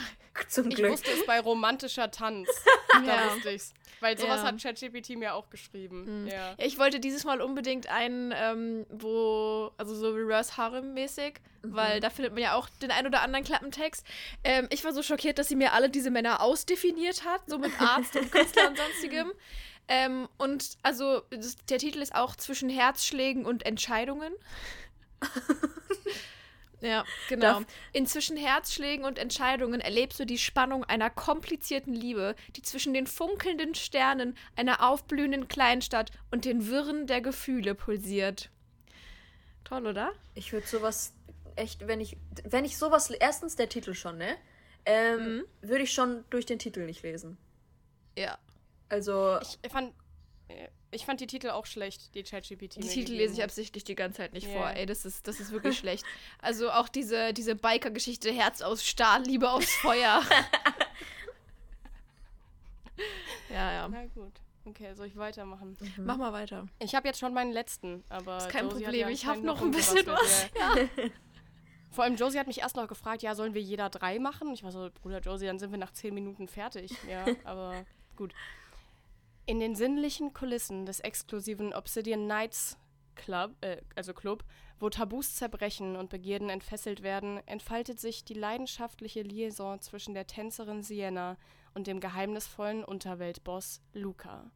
Zum 0.49 0.71
Ich 0.71 0.77
Glück. 0.77 0.93
wusste 0.93 1.11
es 1.13 1.27
bei 1.27 1.41
romantischer 1.41 2.11
Tanz. 2.11 2.49
Da 2.93 3.03
Ja. 3.03 3.35
wusste 3.35 3.51
ich's. 3.51 3.73
Weil 4.03 4.19
sowas 4.19 4.43
Ja. 4.43 4.49
hat 4.49 4.61
ChatGPT 4.61 5.11
mir 5.17 5.35
auch 5.35 5.49
geschrieben. 5.49 6.27
Ja. 6.29 6.51
Ja, 6.51 6.55
Ich 6.59 6.79
wollte 6.79 6.99
dieses 7.01 7.25
Mal 7.25 7.41
unbedingt 7.41 7.89
einen, 7.89 8.35
ähm, 8.37 8.85
wo, 8.91 9.71
also 9.79 9.95
so 9.95 10.11
Reverse 10.11 10.57
Harem-mäßig, 10.57 11.35
weil 11.63 12.01
da 12.01 12.11
findet 12.11 12.35
man 12.35 12.43
ja 12.43 12.55
auch 12.55 12.69
den 12.83 12.91
ein 12.91 13.07
oder 13.07 13.23
anderen 13.23 13.45
Klappentext. 13.45 14.05
Ähm, 14.45 14.67
ich 14.71 14.85
war 14.85 14.93
so 14.93 15.03
schockiert, 15.03 15.39
dass 15.39 15.49
sie 15.49 15.57
mir 15.57 15.73
alle 15.73 15.89
diese 15.89 16.11
Männer 16.11 16.41
ausdefiniert 16.43 17.25
hat, 17.25 17.43
so 17.47 17.59
mit 17.59 17.73
Arzt 17.81 18.17
und 18.17 18.31
Künstler 18.31 18.69
und 18.69 18.77
sonstigem. 18.77 19.33
Ähm, 19.89 20.29
und 20.39 20.77
also 20.85 21.23
der 21.69 21.79
Titel 21.79 22.01
ist 22.01 22.15
auch 22.15 22.37
zwischen 22.37 22.71
Herzschlägen 22.71 23.45
und 23.45 23.67
Entscheidungen. 23.67 24.33
Ja, 26.83 27.05
genau. 27.29 27.61
Darf- 27.61 27.65
In 27.93 28.07
zwischen 28.07 28.37
Herzschlägen 28.37 29.05
und 29.05 29.19
Entscheidungen 29.19 29.81
erlebst 29.81 30.19
du 30.19 30.27
die 30.27 30.37
Spannung 30.37 30.83
einer 30.85 31.11
komplizierten 31.11 31.95
Liebe, 31.95 32.35
die 32.57 32.63
zwischen 32.63 32.93
den 32.93 33.07
funkelnden 33.07 33.75
Sternen 33.77 34.37
einer 34.57 34.83
aufblühenden 34.87 35.47
Kleinstadt 35.47 36.11
und 36.33 36.45
den 36.45 36.67
Wirren 36.69 37.07
der 37.07 37.21
Gefühle 37.21 37.75
pulsiert. 37.77 38.51
Toll, 39.65 39.87
oder? 39.87 40.13
Ich 40.35 40.53
würde 40.53 40.67
sowas 40.67 41.15
echt, 41.55 41.87
wenn 41.87 42.01
ich, 42.01 42.17
wenn 42.45 42.65
ich 42.65 42.77
sowas, 42.77 43.11
erstens 43.11 43.55
der 43.57 43.69
Titel 43.69 43.95
schon, 43.95 44.19
ne? 44.19 44.37
Ähm, 44.85 45.37
Mhm. 45.37 45.45
würde 45.61 45.85
ich 45.85 45.93
schon 45.93 46.25
durch 46.31 46.47
den 46.47 46.59
Titel 46.59 46.85
nicht 46.85 47.03
lesen. 47.05 47.39
Ja. 48.19 48.39
Also, 48.89 49.39
Ich 49.41 49.71
fand, 49.71 49.95
ich 50.93 51.05
fand 51.07 51.21
die 51.21 51.27
Titel 51.27 51.51
auch 51.51 51.67
schlecht, 51.67 52.15
die 52.15 52.23
ChatGPT 52.23 52.77
Die 52.77 52.89
Titel 52.89 53.13
lese 53.13 53.35
ich 53.35 53.43
absichtlich 53.43 53.83
die 53.85 53.95
ganze 53.95 54.19
Zeit 54.19 54.33
nicht 54.33 54.47
Ja. 54.47 54.53
vor. 54.53 54.71
Ey, 54.71 54.87
das 54.87 55.05
ist, 55.05 55.27
das 55.27 55.41
ist 55.41 55.51
wirklich 55.51 55.77
schlecht. 55.81 56.05
Also 56.41 56.71
auch 56.71 56.89
diese, 56.89 57.33
diese 57.33 57.55
Biker-Geschichte 57.57 58.31
Herz 58.31 58.63
aus 58.63 58.85
Stahl, 58.87 59.23
Liebe 59.25 59.51
aus 59.51 59.65
Feuer. 59.81 60.23
ja, 63.51 63.73
ja. 63.73 63.89
Na 63.89 64.07
gut. 64.15 64.33
Okay, 64.65 64.95
soll 64.95 65.07
ich 65.07 65.17
weitermachen? 65.17 65.77
Mach 65.97 66.17
mal 66.19 66.33
weiter. 66.33 66.67
Ich 66.79 66.95
habe 66.95 67.09
jetzt 67.09 67.19
schon 67.19 67.35
meinen 67.35 67.53
letzten, 67.53 68.05
aber. 68.09 68.37
Ist 68.39 68.49
kein 68.51 68.67
Josie 68.69 68.85
Problem, 68.85 69.01
ja 69.01 69.09
ich 69.09 69.27
hab 69.27 69.37
anscheinend 69.37 69.47
noch 69.47 69.61
ein 69.63 69.71
bisschen 69.73 69.99
rumgebastelt, 69.99 70.53
Ja. 70.57 71.09
Vor 71.91 72.05
allem 72.05 72.17
Josie 72.17 72.39
hat 72.39 72.47
mich 72.47 72.61
erst 72.61 72.77
noch 72.77 72.89
gefragt, 72.89 73.23
ja, 73.23 73.35
sollen 73.35 73.53
wir 73.53 73.61
jeder 73.61 73.91
drei 73.91 74.19
machen? 74.19 74.51
Ich 74.55 74.63
war 74.63 74.73
so, 74.73 74.89
Bruder 75.03 75.19
Josie, 75.19 75.45
dann 75.47 75.59
sind 75.59 75.73
wir 75.73 75.79
nach 75.79 75.93
zehn 75.93 76.15
Minuten 76.15 76.49
fertig. 76.49 76.91
Ja, 77.07 77.27
aber 77.45 77.85
gut. 78.17 78.33
In 79.45 79.59
den 79.59 79.75
sinnlichen 79.75 80.33
Kulissen 80.33 80.87
des 80.87 81.01
exklusiven 81.01 81.75
Obsidian 81.75 82.25
Knights 82.25 82.79
Club, 83.17 83.57
äh, 83.61 83.83
also 83.97 84.15
Club, 84.15 84.45
wo 84.79 84.89
Tabus 84.89 85.35
zerbrechen 85.35 85.97
und 85.97 86.11
Begierden 86.11 86.49
entfesselt 86.49 87.03
werden, 87.03 87.41
entfaltet 87.47 88.01
sich 88.01 88.25
die 88.25 88.35
leidenschaftliche 88.35 89.23
Liaison 89.23 89.81
zwischen 89.81 90.15
der 90.15 90.27
Tänzerin 90.27 90.83
Sienna 90.83 91.37
und 91.75 91.87
dem 91.87 92.01
geheimnisvollen 92.01 92.85
Unterweltboss 92.85 93.81
Luca. 93.93 94.51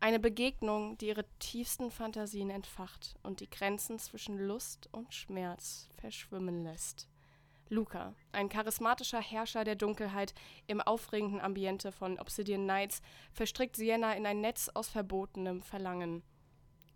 Eine 0.00 0.20
Begegnung, 0.20 0.96
die 0.98 1.08
ihre 1.08 1.24
tiefsten 1.38 1.90
Fantasien 1.90 2.50
entfacht 2.50 3.16
und 3.22 3.40
die 3.40 3.50
Grenzen 3.50 3.98
zwischen 3.98 4.38
Lust 4.38 4.88
und 4.92 5.12
Schmerz 5.12 5.88
verschwimmen 6.00 6.62
lässt. 6.62 7.08
Luca, 7.70 8.14
ein 8.32 8.48
charismatischer 8.48 9.20
Herrscher 9.20 9.64
der 9.64 9.76
Dunkelheit 9.76 10.34
im 10.66 10.80
aufregenden 10.80 11.40
Ambiente 11.40 11.92
von 11.92 12.18
Obsidian 12.18 12.64
Knights, 12.64 13.02
verstrickt 13.32 13.76
Sienna 13.76 14.14
in 14.14 14.26
ein 14.26 14.40
Netz 14.40 14.70
aus 14.72 14.88
verbotenem 14.88 15.62
Verlangen. 15.62 16.22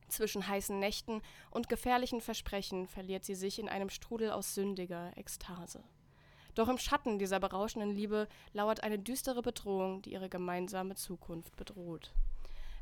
Zwischen 0.09 0.47
heißen 0.47 0.79
Nächten 0.79 1.23
und 1.51 1.68
gefährlichen 1.68 2.20
Versprechen 2.20 2.87
verliert 2.87 3.25
sie 3.25 3.35
sich 3.35 3.59
in 3.59 3.68
einem 3.68 3.91
Strudel 3.91 4.31
aus 4.31 4.55
sündiger 4.55 5.12
Ekstase. 5.16 5.83
Doch 6.55 6.68
im 6.68 6.79
Schatten 6.79 7.18
dieser 7.18 7.41
berauschenden 7.41 7.91
Liebe 7.91 8.29
lauert 8.53 8.83
eine 8.83 8.99
düstere 8.99 9.43
Bedrohung, 9.43 10.03
die 10.03 10.12
ihre 10.12 10.29
gemeinsame 10.29 10.95
Zukunft 10.95 11.57
bedroht. 11.57 12.12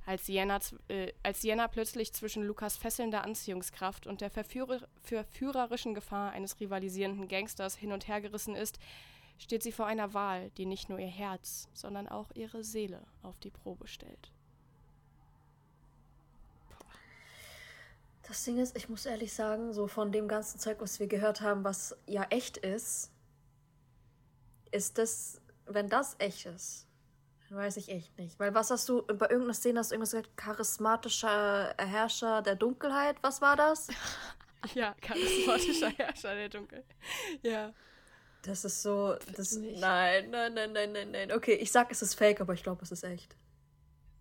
Als 0.06 0.26
Sienna, 0.26 0.58
äh, 0.88 1.12
als 1.22 1.42
Sienna 1.42 1.68
plötzlich 1.68 2.12
zwischen 2.12 2.42
Lukas 2.42 2.76
fesselnder 2.76 3.22
Anziehungskraft 3.22 4.06
und 4.06 4.20
der 4.20 4.30
verführer 4.30 4.80
verführerischen 5.02 5.94
Gefahr 5.94 6.32
eines 6.32 6.58
rivalisierenden 6.58 7.28
Gangsters 7.28 7.76
hin 7.76 7.92
und 7.92 8.08
her 8.08 8.20
gerissen 8.20 8.56
ist, 8.56 8.78
steht 9.38 9.62
sie 9.62 9.72
vor 9.72 9.86
einer 9.86 10.12
Wahl, 10.14 10.50
die 10.56 10.66
nicht 10.66 10.88
nur 10.88 10.98
ihr 10.98 11.06
Herz, 11.06 11.68
sondern 11.72 12.08
auch 12.08 12.30
ihre 12.34 12.62
Seele 12.64 13.02
auf 13.22 13.38
die 13.40 13.50
Probe 13.50 13.86
stellt. 13.86 14.32
Das 18.30 18.44
Ding 18.44 18.58
ist, 18.58 18.76
ich 18.76 18.88
muss 18.88 19.06
ehrlich 19.06 19.32
sagen, 19.32 19.72
so 19.72 19.88
von 19.88 20.12
dem 20.12 20.28
ganzen 20.28 20.60
Zeug, 20.60 20.80
was 20.80 21.00
wir 21.00 21.08
gehört 21.08 21.40
haben, 21.40 21.64
was 21.64 21.96
ja 22.06 22.22
echt 22.30 22.58
ist, 22.58 23.10
ist 24.70 24.98
das, 24.98 25.40
wenn 25.66 25.88
das 25.88 26.14
echt 26.20 26.46
ist, 26.46 26.86
weiß 27.50 27.76
ich 27.76 27.88
echt 27.88 28.16
nicht. 28.18 28.38
Weil 28.38 28.54
was 28.54 28.70
hast 28.70 28.88
du, 28.88 29.02
bei 29.02 29.26
irgendeiner 29.26 29.54
Szene 29.54 29.80
hast 29.80 29.90
du 29.90 29.94
irgendwas 29.94 30.12
gesagt, 30.12 30.36
charismatischer 30.36 31.74
Herrscher 31.78 32.42
der 32.42 32.56
Dunkelheit, 32.56 33.16
was 33.22 33.40
war 33.40 33.56
das? 33.56 33.88
ja, 34.74 34.94
charismatischer 35.00 35.90
Herrscher 35.90 36.34
der 36.34 36.48
Dunkelheit. 36.48 36.86
Ja. 37.42 37.72
Das 38.42 38.64
ist 38.64 38.82
so, 38.82 39.16
das, 39.36 39.52
nein, 39.56 40.30
nein, 40.30 40.54
nein, 40.54 40.72
nein, 40.72 40.92
nein, 40.92 41.10
nein. 41.10 41.32
Okay, 41.32 41.54
ich 41.54 41.70
sag, 41.70 41.90
es 41.92 42.00
ist 42.00 42.14
fake, 42.14 42.40
aber 42.40 42.54
ich 42.54 42.62
glaube, 42.62 42.82
es 42.82 42.90
ist 42.90 43.04
echt. 43.04 43.36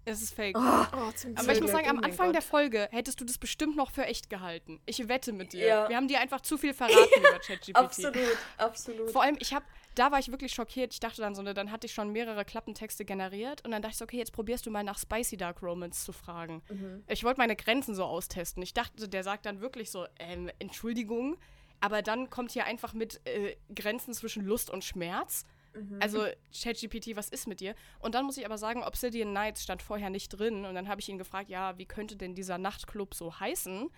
Es 0.05 0.21
ist 0.21 0.33
fake. 0.33 0.57
Oh, 0.57 0.61
oh, 0.61 1.11
Aber 1.35 1.53
ich 1.53 1.61
muss 1.61 1.71
sagen, 1.71 1.87
am 1.87 1.99
Anfang 1.99 2.33
der 2.33 2.41
Folge 2.41 2.87
hättest 2.91 3.21
du 3.21 3.25
das 3.25 3.37
bestimmt 3.37 3.75
noch 3.75 3.91
für 3.91 4.05
echt 4.05 4.29
gehalten. 4.29 4.81
Ich 4.85 5.07
wette 5.07 5.31
mit 5.33 5.53
dir. 5.53 5.65
Ja. 5.65 5.89
Wir 5.89 5.95
haben 5.95 6.07
dir 6.07 6.19
einfach 6.19 6.41
zu 6.41 6.57
viel 6.57 6.73
verraten 6.73 6.97
über 7.19 7.39
ChatGPT. 7.39 7.75
Absolut, 7.75 8.37
absolut. 8.57 9.11
Vor 9.11 9.21
allem, 9.21 9.37
ich 9.39 9.53
habe, 9.53 9.65
da 9.99 10.11
war 10.11 10.19
ich 10.19 10.31
wirklich 10.31 10.53
schockiert. 10.53 10.93
Ich 10.93 10.99
dachte 11.01 11.21
dann 11.21 11.35
so, 11.35 11.41
ne, 11.41 11.53
dann 11.53 11.71
hatte 11.71 11.85
ich 11.85 11.93
schon 11.93 12.11
mehrere 12.11 12.45
Klappentexte 12.45 13.03
generiert 13.03 13.65
und 13.65 13.71
dann 13.71 13.81
dachte 13.81 13.93
ich 13.93 13.97
so, 13.97 14.05
okay, 14.05 14.17
jetzt 14.17 14.31
probierst 14.31 14.65
du 14.65 14.71
mal 14.71 14.83
nach 14.83 14.97
Spicy 14.97 15.35
Dark 15.35 15.61
Romance 15.61 16.05
zu 16.05 16.13
fragen. 16.13 16.61
Mhm. 16.69 17.03
Ich 17.07 17.23
wollte 17.25 17.39
meine 17.39 17.57
Grenzen 17.57 17.93
so 17.93 18.05
austesten. 18.05 18.63
Ich 18.63 18.73
dachte, 18.73 19.09
der 19.09 19.23
sagt 19.23 19.45
dann 19.45 19.59
wirklich 19.59 19.91
so, 19.91 20.05
ähm, 20.17 20.49
Entschuldigung, 20.59 21.37
aber 21.81 22.01
dann 22.01 22.29
kommt 22.29 22.51
hier 22.51 22.65
einfach 22.65 22.93
mit 22.93 23.19
äh, 23.25 23.57
Grenzen 23.75 24.13
zwischen 24.13 24.45
Lust 24.45 24.69
und 24.69 24.85
Schmerz. 24.85 25.45
Mhm. 25.73 25.97
Also 25.99 26.25
ChatGPT, 26.53 27.15
was 27.15 27.29
ist 27.29 27.47
mit 27.47 27.59
dir? 27.59 27.75
Und 27.99 28.15
dann 28.15 28.25
muss 28.25 28.37
ich 28.37 28.45
aber 28.45 28.57
sagen, 28.57 28.83
Obsidian 28.83 29.33
Nights 29.33 29.63
stand 29.63 29.81
vorher 29.81 30.09
nicht 30.09 30.29
drin. 30.29 30.65
Und 30.65 30.75
dann 30.75 30.87
habe 30.87 31.01
ich 31.01 31.09
ihn 31.09 31.17
gefragt, 31.17 31.49
ja, 31.49 31.77
wie 31.77 31.85
könnte 31.85 32.15
denn 32.15 32.35
dieser 32.35 32.57
Nachtclub 32.57 33.13
so 33.13 33.39
heißen? 33.39 33.89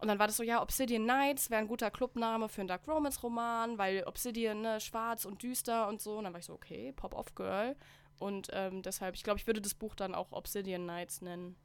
Und 0.00 0.08
dann 0.08 0.18
war 0.18 0.26
das 0.26 0.36
so, 0.36 0.42
ja, 0.42 0.62
Obsidian 0.62 1.04
Nights 1.04 1.50
wäre 1.50 1.60
ein 1.60 1.68
guter 1.68 1.90
Clubname 1.90 2.48
für 2.48 2.62
einen 2.62 2.68
Dark 2.68 2.88
Romance 2.88 3.20
Roman, 3.22 3.76
weil 3.76 4.04
Obsidian, 4.04 4.62
ne, 4.62 4.80
schwarz 4.80 5.26
und 5.26 5.42
düster 5.42 5.88
und 5.88 6.00
so. 6.00 6.16
Und 6.18 6.24
dann 6.24 6.32
war 6.32 6.40
ich 6.40 6.46
so, 6.46 6.54
okay, 6.54 6.92
Pop-Off 6.92 7.34
Girl. 7.34 7.76
Und 8.18 8.48
ähm, 8.52 8.82
deshalb, 8.82 9.14
ich 9.14 9.22
glaube, 9.22 9.38
ich 9.38 9.46
würde 9.46 9.60
das 9.60 9.74
Buch 9.74 9.94
dann 9.94 10.14
auch 10.14 10.32
Obsidian 10.32 10.86
Nights 10.86 11.20
nennen. 11.20 11.56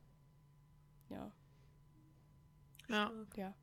Ja. 1.10 1.32
Ja. 2.90 3.12
Ja. 3.36 3.54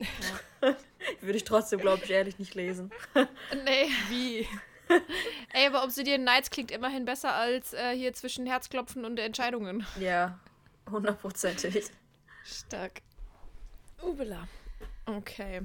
ja. 0.00 0.76
würde 1.20 1.36
ich 1.36 1.44
trotzdem, 1.44 1.80
glaube 1.80 2.04
ich, 2.04 2.10
ehrlich 2.10 2.38
nicht 2.38 2.54
lesen. 2.54 2.90
nee. 3.64 3.88
Wie? 4.08 4.46
Ey, 5.52 5.66
aber 5.66 5.84
Obsidian 5.84 6.24
Nights 6.24 6.50
klingt 6.50 6.70
immerhin 6.70 7.04
besser 7.04 7.34
als 7.34 7.72
äh, 7.72 7.94
hier 7.94 8.12
zwischen 8.14 8.46
Herzklopfen 8.46 9.04
und 9.04 9.18
Entscheidungen. 9.18 9.86
Ja, 10.00 10.38
hundertprozentig. 10.90 11.86
Stark. 12.44 13.02
Ubela. 14.02 14.48
Okay. 15.06 15.62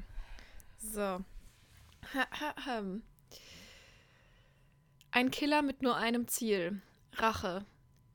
So. 0.78 1.24
Ein 5.12 5.32
Killer 5.32 5.62
mit 5.62 5.82
nur 5.82 5.96
einem 5.96 6.28
Ziel. 6.28 6.82
Rache. 7.14 7.66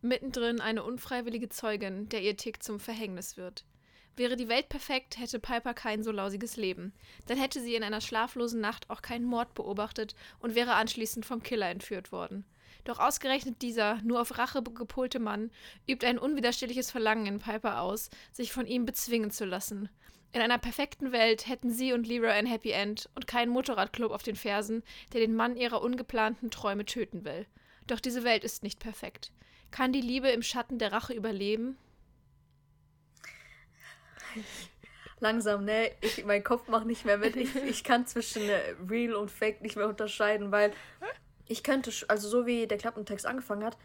Mittendrin 0.01 0.61
eine 0.61 0.83
unfreiwillige 0.85 1.49
Zeugin, 1.49 2.09
der 2.09 2.23
ihr 2.23 2.37
Tick 2.37 2.63
zum 2.63 2.79
Verhängnis 2.81 3.37
wird. 3.37 3.65
Wäre 4.17 4.37
die 4.37 4.49
Welt 4.49 4.69
perfekt, 4.69 5.19
hätte 5.19 5.39
Piper 5.39 5.75
kein 5.75 6.03
so 6.03 6.11
lausiges 6.11 6.57
Leben. 6.57 6.93
Dann 7.27 7.39
hätte 7.39 7.61
sie 7.61 7.77
in 7.77 7.85
einer 7.85 8.01
schlaflosen 8.01 8.61
Nacht 8.61 8.91
auch 8.91 9.01
keinen 9.01 9.25
Mord 9.25 9.55
beobachtet 9.55 10.17
und 10.41 10.57
wäre 10.57 10.75
anschließend 10.75 11.25
vom 11.25 11.43
Killer 11.43 11.69
entführt 11.69 12.11
worden. 12.11 12.45
Doch 12.85 12.99
ausgerechnet 12.99 13.63
dieser, 13.63 14.01
nur 14.03 14.21
auf 14.21 14.39
Rache 14.39 14.63
gepolte 14.63 15.19
Mann, 15.19 15.51
übt 15.89 16.07
ein 16.07 16.19
unwiderstehliches 16.19 16.91
Verlangen 16.91 17.27
in 17.27 17.39
Piper 17.39 17.81
aus, 17.83 18.11
sich 18.33 18.53
von 18.53 18.67
ihm 18.67 18.85
bezwingen 18.85 19.31
zu 19.31 19.45
lassen. 19.45 19.89
In 20.33 20.43
einer 20.43 20.59
perfekten 20.59 21.13
Welt 21.13 21.49
hätten 21.49 21.71
sie 21.71 21.93
und 21.93 22.07
Leroy 22.07 22.31
ein 22.31 22.47
Happy 22.47 22.71
End 22.71 23.09
und 23.15 23.27
keinen 23.27 23.51
Motorradclub 23.51 24.13
auf 24.13 24.23
den 24.23 24.37
Fersen, 24.37 24.83
der 25.13 25.21
den 25.21 25.35
Mann 25.35 25.57
ihrer 25.57 25.81
ungeplanten 25.81 26.51
Träume 26.51 26.85
töten 26.85 27.25
will. 27.25 27.47
Doch 27.87 28.01
diese 28.01 28.25
Welt 28.25 28.45
ist 28.45 28.63
nicht 28.63 28.79
perfekt. 28.79 29.33
Kann 29.71 29.93
die 29.93 30.03
Liebe 30.03 30.29
im 30.29 30.43
Schatten 30.43 30.79
der 30.79 30.93
Rache 30.93 31.15
überleben? 31.15 31.79
Langsam, 35.21 35.65
ne? 35.65 35.91
Ich, 36.01 36.25
mein 36.25 36.45
Kopf 36.45 36.69
macht 36.69 36.87
nicht 36.87 37.05
mehr 37.05 37.19
mit. 37.19 37.35
Ich, 37.37 37.57
ich 37.57 37.83
kann 37.83 38.07
zwischen 38.07 38.49
äh, 38.49 38.75
Real 38.89 39.15
und 39.15 39.31
Fake 39.31 39.63
nicht 39.63 39.77
mehr 39.77 39.89
unterscheiden, 39.89 40.53
weil 40.53 40.73
ich 41.49 41.63
könnte, 41.63 41.91
also 42.09 42.29
so 42.29 42.47
wie 42.47 42.67
der 42.67 42.79
Klappentext 42.79 43.27
angefangen 43.27 43.65
hat, 43.65 43.77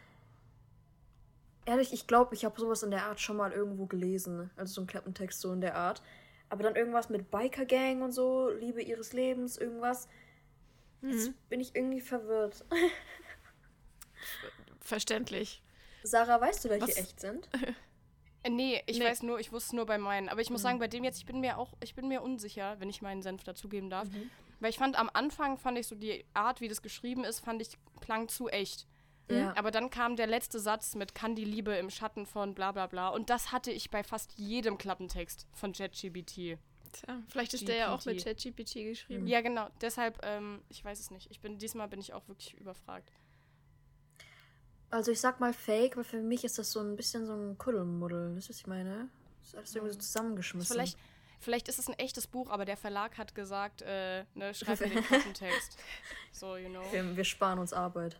ehrlich, 1.65 1.93
ich 1.93 2.07
glaube, 2.07 2.35
ich 2.35 2.45
habe 2.45 2.59
sowas 2.59 2.83
in 2.83 2.91
der 2.91 3.05
Art 3.05 3.19
schon 3.19 3.37
mal 3.37 3.51
irgendwo 3.51 3.85
gelesen. 3.85 4.51
Also 4.55 4.73
so 4.75 4.81
ein 4.81 4.87
Klappentext 4.87 5.39
so 5.39 5.51
in 5.53 5.61
der 5.61 5.75
Art. 5.75 6.01
Aber 6.49 6.63
dann 6.63 6.75
irgendwas 6.75 7.09
mit 7.09 7.31
Biker 7.31 7.65
Gang 7.65 8.03
und 8.03 8.11
so, 8.11 8.49
Liebe 8.49 8.81
ihres 8.81 9.13
Lebens, 9.13 9.57
irgendwas. 9.57 10.07
Jetzt 11.01 11.29
mhm. 11.29 11.33
bin 11.49 11.59
ich 11.61 11.75
irgendwie 11.75 12.01
verwirrt. 12.01 12.63
Verständlich. 14.79 15.63
Sarah, 16.03 16.39
weißt 16.39 16.65
du, 16.65 16.69
welche 16.69 16.87
Was? 16.87 16.97
echt 16.97 17.19
sind? 17.19 17.49
Äh, 18.45 18.49
nee, 18.49 18.83
ich 18.87 18.99
nee. 18.99 19.05
weiß 19.05 19.23
nur, 19.23 19.39
ich 19.39 19.53
wusste 19.53 19.77
nur 19.77 19.85
bei 19.85 19.97
meinen. 19.97 20.27
Aber 20.27 20.41
ich 20.41 20.49
muss 20.49 20.59
mhm. 20.59 20.63
sagen, 20.63 20.79
bei 20.79 20.89
dem 20.89 21.05
jetzt, 21.05 21.17
ich 21.17 21.25
bin 21.25 21.39
mir 21.39 21.57
auch, 21.57 21.71
ich 21.81 21.95
bin 21.95 22.09
mir 22.09 22.21
unsicher, 22.21 22.75
wenn 22.79 22.89
ich 22.89 23.01
meinen 23.01 23.21
Senf 23.21 23.45
dazugeben 23.45 23.89
darf. 23.89 24.09
Mhm. 24.09 24.29
Weil 24.63 24.69
ich 24.69 24.77
fand, 24.77 24.97
am 24.97 25.09
Anfang 25.11 25.57
fand 25.57 25.77
ich 25.77 25.87
so 25.87 25.95
die 25.95 26.23
Art, 26.33 26.61
wie 26.61 26.69
das 26.69 26.81
geschrieben 26.81 27.25
ist, 27.25 27.41
fand 27.41 27.61
ich 27.61 27.77
klang 27.99 28.29
zu 28.29 28.47
echt. 28.47 28.87
Ja. 29.29 29.53
Aber 29.57 29.71
dann 29.71 29.89
kam 29.89 30.15
der 30.15 30.25
letzte 30.25 30.57
Satz 30.57 30.95
mit 30.95 31.13
kann 31.13 31.35
die 31.35 31.43
Liebe 31.43 31.73
im 31.73 31.89
Schatten 31.89 32.25
von 32.25 32.55
bla 32.55 32.71
bla 32.71 32.87
bla. 32.87 33.09
Und 33.09 33.29
das 33.29 33.51
hatte 33.51 33.71
ich 33.71 33.91
bei 33.91 34.03
fast 34.03 34.31
jedem 34.37 34.77
Klappentext 34.77 35.47
von 35.51 35.73
ChatGPT. 35.73 36.57
Tja, 36.93 37.21
vielleicht 37.27 37.53
ist 37.53 37.59
GPT. 37.59 37.67
der 37.67 37.75
ja 37.75 37.93
auch 37.93 38.05
mit 38.05 38.23
ChatGPT 38.23 38.75
geschrieben. 38.75 39.27
Ja, 39.27 39.41
genau. 39.41 39.67
Deshalb, 39.81 40.17
ähm, 40.23 40.61
ich 40.69 40.81
weiß 40.85 40.97
es 40.97 41.11
nicht. 41.11 41.29
Ich 41.29 41.41
bin, 41.41 41.57
diesmal 41.57 41.89
bin 41.89 41.99
ich 41.99 42.13
auch 42.13 42.25
wirklich 42.29 42.53
überfragt. 42.53 43.11
Also 44.91 45.11
ich 45.11 45.19
sag 45.19 45.41
mal 45.41 45.51
fake, 45.51 45.97
aber 45.97 46.05
für 46.05 46.21
mich 46.21 46.45
ist 46.45 46.57
das 46.57 46.71
so 46.71 46.79
ein 46.79 46.95
bisschen 46.95 47.25
so 47.25 47.33
ein 47.33 47.57
Kuddelmuddel. 47.57 48.35
Das 48.35 48.45
ist, 48.45 48.49
was 48.49 48.57
ich 48.59 48.67
meine. 48.67 49.09
Das 49.39 49.49
ist 49.49 49.55
alles 49.55 49.75
irgendwie 49.75 49.93
so 49.93 49.99
zusammengeschmissen. 49.99 50.73
Vielleicht, 50.73 50.97
vielleicht 51.43 51.67
ist 51.67 51.79
es 51.79 51.87
ein 51.87 51.97
echtes 51.99 52.27
Buch, 52.27 52.49
aber 52.49 52.65
der 52.65 52.77
Verlag 52.77 53.17
hat 53.17 53.35
gesagt, 53.35 53.81
äh, 53.81 54.25
ne, 54.33 54.53
schreib 54.53 54.79
mir 54.79 54.89
den 54.89 55.03
Klappentext. 55.03 55.77
So, 56.31 56.57
you 56.57 56.69
know. 56.69 56.83
Wir, 56.91 57.15
wir 57.15 57.23
sparen 57.23 57.59
uns 57.59 57.73
Arbeit. 57.73 58.19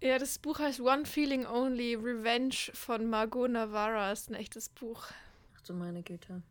Ja, 0.00 0.18
das 0.18 0.38
Buch 0.38 0.60
heißt 0.60 0.80
One 0.80 1.06
Feeling 1.06 1.44
Only, 1.44 1.96
Revenge 1.96 2.54
von 2.72 3.06
Margot 3.06 3.50
Navarra. 3.50 4.12
Ist 4.12 4.30
ein 4.30 4.34
echtes 4.34 4.68
Buch. 4.68 5.06
Ach 5.56 5.60
du 5.62 5.74
meine 5.74 6.02
Güte. 6.02 6.42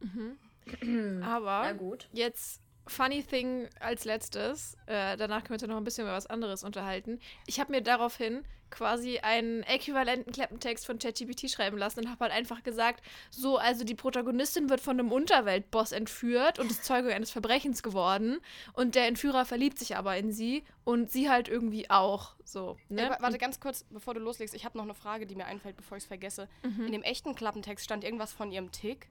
Mhm. 0.00 1.22
Aber 1.24 1.74
jetzt 2.12 2.60
Funny 2.86 3.22
Thing 3.22 3.68
als 3.80 4.04
letztes. 4.04 4.76
Äh, 4.86 5.16
danach 5.16 5.44
können 5.44 5.60
wir 5.60 5.64
uns 5.64 5.70
noch 5.70 5.76
ein 5.76 5.84
bisschen 5.84 6.04
über 6.04 6.14
was 6.14 6.26
anderes 6.26 6.64
unterhalten. 6.64 7.20
Ich 7.46 7.58
habe 7.60 7.72
mir 7.72 7.82
daraufhin 7.82 8.44
quasi 8.70 9.18
einen 9.18 9.62
äquivalenten 9.62 10.32
Klappentext 10.32 10.86
von 10.86 10.98
ChatGPT 10.98 11.50
schreiben 11.50 11.78
lassen 11.78 12.00
und 12.00 12.10
habe 12.10 12.24
halt 12.24 12.32
einfach 12.32 12.62
gesagt, 12.62 13.04
so, 13.30 13.58
also 13.58 13.84
die 13.84 13.94
Protagonistin 13.94 14.68
wird 14.68 14.80
von 14.80 14.98
einem 14.98 15.12
Unterweltboss 15.12 15.92
entführt 15.92 16.58
und 16.58 16.70
ist 16.70 16.84
Zeuge 16.84 17.14
eines 17.14 17.30
Verbrechens 17.30 17.82
geworden 17.82 18.38
und 18.72 18.94
der 18.94 19.06
Entführer 19.06 19.44
verliebt 19.44 19.78
sich 19.78 19.96
aber 19.96 20.16
in 20.16 20.32
sie 20.32 20.64
und 20.84 21.10
sie 21.10 21.30
halt 21.30 21.48
irgendwie 21.48 21.90
auch, 21.90 22.34
so. 22.44 22.76
Ne? 22.88 23.10
Ey, 23.10 23.16
warte 23.20 23.38
ganz 23.38 23.60
kurz, 23.60 23.84
bevor 23.90 24.14
du 24.14 24.20
loslegst, 24.20 24.54
ich 24.54 24.64
habe 24.64 24.76
noch 24.76 24.84
eine 24.84 24.94
Frage, 24.94 25.26
die 25.26 25.36
mir 25.36 25.46
einfällt, 25.46 25.76
bevor 25.76 25.96
ich 25.96 26.04
es 26.04 26.08
vergesse. 26.08 26.48
Mhm. 26.64 26.86
In 26.86 26.92
dem 26.92 27.02
echten 27.02 27.34
Klappentext 27.34 27.84
stand 27.84 28.04
irgendwas 28.04 28.32
von 28.32 28.50
ihrem 28.50 28.72
Tick? 28.72 29.08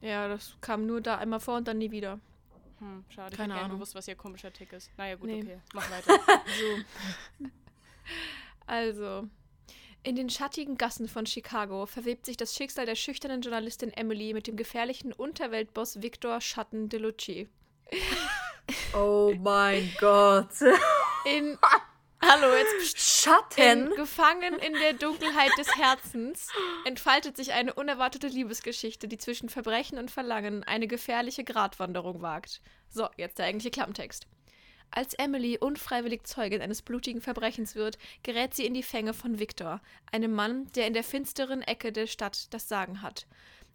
Ja, 0.00 0.28
das 0.28 0.56
kam 0.60 0.86
nur 0.86 1.00
da 1.00 1.16
einmal 1.18 1.40
vor 1.40 1.56
und 1.56 1.68
dann 1.68 1.78
nie 1.78 1.90
wieder. 1.90 2.20
Hm, 2.78 3.04
schade. 3.08 3.36
Keine 3.36 3.54
ich 3.54 3.60
hätte 3.60 3.70
gewusst, 3.70 3.94
was 3.94 4.08
ihr 4.08 4.14
komischer 4.14 4.52
Tick 4.52 4.72
ist. 4.72 4.90
Naja, 4.96 5.16
gut, 5.16 5.28
nee. 5.28 5.42
okay. 5.42 5.60
Mach 5.74 5.90
weiter. 5.90 6.18
so. 6.58 7.48
Also, 8.66 9.28
in 10.02 10.14
den 10.16 10.30
schattigen 10.30 10.76
Gassen 10.76 11.08
von 11.08 11.26
Chicago 11.26 11.86
verwebt 11.86 12.26
sich 12.26 12.36
das 12.36 12.54
Schicksal 12.54 12.86
der 12.86 12.94
schüchternen 12.94 13.40
Journalistin 13.40 13.90
Emily 13.92 14.32
mit 14.32 14.46
dem 14.46 14.56
gefährlichen 14.56 15.12
Unterweltboss 15.12 16.02
Victor 16.02 16.40
Schatten 16.40 16.88
Delucci. 16.88 17.48
Oh 18.94 19.34
mein 19.38 19.90
Gott. 19.98 20.52
In 21.24 21.58
Hallo, 22.30 22.54
jetzt 22.54 22.98
Schatten. 23.22 23.86
In, 23.86 23.94
gefangen 23.94 24.58
in 24.58 24.74
der 24.74 24.92
Dunkelheit 24.92 25.50
des 25.58 25.74
Herzens 25.78 26.48
entfaltet 26.84 27.38
sich 27.38 27.54
eine 27.54 27.72
unerwartete 27.72 28.26
Liebesgeschichte, 28.26 29.08
die 29.08 29.16
zwischen 29.16 29.48
Verbrechen 29.48 29.96
und 29.96 30.10
Verlangen 30.10 30.62
eine 30.62 30.86
gefährliche 30.88 31.42
Gratwanderung 31.42 32.20
wagt. 32.20 32.60
So, 32.90 33.08
jetzt 33.16 33.38
der 33.38 33.46
eigentliche 33.46 33.70
Klappentext. 33.70 34.26
Als 34.90 35.14
Emily 35.14 35.56
unfreiwillig 35.58 36.24
Zeugin 36.24 36.60
eines 36.60 36.82
blutigen 36.82 37.22
Verbrechens 37.22 37.74
wird, 37.74 37.96
gerät 38.22 38.52
sie 38.52 38.66
in 38.66 38.74
die 38.74 38.82
Fänge 38.82 39.14
von 39.14 39.38
Victor, 39.38 39.80
einem 40.12 40.34
Mann, 40.34 40.70
der 40.72 40.86
in 40.86 40.92
der 40.94 41.04
finsteren 41.04 41.62
Ecke 41.62 41.92
der 41.92 42.06
Stadt 42.06 42.52
das 42.52 42.68
Sagen 42.68 43.00
hat. 43.00 43.26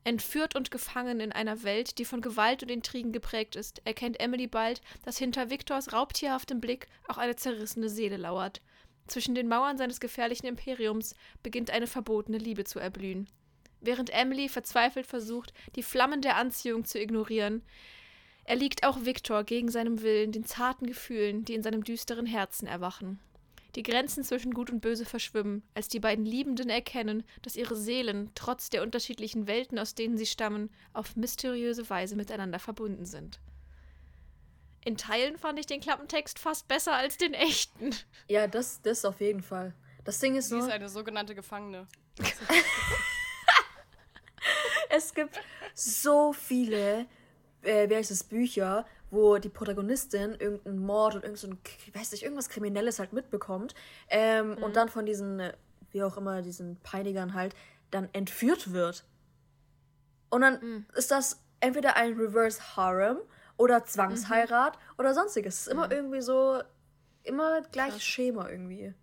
Entführt 0.06 0.56
und 0.56 0.70
gefangen 0.70 1.22
in 1.22 1.32
einer 1.32 1.64
Welt, 1.64 1.98
die 1.98 2.06
von 2.06 2.20
Gewalt 2.20 2.62
und 2.62 2.70
Intrigen 2.70 3.14
geprägt 3.14 3.56
ist, 3.56 3.82
erkennt 3.86 4.20
Emily 4.20 4.48
bald, 4.48 4.82
dass 5.06 5.18
hinter 5.18 5.50
Victors 5.50 5.94
raubtierhaftem 5.94 6.60
Blick 6.60 6.88
auch 7.08 7.18
eine 7.18 7.38
zerrissene 7.38 7.88
Seele 7.90 8.18
lauert. 8.18 8.62
Zwischen 9.08 9.36
den 9.36 9.48
Mauern 9.48 9.78
seines 9.78 10.00
gefährlichen 10.00 10.46
Imperiums 10.46 11.16
beginnt 11.42 11.72
eine 11.72 11.88
verbotene 11.88 12.38
Liebe 12.38 12.66
zu 12.66 12.80
erblühen. 12.80 13.30
Während 13.80 14.10
Emily 14.10 14.50
verzweifelt 14.50 15.06
versucht, 15.06 15.54
die 15.76 15.84
Flammen 15.84 16.22
der 16.22 16.38
Anziehung 16.38 16.86
zu 16.86 17.00
ignorieren, 17.00 17.62
erliegt 18.46 18.86
auch 18.86 19.06
Victor 19.06 19.44
gegen 19.44 19.70
seinem 19.70 20.02
Willen 20.02 20.32
den 20.32 20.46
zarten 20.46 20.86
Gefühlen, 20.86 21.46
die 21.46 21.54
in 21.54 21.64
seinem 21.64 21.84
düsteren 21.84 22.26
Herzen 22.26 22.68
erwachen. 22.68 23.20
Die 23.76 23.84
Grenzen 23.84 24.24
zwischen 24.24 24.54
Gut 24.54 24.70
und 24.70 24.82
Böse 24.82 25.06
verschwimmen, 25.06 25.64
als 25.74 25.88
die 25.88 26.00
beiden 26.00 26.26
Liebenden 26.26 26.70
erkennen, 26.70 27.24
dass 27.42 27.56
ihre 27.56 27.76
Seelen, 27.76 28.30
trotz 28.36 28.70
der 28.70 28.84
unterschiedlichen 28.84 29.48
Welten, 29.48 29.80
aus 29.80 29.96
denen 29.96 30.18
sie 30.18 30.28
stammen, 30.28 30.70
auf 30.94 31.16
mysteriöse 31.16 31.90
Weise 31.90 32.16
miteinander 32.16 32.60
verbunden 32.60 33.06
sind. 33.06 33.40
In 34.86 34.98
Teilen 34.98 35.38
fand 35.38 35.58
ich 35.60 35.66
den 35.66 35.82
Klappentext 35.82 36.38
fast 36.38 36.68
besser 36.68 36.94
als 36.94 37.18
den 37.18 37.34
echten. 37.34 37.96
Ja, 38.28 38.48
das, 38.48 38.82
das 38.82 39.06
auf 39.06 39.22
jeden 39.22 39.42
Fall. 39.42 39.74
Das 40.04 40.20
Ding 40.20 40.36
ist 40.36 40.50
Sie 40.50 40.56
nur, 40.56 40.68
ist 40.68 40.72
eine 40.72 40.90
sogenannte 40.90 41.34
Gefangene. 41.34 41.88
es 44.90 45.14
gibt 45.14 45.40
so 45.74 46.34
viele, 46.34 47.08
äh, 47.62 47.90
wie 47.90 47.96
heißt 47.96 48.12
es, 48.12 48.24
Bücher, 48.24 48.86
wo 49.14 49.38
die 49.38 49.50
Protagonistin 49.50 50.36
irgendeinen 50.36 50.80
Mord 50.80 51.16
oder 51.16 51.26
irgend 51.26 51.40
so 51.40 51.48
ein, 51.48 51.60
weiß 51.94 52.12
nicht, 52.12 52.24
irgendwas 52.24 52.50
Kriminelles 52.50 53.00
halt 53.00 53.14
mitbekommt 53.14 53.76
ähm, 54.10 54.58
und 54.62 54.76
dann 54.76 54.90
von 54.90 55.06
diesen, 55.06 55.42
wie 55.92 56.04
auch 56.04 56.18
immer, 56.18 56.42
diesen 56.42 56.78
Peinigern 56.82 57.34
halt 57.34 57.56
dann 57.92 58.10
entführt 58.14 58.74
wird. 58.74 59.06
Und 60.30 60.42
dann 60.42 60.88
ist 60.96 61.12
das 61.12 61.44
entweder 61.60 61.96
ein 61.96 62.14
Reverse 62.14 62.76
Harem 62.76 63.18
oder 63.56 63.86
Zwangsheirat 63.86 64.80
oder 64.98 65.14
sonstiges. 65.14 65.56
Es 65.56 65.62
ist 65.62 65.68
immer 65.68 65.92
irgendwie 65.92 66.22
so, 66.22 66.62
immer 67.24 67.62
gleiches 67.72 68.04
Schema 68.04 68.50
irgendwie. 68.50 68.94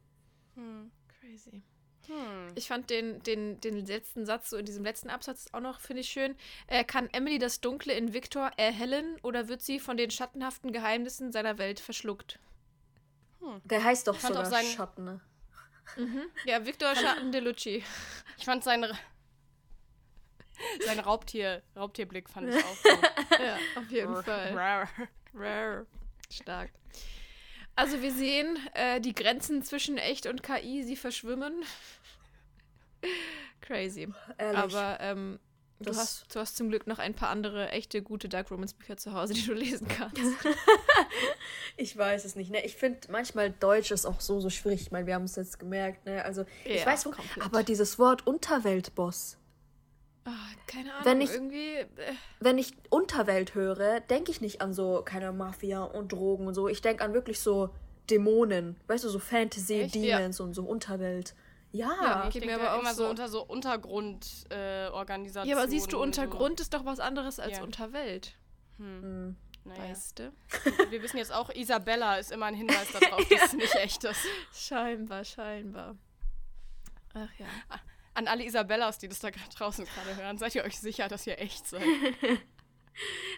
Crazy. 1.21 1.63
Hm. 2.11 2.53
Ich 2.57 2.67
fand 2.67 2.91
den, 2.91 3.23
den, 3.23 3.61
den 3.61 3.87
letzten 3.87 4.27
Satz, 4.27 4.51
so 4.51 4.57
in 4.57 4.65
diesem 4.67 4.83
letzten 4.85 5.11
Absatz 5.11 5.47
auch 5.53 5.61
noch, 5.61 5.79
finde 5.81 6.01
ich 6.01 6.09
schön. 6.11 6.35
Äh, 6.67 6.83
kann 6.85 7.09
Emily 7.13 7.39
das 7.39 7.61
Dunkle 7.61 7.93
in 7.93 8.13
Victor 8.13 8.51
erhellen 8.57 9.17
oder 9.23 9.47
wird 9.49 9.63
sie 9.63 9.79
von 9.79 9.97
den 9.97 10.11
schattenhaften 10.11 10.73
Geheimnissen 10.73 11.31
seiner 11.31 11.59
Welt 11.59 11.79
verschluckt? 11.79 12.39
Der 13.65 13.85
heißt 13.85 14.07
doch 14.09 14.19
sogar 14.19 14.45
seinen- 14.47 14.67
Schatten, 14.67 15.05
ne? 15.05 15.21
Ja, 16.45 16.65
Victor 16.67 16.95
Schatten 16.95 17.33
de 17.33 17.41
Lucci. 17.41 17.83
Ich 18.39 18.45
fand 18.45 18.65
seinen, 18.65 18.97
seinen 20.85 21.01
Raubtier, 21.01 21.63
Raubtierblick 21.77 22.29
fand 22.29 22.55
ich 22.55 22.65
auch 22.65 22.83
gut. 22.83 23.11
Ja, 23.41 23.57
auf 23.77 23.91
jeden 23.91 24.23
Fall. 24.23 24.55
Rar. 24.57 24.89
Rare. 25.35 25.87
Stark. 26.31 26.71
Also 27.77 28.03
wir 28.03 28.13
sehen, 28.13 28.59
äh, 28.75 29.01
die 29.01 29.15
Grenzen 29.15 29.63
zwischen 29.63 29.97
echt 29.97 30.27
und 30.27 30.43
KI, 30.43 30.83
sie 30.83 30.97
verschwimmen. 30.97 31.63
Crazy. 33.61 34.09
Ehrlich. 34.39 34.59
Aber 34.59 34.99
ähm, 35.01 35.39
du, 35.81 35.95
hast, 35.95 36.35
du 36.35 36.41
hast 36.41 36.57
zum 36.57 36.69
Glück 36.71 36.87
noch 36.87 36.99
ein 36.99 37.15
paar 37.15 37.29
andere 37.29 37.69
echte 37.71 38.03
gute 38.03 38.29
Dark 38.29 38.51
Romance 38.51 38.75
Bücher 38.75 38.97
zu 38.97 39.13
Hause, 39.13 39.35
die 39.35 39.45
du 39.47 39.53
lesen 39.53 39.87
kannst. 39.89 40.21
Ich 41.77 41.97
weiß 41.97 42.25
es 42.25 42.37
nicht, 42.37 42.51
ne? 42.51 42.63
Ich 42.65 42.77
finde 42.77 42.99
manchmal 43.11 43.51
Deutsch 43.51 43.91
ist 43.91 44.05
auch 44.05 44.21
so, 44.21 44.41
so 44.41 44.51
schwierig. 44.51 44.83
Ich 44.83 44.91
meine, 44.91 45.07
wir 45.07 45.15
haben 45.15 45.25
es 45.25 45.37
jetzt 45.37 45.59
gemerkt, 45.59 46.05
ne? 46.05 46.23
Also, 46.25 46.45
ich 46.65 46.81
Ja, 46.81 46.87
weiß 46.87 47.07
wo, 47.07 47.11
komplett. 47.11 47.43
aber 47.45 47.63
dieses 47.63 47.99
Wort 47.99 48.27
Unterweltboss. 48.27 49.39
Ah, 50.27 50.31
keine 50.67 50.93
Ahnung, 50.93 51.05
Wenn 51.07 51.21
ich- 51.23 51.31
irgendwie. 51.33 51.77
Äh, 51.77 51.87
Wenn 52.41 52.59
ich 52.59 52.75
Unterwelt 52.91 53.55
höre, 53.55 54.01
denke 54.01 54.31
ich 54.31 54.41
nicht 54.43 54.61
an 54.61 54.75
so 54.75 55.01
keine 55.05 55.33
Mafia 55.33 55.83
und 55.83 56.13
Drogen 56.13 56.47
und 56.47 56.55
so. 56.55 56.69
Ich 56.69 56.83
denke 56.83 57.03
an 57.03 57.15
wirklich 57.15 57.41
so 57.41 57.71
Dämonen. 58.11 58.77
Weißt 58.87 59.05
du, 59.05 59.09
so 59.09 59.19
Fantasy, 59.19 59.81
Echt? 59.81 59.95
Demons 59.95 60.41
und 60.41 60.53
so 60.55 60.65
Unterwelt. 60.65 61.35
Ja. 61.73 61.91
Ja, 62.03 62.25
Ich 62.29 62.35
Geht 62.35 62.47
mir 62.47 62.55
aber 62.57 62.75
auch 62.75 62.81
immer 62.81 62.95
so, 62.95 63.09
unter 63.09 63.29
so 63.29 63.43
Untergrundorganisationen. 63.45 65.49
Äh, 65.49 65.51
ja, 65.51 65.57
aber 65.57 65.69
siehst 65.69 65.87
du, 65.93 65.97
so. 65.97 66.03
Untergrund 66.03 66.61
ist 66.61 66.75
doch 66.75 66.85
was 66.85 67.01
anderes 67.01 67.39
als 67.39 67.59
Ja. 67.59 67.65
Unterwelt. 67.65 68.35
Hm. 68.79 69.37
Naja. 69.65 69.83
Weißt 69.83 70.19
du? 70.19 70.33
Wir 70.89 71.03
wissen 71.03 71.19
jetzt 71.19 71.33
auch, 71.33 71.51
Isabella 71.51 72.17
ist 72.17 72.33
immer 72.33 72.47
ein 72.47 72.55
Hinweis 72.55 72.91
darauf, 73.01 73.29
dass 73.29 73.45
es 73.49 73.53
nicht 73.53 73.75
echt 73.77 74.03
ist. 74.05 74.25
Scheinbar, 74.53 75.25
scheinbar. 75.25 75.97
Ach 77.15 77.29
ja. 77.39 77.47
An 78.15 78.27
alle 78.27 78.45
Isabellas, 78.45 78.99
die 78.99 79.09
das 79.09 79.21
da 79.21 79.31
draußen 79.31 79.85
gerade 79.85 80.17
hören, 80.17 80.39
seid 80.39 80.55
ihr 80.55 80.65
euch 80.65 80.79
sicher, 80.81 81.09
dass 81.09 81.27
ihr 81.27 81.39
echt 81.39 81.67
seid? 81.67 81.83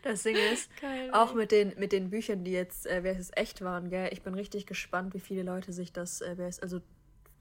Das 0.02 0.24
Ding 0.24 0.34
ist, 0.34 0.68
Geil. 0.80 1.10
auch 1.12 1.34
mit 1.34 1.52
den, 1.52 1.74
mit 1.78 1.92
den 1.92 2.10
Büchern, 2.10 2.42
die 2.42 2.50
jetzt, 2.50 2.84
äh, 2.86 3.04
wer 3.04 3.16
es 3.16 3.30
echt 3.36 3.60
waren, 3.60 3.90
gell? 3.90 4.08
Ich 4.10 4.22
bin 4.22 4.34
richtig 4.34 4.66
gespannt, 4.66 5.14
wie 5.14 5.20
viele 5.20 5.44
Leute 5.44 5.72
sich 5.72 5.92
das, 5.92 6.20
äh, 6.20 6.32
wer 6.36 6.48
es, 6.48 6.58
also 6.58 6.80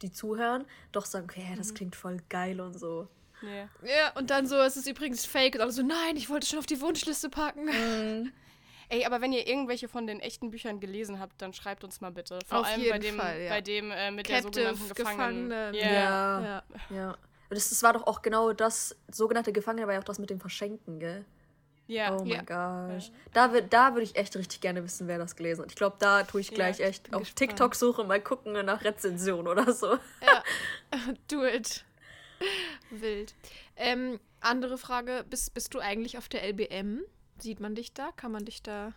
die 0.04 0.12
zuhören, 0.12 0.66
doch 0.92 1.06
sagen, 1.06 1.26
okay, 1.30 1.46
Mhm. 1.52 1.58
das 1.58 1.74
klingt 1.74 1.96
voll 1.96 2.18
geil 2.30 2.60
und 2.62 2.80
so. 2.80 3.08
Nee. 3.42 3.68
Ja, 3.90 4.12
und 4.16 4.30
dann 4.30 4.46
so, 4.46 4.56
es 4.58 4.78
ist 4.78 4.88
übrigens 4.88 5.26
fake. 5.26 5.56
Und 5.56 5.62
alle 5.62 5.72
so, 5.72 5.82
nein, 5.82 6.16
ich 6.16 6.30
wollte 6.30 6.46
schon 6.46 6.60
auf 6.60 6.66
die 6.68 6.80
Wunschliste 6.80 7.30
packen. 7.30 7.68
Ey, 8.90 9.06
aber 9.06 9.22
wenn 9.22 9.32
ihr 9.32 9.48
irgendwelche 9.48 9.88
von 9.88 10.06
den 10.06 10.20
echten 10.20 10.52
Büchern 10.52 10.80
gelesen 10.82 11.20
habt, 11.20 11.42
dann 11.42 11.54
schreibt 11.54 11.84
uns 11.86 12.02
mal 12.02 12.12
bitte. 12.12 12.40
Vor 12.46 12.60
Auf 12.60 12.68
allem 12.68 12.90
bei 12.90 13.00
dem, 13.00 13.16
Fall, 13.16 13.42
ja. 13.42 13.50
bei 13.50 13.62
dem 13.62 13.90
äh, 13.90 14.12
mit 14.12 14.28
Captive, 14.28 14.52
der 14.52 14.76
sogenannten 14.76 14.94
Gefangenen. 14.96 15.50
Gefangenen. 15.50 15.74
Yeah. 15.76 15.94
Ja. 15.94 16.64
Ja. 16.90 16.96
Ja. 16.96 17.18
Das, 17.50 17.70
das 17.70 17.82
war 17.84 17.94
doch 17.94 18.06
auch 18.06 18.22
genau 18.22 18.52
das, 18.54 18.96
sogenannte 19.10 19.54
Gefangene 19.54 19.88
war 19.88 19.94
ja 19.94 20.00
auch 20.02 20.04
das 20.06 20.20
mit 20.20 20.30
dem 20.30 20.40
Verschenken, 20.42 21.00
gell? 21.00 21.26
Ja. 21.92 22.16
Oh 22.16 22.24
Ja. 22.24 22.38
mein 22.48 22.94
Gosh. 22.96 23.12
Da, 23.34 23.48
wür- 23.52 23.62
da 23.68 23.92
würde 23.94 24.04
ich 24.04 24.16
echt 24.16 24.36
richtig 24.38 24.62
gerne 24.62 24.84
wissen, 24.84 25.08
wer 25.08 25.18
das 25.18 25.36
gelesen 25.36 25.64
hat. 25.64 25.72
Ich 25.72 25.76
glaube, 25.76 25.98
da 26.00 26.24
tue 26.24 26.40
ich 26.42 26.52
gleich 26.52 26.80
Ja, 26.80 26.86
echt 26.88 27.04
bin 27.04 27.16
auf 27.16 27.22
gespannt. 27.22 27.38
TikTok 27.38 27.76
suchen, 27.76 28.08
mal 28.08 28.22
gucken 28.22 28.54
nach 28.66 28.84
Rezension 28.84 29.48
oder 29.48 29.74
so. 29.74 29.88
ja. 30.22 30.44
Do 31.30 31.44
it. 31.46 31.84
Wild. 32.90 33.36
Ähm, 33.76 34.20
andere 34.40 34.78
Frage, 34.78 35.26
bist, 35.30 35.54
bist 35.54 35.74
du 35.74 35.80
eigentlich 35.80 36.18
auf 36.18 36.28
der 36.30 36.44
LBM? 36.44 37.02
Sieht 37.40 37.60
man 37.60 37.76
dich 37.76 37.94
da? 37.94 38.12
Kann 38.16 38.32
man 38.32 38.46
dich 38.46 38.64
da... 38.64 38.94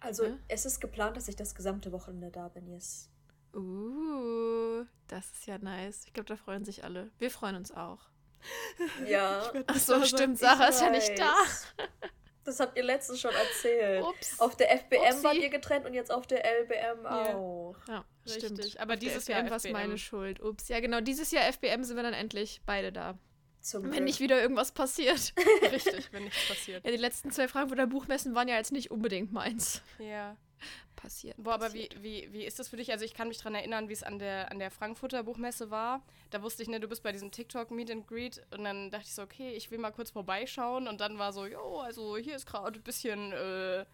Also, 0.00 0.24
Ja. 0.24 0.36
es 0.48 0.66
ist 0.66 0.80
geplant, 0.80 1.16
dass 1.16 1.28
ich 1.28 1.36
das 1.36 1.54
gesamte 1.54 1.92
Wochenende 1.92 2.30
da 2.30 2.48
bin, 2.48 2.66
yes. 2.68 3.08
Uh, 3.54 4.84
das 5.08 5.30
ist 5.32 5.46
ja 5.46 5.58
nice. 5.58 6.04
Ich 6.06 6.12
glaube, 6.12 6.26
da 6.28 6.36
freuen 6.36 6.64
sich 6.64 6.84
alle. 6.84 7.10
Wir 7.18 7.30
freuen 7.30 7.54
uns 7.56 7.70
auch. 7.70 8.00
Ja. 9.06 9.52
Ach 9.66 9.76
so, 9.76 10.04
stimmt. 10.04 10.38
Sarah 10.38 10.66
ist 10.68 10.80
ja 10.80 10.90
nicht 10.90 11.18
da. 11.18 11.32
Das 12.44 12.58
habt 12.58 12.76
ihr 12.76 12.82
letztens 12.82 13.20
schon 13.20 13.30
erzählt. 13.32 14.02
Ups. 14.04 14.40
Auf 14.40 14.56
der 14.56 14.70
FBM 14.76 15.00
Upsi. 15.12 15.22
wart 15.24 15.34
ihr 15.36 15.48
getrennt 15.48 15.86
und 15.86 15.94
jetzt 15.94 16.10
auf 16.10 16.26
der 16.26 16.44
LBM 16.44 17.04
Ja. 17.04 17.34
auch. 17.36 17.76
Ja, 17.86 18.04
Richtig. 18.26 18.44
stimmt. 18.44 18.80
Aber 18.80 18.94
Auf 18.94 18.98
dieses 18.98 19.28
Jahr 19.28 19.48
war 19.48 19.56
es 19.56 19.68
meine 19.70 19.96
Schuld. 19.96 20.40
Ups. 20.42 20.68
Ja, 20.68 20.80
genau. 20.80 21.00
Dieses 21.00 21.30
Jahr 21.30 21.44
FBM 21.52 21.84
sind 21.84 21.96
wir 21.96 22.02
dann 22.02 22.14
endlich 22.14 22.60
beide 22.66 22.90
da. 22.92 23.16
Zum 23.60 23.84
Wenn 23.84 23.90
Glück. 23.92 24.04
nicht 24.04 24.18
wieder 24.18 24.42
irgendwas 24.42 24.72
passiert. 24.72 25.34
Richtig, 25.70 26.08
wenn 26.12 26.24
nichts 26.24 26.44
passiert. 26.48 26.84
ja, 26.84 26.90
die 26.90 26.96
letzten 26.96 27.30
zwei 27.30 27.46
Frankfurter 27.46 27.86
Buchmessen 27.86 28.34
waren 28.34 28.48
ja 28.48 28.56
jetzt 28.56 28.72
nicht 28.72 28.90
unbedingt 28.90 29.32
meins. 29.32 29.82
Ja. 30.00 30.36
Passiert. 30.96 31.36
Boah, 31.38 31.54
aber 31.54 31.72
wie, 31.72 31.86
passiert. 31.86 32.02
wie, 32.02 32.32
wie 32.32 32.44
ist 32.44 32.58
das 32.58 32.68
für 32.68 32.76
dich? 32.76 32.92
Also 32.92 33.04
ich 33.04 33.14
kann 33.14 33.28
mich 33.28 33.38
daran 33.38 33.54
erinnern, 33.54 33.88
wie 33.88 33.92
es 33.92 34.02
an 34.02 34.18
der, 34.18 34.50
an 34.50 34.58
der 34.58 34.70
Frankfurter 34.70 35.22
Buchmesse 35.22 35.70
war. 35.70 36.02
Da 36.30 36.42
wusste 36.42 36.62
ich, 36.62 36.68
ne, 36.68 36.80
du 36.80 36.88
bist 36.88 37.02
bei 37.02 37.12
diesem 37.12 37.30
TikTok 37.30 37.70
Meet 37.70 37.90
and 37.90 38.06
Greet 38.06 38.42
und 38.50 38.64
dann 38.64 38.90
dachte 38.90 39.06
ich 39.06 39.14
so, 39.14 39.22
okay, 39.22 39.52
ich 39.52 39.70
will 39.70 39.78
mal 39.78 39.90
kurz 39.90 40.10
vorbeischauen 40.10 40.88
und 40.88 41.00
dann 41.00 41.18
war 41.18 41.32
so, 41.32 41.46
jo, 41.46 41.80
also 41.80 42.16
hier 42.16 42.36
ist 42.36 42.46
gerade 42.46 42.78
ein 42.78 42.82
bisschen 42.82 43.32
äh, 43.32 43.84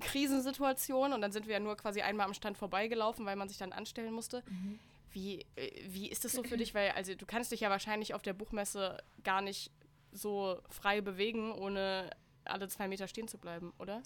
Krisensituation 0.00 1.12
und 1.12 1.20
dann 1.20 1.32
sind 1.32 1.46
wir 1.46 1.54
ja 1.54 1.60
nur 1.60 1.76
quasi 1.76 2.02
einmal 2.02 2.26
am 2.26 2.34
Stand 2.34 2.58
vorbeigelaufen, 2.58 3.26
weil 3.26 3.36
man 3.36 3.48
sich 3.48 3.58
dann 3.58 3.72
anstellen 3.72 4.12
musste. 4.12 4.42
Wie, 5.10 5.46
äh, 5.56 5.70
wie 5.88 6.08
ist 6.10 6.24
das 6.24 6.32
so 6.32 6.42
für 6.42 6.56
dich? 6.56 6.74
Weil, 6.74 6.90
also 6.90 7.14
du 7.14 7.26
kannst 7.26 7.52
dich 7.52 7.60
ja 7.60 7.70
wahrscheinlich 7.70 8.14
auf 8.14 8.22
der 8.22 8.32
Buchmesse 8.32 8.98
gar 9.22 9.40
nicht 9.40 9.70
so 10.12 10.60
frei 10.68 11.00
bewegen, 11.00 11.52
ohne 11.52 12.10
alle 12.44 12.68
zwei 12.68 12.88
Meter 12.88 13.08
stehen 13.08 13.28
zu 13.28 13.38
bleiben, 13.38 13.72
oder? 13.78 14.02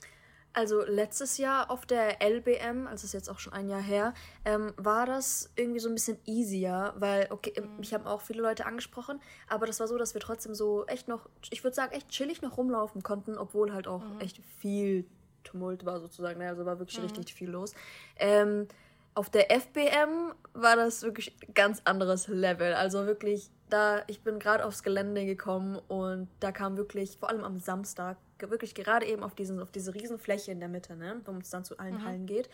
Also 0.53 0.83
letztes 0.85 1.39
Jahr 1.39 1.71
auf 1.71 1.87
der 1.87 2.21
LBM, 2.23 2.87
also 2.87 3.05
ist 3.05 3.13
jetzt 3.13 3.31
auch 3.31 3.39
schon 3.39 3.53
ein 3.53 3.69
Jahr 3.69 3.81
her, 3.81 4.15
ähm, 4.45 4.73
war 4.77 5.07
das 5.07 5.51
irgendwie 5.57 5.79
so 5.79 5.89
ein 5.89 5.95
bisschen 5.95 6.19
easier, 6.25 6.95
weil, 6.97 7.29
okay, 7.31 7.53
ähm, 7.57 7.77
mich 7.77 7.95
haben 7.95 8.07
auch 8.07 8.23
viele 8.23 8.43
Leute 8.43 8.67
angesprochen, 8.67 9.21
aber 9.47 9.67
das 9.67 9.79
war 9.79 9.87
so, 9.87 9.99
dass 9.99 10.15
wir 10.15 10.21
trotzdem 10.21 10.55
so 10.55 10.87
echt 10.87 11.07
noch, 11.07 11.29
ich 11.51 11.63
würde 11.63 11.75
sagen, 11.75 11.93
echt 11.93 12.09
chillig 12.09 12.43
noch 12.43 12.57
rumlaufen 12.57 13.03
konnten, 13.03 13.39
obwohl 13.39 13.73
halt 13.73 13.87
auch 13.87 14.03
echt 14.21 14.41
viel 14.59 15.05
Tumult 15.45 15.85
war 15.85 16.01
sozusagen, 16.01 16.39
ne? 16.39 16.49
also 16.49 16.65
war 16.65 16.79
wirklich 16.79 17.03
richtig 17.03 17.35
viel 17.35 17.51
los. 17.51 17.75
Ähm, 18.17 18.67
auf 19.15 19.31
der 19.31 19.51
FBM 19.51 20.33
war 20.55 20.77
das 20.77 21.03
wirklich 21.03 21.37
ganz 21.53 21.83
anderes 21.85 22.29
Level. 22.29 22.73
Also 22.75 23.05
wirklich, 23.07 23.51
da, 23.69 24.03
ich 24.07 24.23
bin 24.23 24.39
gerade 24.39 24.65
aufs 24.65 24.85
Gelände 24.85 25.27
gekommen 25.27 25.77
und 25.89 26.29
da 26.39 26.53
kam 26.53 26.77
wirklich, 26.77 27.17
vor 27.19 27.29
allem 27.29 27.43
am 27.43 27.59
Samstag, 27.59 28.17
wirklich 28.41 28.75
gerade 28.75 29.07
eben 29.07 29.23
auf, 29.23 29.35
diesen, 29.35 29.61
auf 29.61 29.71
diese 29.71 29.95
Riesenfläche 29.95 30.53
in 30.53 30.61
der 30.61 30.69
Mitte, 30.69 30.97
ne, 30.97 31.21
wo 31.25 31.33
es 31.33 31.51
dann 31.51 31.65
zu 31.65 31.79
allen 31.79 32.05
Hallen 32.05 32.27
geht. 32.27 32.49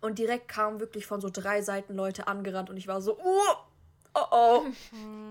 Und 0.00 0.18
direkt 0.18 0.48
kamen 0.48 0.80
wirklich 0.80 1.06
von 1.06 1.20
so 1.20 1.28
drei 1.30 1.62
Seiten 1.62 1.94
Leute 1.94 2.26
angerannt 2.28 2.70
und 2.70 2.76
ich 2.76 2.86
war 2.86 3.00
so, 3.00 3.18
oh, 3.18 3.56
oh 4.14 4.26
oh. 4.30 4.66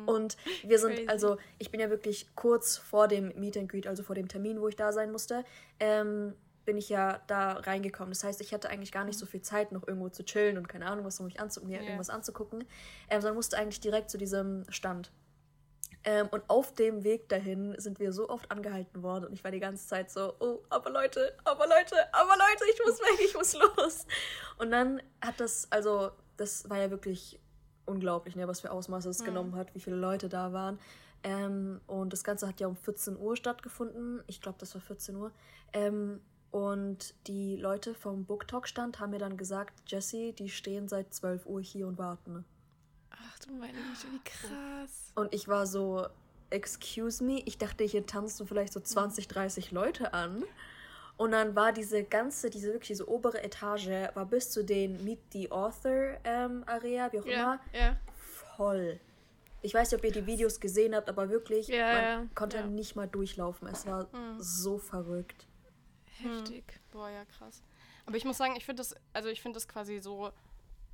und 0.06 0.38
wir 0.64 0.80
sind, 0.80 0.96
Crazy. 0.96 1.08
also 1.08 1.38
ich 1.58 1.72
bin 1.72 1.80
ja 1.80 1.90
wirklich 1.90 2.28
kurz 2.36 2.78
vor 2.78 3.08
dem 3.08 3.32
Meet 3.40 3.58
and 3.58 3.70
Greet, 3.70 3.88
also 3.88 4.04
vor 4.04 4.16
dem 4.16 4.28
Termin, 4.28 4.60
wo 4.60 4.68
ich 4.68 4.76
da 4.76 4.92
sein 4.92 5.12
musste, 5.12 5.46
ähm, 5.80 6.34
bin 6.66 6.78
ich 6.78 6.90
ja 6.90 7.22
da 7.28 7.54
reingekommen. 7.54 8.12
Das 8.12 8.26
heißt, 8.26 8.42
ich 8.42 8.54
hatte 8.54 8.70
eigentlich 8.70 8.92
gar 8.92 9.06
nicht 9.06 9.18
so 9.18 9.26
viel 9.26 9.42
Zeit, 9.42 9.72
noch 9.72 9.88
irgendwo 9.88 10.10
zu 10.10 10.26
chillen 10.26 10.58
und 10.58 10.68
keine 10.68 10.86
Ahnung, 10.88 11.06
was 11.06 11.18
um 11.20 11.26
mich 11.26 11.40
anzu 11.40 11.64
mir 11.66 11.78
Ja. 11.78 11.84
irgendwas 11.84 12.10
anzugucken, 12.10 12.66
ähm, 13.10 13.22
sondern 13.22 13.36
musste 13.36 13.58
eigentlich 13.58 13.80
direkt 13.80 14.10
zu 14.10 14.18
diesem 14.18 14.66
Stand. 14.70 15.12
Ähm, 16.08 16.30
und 16.32 16.42
auf 16.48 16.74
dem 16.74 17.04
Weg 17.04 17.28
dahin 17.28 17.76
sind 17.80 18.00
wir 18.00 18.14
so 18.14 18.30
oft 18.30 18.50
angehalten 18.50 19.04
worden 19.04 19.26
und 19.26 19.34
ich 19.34 19.44
war 19.44 19.52
die 19.52 19.60
ganze 19.60 19.86
Zeit 19.86 20.10
so, 20.10 20.34
oh, 20.40 20.60
aber 20.70 20.90
Leute, 20.90 21.36
aber 21.44 21.68
Leute, 21.68 21.96
aber 22.14 22.32
Leute, 22.38 22.64
ich 22.74 22.80
muss 22.86 23.00
weg, 23.02 23.26
ich 23.26 23.34
muss 23.36 23.54
los. 23.54 24.06
Und 24.58 24.72
dann 24.72 25.02
hat 25.22 25.38
das, 25.42 25.68
also, 25.70 26.12
das 26.38 26.70
war 26.70 26.78
ja 26.78 26.90
wirklich 26.92 27.42
unglaublich, 27.86 28.38
ne, 28.38 28.48
was 28.48 28.62
für 28.62 28.72
Ausmaße 28.72 29.10
es 29.10 29.22
genommen 29.22 29.56
hat, 29.56 29.76
wie 29.76 29.82
viele 29.82 29.98
Leute 29.98 30.30
da 30.30 30.54
waren. 30.54 30.80
Ähm, 31.24 31.82
und 31.88 32.14
das 32.14 32.24
Ganze 32.24 32.48
hat 32.48 32.62
ja 32.62 32.68
um 32.68 32.78
14 32.78 33.18
Uhr 33.18 33.36
stattgefunden. 33.36 34.24
Ich 34.28 34.40
glaube, 34.40 34.60
das 34.60 34.76
war 34.76 34.82
14 34.82 35.14
Uhr. 35.18 35.34
Ähm, 35.74 36.22
und 36.52 37.16
die 37.28 37.58
Leute 37.58 37.94
vom 37.94 38.24
Book 38.24 38.48
Talk 38.48 38.70
Stand 38.70 39.02
haben 39.02 39.10
mir 39.10 39.20
dann 39.20 39.36
gesagt, 39.36 39.74
Jesse, 39.88 40.32
die 40.32 40.48
stehen 40.48 40.88
seit 40.88 41.14
12 41.14 41.46
Uhr 41.48 41.62
hier 41.62 41.86
und 41.86 41.98
warten. 41.98 42.46
Ach 43.26 43.40
du 43.40 43.52
meine 43.54 43.74
Güte, 43.74 44.08
wie 44.12 44.24
krass. 44.24 45.12
Und 45.16 45.34
ich 45.34 45.48
war 45.48 45.66
so, 45.66 46.08
excuse 46.50 47.24
me, 47.24 47.42
ich 47.46 47.58
dachte, 47.58 47.84
hier 47.84 48.06
tanzen 48.06 48.48
vielleicht 48.48 48.74
so 48.74 48.80
20, 48.80 49.28
30 49.28 49.72
Leute 49.72 50.14
an. 50.14 50.44
Und 51.18 51.32
dann 51.32 51.56
war 51.56 51.72
diese 51.74 52.04
ganze, 52.04 52.50
diese 52.52 52.68
wirklich 52.68 52.90
diese 52.90 53.10
obere 53.10 53.44
Etage, 53.44 53.88
war 54.14 54.26
bis 54.26 54.52
zu 54.52 54.64
den 54.64 55.04
Meet 55.04 55.20
the 55.34 55.52
Author 55.52 56.18
ähm, 56.24 56.64
Area, 56.68 57.12
wie 57.12 57.20
auch 57.20 57.26
immer, 57.26 57.60
Ja, 57.74 57.80
ja. 57.80 57.98
voll. 58.56 59.00
Ich 59.64 59.74
weiß 59.74 59.92
nicht, 59.92 60.00
ob 60.00 60.06
ihr 60.06 60.12
die 60.12 60.28
Videos 60.28 60.60
gesehen 60.60 60.94
habt, 60.96 61.10
aber 61.10 61.30
wirklich, 61.30 61.68
Ja, 61.68 61.92
man 61.94 62.04
ja, 62.04 62.26
konnte 62.36 62.58
ja. 62.58 62.68
nicht 62.68 62.96
mal 62.96 63.08
durchlaufen. 63.08 63.68
Es 63.68 63.88
war 63.88 64.08
so 64.38 64.78
verrückt. 64.78 65.48
Heftig. 66.20 66.64
Boah, 66.92 67.10
ja, 67.10 67.26
krass. 67.26 67.64
Aber 68.06 68.16
ich 68.16 68.24
muss 68.24 68.38
sagen, 68.38 68.56
ich 68.56 68.66
finde 68.66 68.82
das, 68.82 68.96
also 69.14 69.30
ich 69.30 69.42
finde 69.42 69.58
das 69.58 69.68
quasi 69.68 70.00
so 70.00 70.32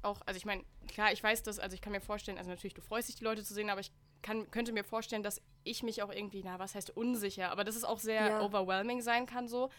auch, 0.04 0.22
also 0.26 0.38
ich 0.38 0.46
meine, 0.46 0.64
klar, 0.88 1.12
ich 1.12 1.24
weiß 1.24 1.44
das, 1.44 1.60
also 1.60 1.74
ich 1.74 1.82
kann 1.82 1.92
mir 1.94 2.02
vorstellen, 2.02 2.38
also 2.38 2.50
natürlich, 2.50 2.74
du 2.74 2.82
freust 2.82 3.08
dich, 3.10 3.16
die 3.16 3.24
Leute 3.24 3.44
zu 3.44 3.54
sehen, 3.54 3.70
aber 3.70 3.82
ich 3.82 3.92
kann, 4.22 4.50
könnte 4.52 4.72
mir 4.72 4.84
vorstellen, 4.84 5.24
dass 5.24 5.42
ich 5.64 5.84
mich 5.84 6.02
auch 6.04 6.12
irgendwie, 6.12 6.42
na, 6.44 6.60
was 6.60 6.76
heißt 6.76 6.96
unsicher, 6.96 7.52
aber 7.52 7.64
dass 7.64 7.76
es 7.76 7.84
auch 7.84 8.00
sehr 8.00 8.28
Ja. 8.28 8.42
overwhelming 8.42 9.02
sein 9.02 9.26
kann 9.26 9.48
so. 9.48 9.70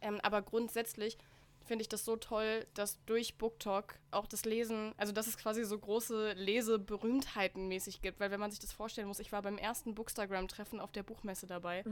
Ähm, 0.00 0.20
aber 0.22 0.42
grundsätzlich 0.42 1.16
finde 1.64 1.82
ich 1.82 1.88
das 1.88 2.04
so 2.04 2.16
toll, 2.16 2.66
dass 2.74 3.04
durch 3.06 3.38
BookTalk 3.38 3.98
auch 4.12 4.26
das 4.26 4.44
Lesen, 4.44 4.92
also 4.98 5.12
dass 5.12 5.26
es 5.26 5.36
quasi 5.36 5.64
so 5.64 5.76
große 5.78 6.32
Leseberühmtheiten 6.34 7.68
mäßig 7.68 8.02
gibt, 8.02 8.20
weil 8.20 8.30
wenn 8.30 8.40
man 8.40 8.50
sich 8.50 8.60
das 8.60 8.72
vorstellen 8.72 9.08
muss, 9.08 9.18
ich 9.18 9.32
war 9.32 9.42
beim 9.42 9.58
ersten 9.58 9.94
Bookstagram-Treffen 9.94 10.80
auf 10.80 10.92
der 10.92 11.02
Buchmesse 11.02 11.46
dabei 11.46 11.82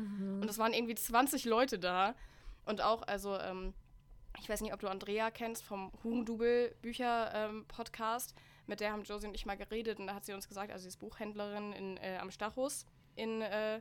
und 0.43 0.49
es 0.49 0.59
waren 0.59 0.73
irgendwie 0.73 0.95
20 0.95 1.45
Leute 1.45 1.79
da 1.79 2.15
und 2.67 2.81
auch, 2.83 3.03
also, 3.03 3.37
ähm, 3.39 3.75
ich 4.39 4.49
weiß 4.49 4.61
nicht, 4.61 4.73
ob 4.73 4.81
du 4.81 4.89
Andrea 4.89 5.31
kennst 5.31 5.63
vom 5.63 5.93
Hugendubel-Bücher-Podcast. 6.03 8.35
Mit 8.67 8.81
der 8.81 8.93
haben 8.93 9.05
Josie 9.05 9.27
und 9.27 9.35
ich 9.35 9.45
mal 9.47 9.57
geredet 9.57 9.99
und 9.99 10.07
da 10.07 10.15
hat 10.15 10.25
sie 10.25 10.33
uns 10.33 10.49
gesagt, 10.49 10.73
also 10.73 10.83
sie 10.83 10.89
ist 10.89 10.99
Buchhändlerin 10.99 11.73
in, 11.73 11.97
äh, 11.99 12.19
am 12.21 12.31
Stachus 12.31 12.87
in, 13.15 13.43
äh, 13.43 13.81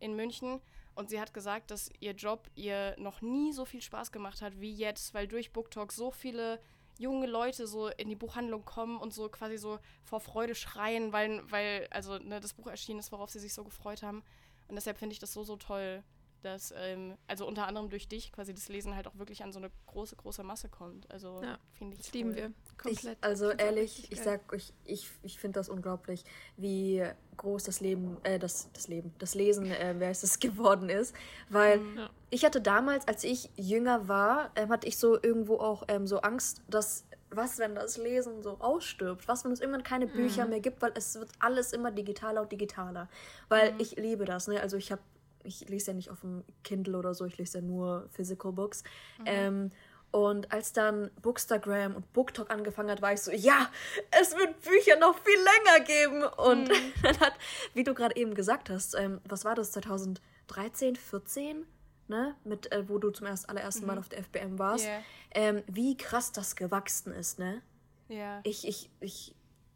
in 0.00 0.16
München. 0.16 0.60
Und 0.94 1.08
sie 1.08 1.20
hat 1.20 1.32
gesagt, 1.32 1.70
dass 1.70 1.90
ihr 2.00 2.12
Job 2.12 2.50
ihr 2.54 2.94
noch 2.98 3.22
nie 3.22 3.52
so 3.52 3.64
viel 3.64 3.80
Spaß 3.80 4.12
gemacht 4.12 4.42
hat 4.42 4.60
wie 4.60 4.74
jetzt, 4.74 5.14
weil 5.14 5.26
durch 5.26 5.52
BookTalk 5.52 5.92
so 5.92 6.10
viele 6.10 6.60
junge 6.98 7.26
Leute 7.26 7.66
so 7.66 7.88
in 7.88 8.08
die 8.08 8.16
Buchhandlung 8.16 8.64
kommen 8.64 8.98
und 8.98 9.14
so 9.14 9.28
quasi 9.28 9.56
so 9.56 9.78
vor 10.04 10.20
Freude 10.20 10.54
schreien, 10.54 11.12
weil, 11.12 11.42
weil 11.50 11.88
also 11.90 12.18
ne, 12.18 12.40
das 12.40 12.54
Buch 12.54 12.66
erschienen 12.66 13.00
ist, 13.00 13.12
worauf 13.12 13.30
sie 13.30 13.40
sich 13.40 13.54
so 13.54 13.64
gefreut 13.64 14.02
haben. 14.02 14.22
Und 14.68 14.74
deshalb 14.74 14.98
finde 14.98 15.14
ich 15.14 15.18
das 15.18 15.32
so, 15.32 15.42
so 15.42 15.56
toll, 15.56 16.02
dass, 16.42 16.72
ähm, 16.76 17.16
also 17.26 17.46
unter 17.46 17.66
anderem 17.66 17.88
durch 17.88 18.08
dich 18.08 18.32
quasi 18.32 18.52
das 18.54 18.68
Lesen 18.68 18.94
halt 18.96 19.06
auch 19.06 19.16
wirklich 19.18 19.42
an 19.42 19.52
so 19.52 19.58
eine 19.58 19.70
große, 19.86 20.16
große 20.16 20.42
Masse 20.42 20.68
kommt. 20.68 21.10
Also 21.10 21.40
Ja, 21.42 21.58
finde 21.72 21.94
ich 21.96 22.02
Das 22.02 22.12
lieben 22.12 22.30
cool. 22.30 22.36
wir. 22.36 22.52
Komplett. 22.76 23.18
Ich, 23.18 23.24
also 23.24 23.50
Ich 23.50 23.56
auch 23.60 23.64
ehrlich, 23.64 24.12
ich 24.12 24.20
sag 24.20 24.52
euch, 24.52 24.72
ich, 24.84 25.08
ich 25.22 25.38
finde 25.38 25.60
das 25.60 25.68
unglaublich, 25.68 26.24
wie 26.56 27.04
groß 27.36 27.64
das 27.64 27.80
Leben, 27.80 28.16
äh, 28.24 28.38
das, 28.38 28.68
das 28.72 28.88
Leben, 28.88 29.14
das 29.18 29.34
Lesen, 29.34 29.66
äh, 29.70 29.94
wer 29.98 30.10
ist 30.10 30.24
es 30.24 30.38
geworden 30.40 30.88
ist. 30.88 31.14
Weil 31.48 31.80
Ja. 31.96 32.10
ich 32.30 32.44
hatte 32.44 32.60
damals, 32.60 33.06
als 33.08 33.24
ich 33.24 33.50
jünger 33.56 34.08
war, 34.08 34.50
ähm, 34.56 34.68
hatte 34.70 34.86
ich 34.88 34.98
so 34.98 35.14
irgendwo 35.22 35.56
auch 35.58 35.84
ähm, 35.88 36.06
so 36.06 36.20
Angst, 36.20 36.62
dass 36.68 37.04
was, 37.34 37.58
wenn 37.58 37.74
das 37.74 37.96
Lesen 37.96 38.42
so 38.42 38.58
ausstirbt? 38.58 39.26
Was, 39.26 39.44
wenn 39.44 39.52
es 39.52 39.60
irgendwann 39.60 39.82
keine 39.82 40.06
Bücher 40.06 40.44
mehr 40.44 40.60
gibt, 40.60 40.82
weil 40.82 40.92
es 40.94 41.14
wird 41.14 41.30
alles 41.38 41.72
immer 41.72 41.90
digitaler 41.90 42.42
und 42.42 42.52
digitaler. 42.52 43.08
Weil 43.48 43.74
ich 43.78 43.96
liebe 43.96 44.26
das, 44.26 44.48
ne? 44.48 44.60
Also 44.60 44.76
ich 44.76 44.92
habe, 44.92 45.00
ich 45.44 45.68
lese 45.68 45.92
ja 45.92 45.94
nicht 45.94 46.10
auf 46.10 46.20
dem 46.20 46.44
Kindle 46.64 46.96
oder 46.96 47.14
so, 47.14 47.24
ich 47.24 47.38
lese 47.38 47.58
ja 47.58 47.64
nur 47.64 48.08
Physical 48.10 48.52
Books. 48.52 48.82
Ähm, 49.24 49.70
und 50.12 50.52
als 50.52 50.74
dann 50.74 51.10
Bookstagram 51.22 51.96
und 51.96 52.12
BookTalk 52.12 52.50
angefangen 52.50 52.90
hat, 52.90 53.00
war 53.00 53.14
ich 53.14 53.22
so, 53.22 53.32
ja, 53.32 53.70
es 54.10 54.36
wird 54.36 54.60
Bücher 54.60 54.98
noch 54.98 55.18
viel 55.18 55.38
länger 55.38 55.84
geben. 55.84 56.22
Und 56.36 56.68
dann 57.02 57.18
hat, 57.18 57.32
wie 57.72 57.82
du 57.82 57.94
gerade 57.94 58.14
eben 58.16 58.34
gesagt 58.34 58.68
hast, 58.68 58.94
ähm, 58.94 59.20
was 59.24 59.46
war 59.46 59.54
das, 59.54 59.72
2013, 59.72 60.96
14? 60.96 61.66
Ne? 62.08 62.36
Mit, 62.44 62.70
äh, 62.72 62.86
wo 62.90 62.98
du 62.98 63.10
zum 63.10 63.26
erst, 63.26 63.48
allerersten 63.48 63.86
Mal 63.86 63.98
auf 63.98 64.10
der 64.10 64.22
FBM 64.22 64.58
warst. 64.58 64.84
Ja. 64.84 65.00
Ähm, 65.30 65.62
wie 65.66 65.96
krass 65.96 66.30
das 66.30 66.56
gewachsen 66.56 67.12
ist, 67.14 67.38
ne? 67.38 67.62
Ja. 68.08 68.40
Ich, 68.44 68.68
ich, 68.68 68.90
ich, 69.00 69.34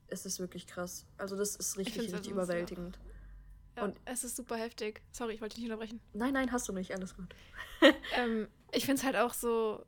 es 0.08 0.26
ist 0.26 0.38
wirklich 0.38 0.66
krass. 0.66 1.06
Also 1.16 1.36
das 1.36 1.56
ist 1.56 1.78
richtig, 1.78 2.02
richtig 2.02 2.14
also 2.14 2.30
überwältigend. 2.30 2.98
Ja, 3.76 3.84
und- 3.84 3.96
es 4.04 4.24
ist 4.24 4.36
super 4.36 4.56
heftig. 4.56 5.02
Sorry, 5.12 5.34
ich 5.34 5.40
wollte 5.40 5.54
dich 5.56 5.64
nicht 5.64 5.72
unterbrechen. 5.72 6.00
Nein, 6.14 6.32
nein, 6.32 6.50
hast 6.52 6.68
du 6.68 6.72
nicht, 6.72 6.92
alles 6.94 7.14
gut. 7.16 7.26
ähm, 8.16 8.48
ich 8.72 8.84
finde 8.86 9.00
es 9.00 9.04
halt 9.04 9.16
auch 9.16 9.34
so, 9.34 9.84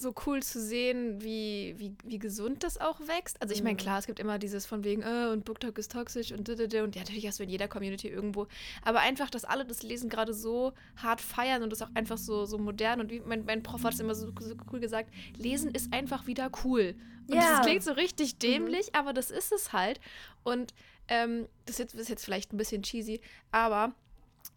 so 0.00 0.14
cool 0.26 0.40
zu 0.44 0.60
sehen, 0.62 1.20
wie, 1.22 1.74
wie, 1.76 1.92
wie 2.04 2.20
gesund 2.20 2.62
das 2.62 2.78
auch 2.80 3.00
wächst. 3.00 3.42
Also 3.42 3.52
ich 3.52 3.64
meine, 3.64 3.72
Mhm. 3.74 3.78
klar, 3.78 3.98
es 3.98 4.06
gibt 4.06 4.20
immer 4.20 4.38
dieses 4.38 4.64
von 4.64 4.84
wegen, 4.84 5.02
äh, 5.02 5.30
und 5.32 5.44
BookTalk 5.44 5.76
ist 5.76 5.90
toxisch 5.90 6.30
und 6.30 6.48
und 6.48 6.72
ja, 6.72 6.84
natürlich 6.86 7.26
hast 7.26 7.40
du 7.40 7.42
in 7.42 7.48
jeder 7.48 7.66
Community 7.66 8.06
irgendwo. 8.08 8.46
Aber 8.84 9.00
einfach, 9.00 9.28
dass 9.28 9.44
alle 9.44 9.64
das 9.66 9.82
Lesen 9.82 10.08
gerade 10.08 10.32
so 10.34 10.72
hart 10.96 11.20
feiern 11.20 11.64
und 11.64 11.70
das 11.70 11.82
auch 11.82 11.90
einfach 11.94 12.16
so, 12.18 12.44
so 12.46 12.58
modern 12.58 13.00
und 13.00 13.10
wie 13.10 13.18
mein, 13.18 13.44
mein 13.44 13.64
Prof 13.64 13.82
hat 13.82 13.94
es 13.94 13.98
immer 14.00 14.14
so, 14.14 14.30
so 14.38 14.54
cool 14.72 14.78
gesagt, 14.78 15.10
Lesen 15.36 15.72
ist 15.72 15.92
einfach 15.92 16.28
wieder 16.28 16.48
cool. 16.64 16.94
Und 17.26 17.34
Ja. 17.34 17.56
das 17.58 17.66
klingt 17.66 17.82
so 17.82 17.90
richtig 17.92 18.38
dämlich, 18.38 18.94
aber 18.94 19.12
das 19.12 19.32
ist 19.32 19.50
es 19.50 19.72
halt. 19.72 19.98
Und 20.44 20.74
ähm, 21.08 21.48
das 21.66 21.80
ist 21.80 22.08
jetzt 22.08 22.24
vielleicht 22.24 22.52
ein 22.52 22.56
bisschen 22.56 22.82
cheesy, 22.82 23.20
aber 23.50 23.92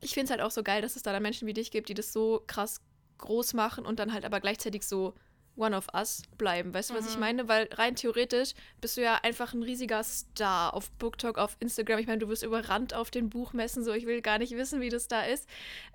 ich 0.01 0.13
finde 0.13 0.25
es 0.25 0.31
halt 0.31 0.41
auch 0.41 0.51
so 0.51 0.63
geil, 0.63 0.81
dass 0.81 0.95
es 0.95 1.03
da 1.03 1.11
dann 1.11 1.23
Menschen 1.23 1.47
wie 1.47 1.53
dich 1.53 1.71
gibt, 1.71 1.89
die 1.89 1.93
das 1.93 2.13
so 2.13 2.43
krass 2.47 2.81
groß 3.17 3.53
machen 3.53 3.85
und 3.85 3.99
dann 3.99 4.13
halt 4.13 4.25
aber 4.25 4.39
gleichzeitig 4.39 4.85
so 4.85 5.13
One 5.57 5.75
of 5.75 5.87
Us 5.93 6.23
bleiben. 6.37 6.73
Weißt 6.73 6.89
du, 6.89 6.95
was 6.95 7.07
ich 7.09 7.19
meine? 7.19 7.47
Weil 7.49 7.67
rein 7.73 7.95
theoretisch 7.95 8.53
bist 8.79 8.95
du 8.95 9.01
ja 9.01 9.15
einfach 9.21 9.53
ein 9.53 9.61
riesiger 9.63 10.01
Star 10.03 10.73
auf 10.73 10.89
BookTalk, 10.91 11.37
auf 11.37 11.57
Instagram. 11.59 11.99
Ich 11.99 12.07
meine, 12.07 12.19
du 12.19 12.29
wirst 12.29 12.43
überrannt 12.43 12.93
auf 12.93 13.11
den 13.11 13.29
Buchmessen, 13.29 13.83
so 13.83 13.91
ich 13.91 14.05
will 14.05 14.21
gar 14.21 14.39
nicht 14.39 14.55
wissen, 14.55 14.79
wie 14.79 14.89
das 14.89 15.07
da 15.09 15.23
ist. 15.23 15.47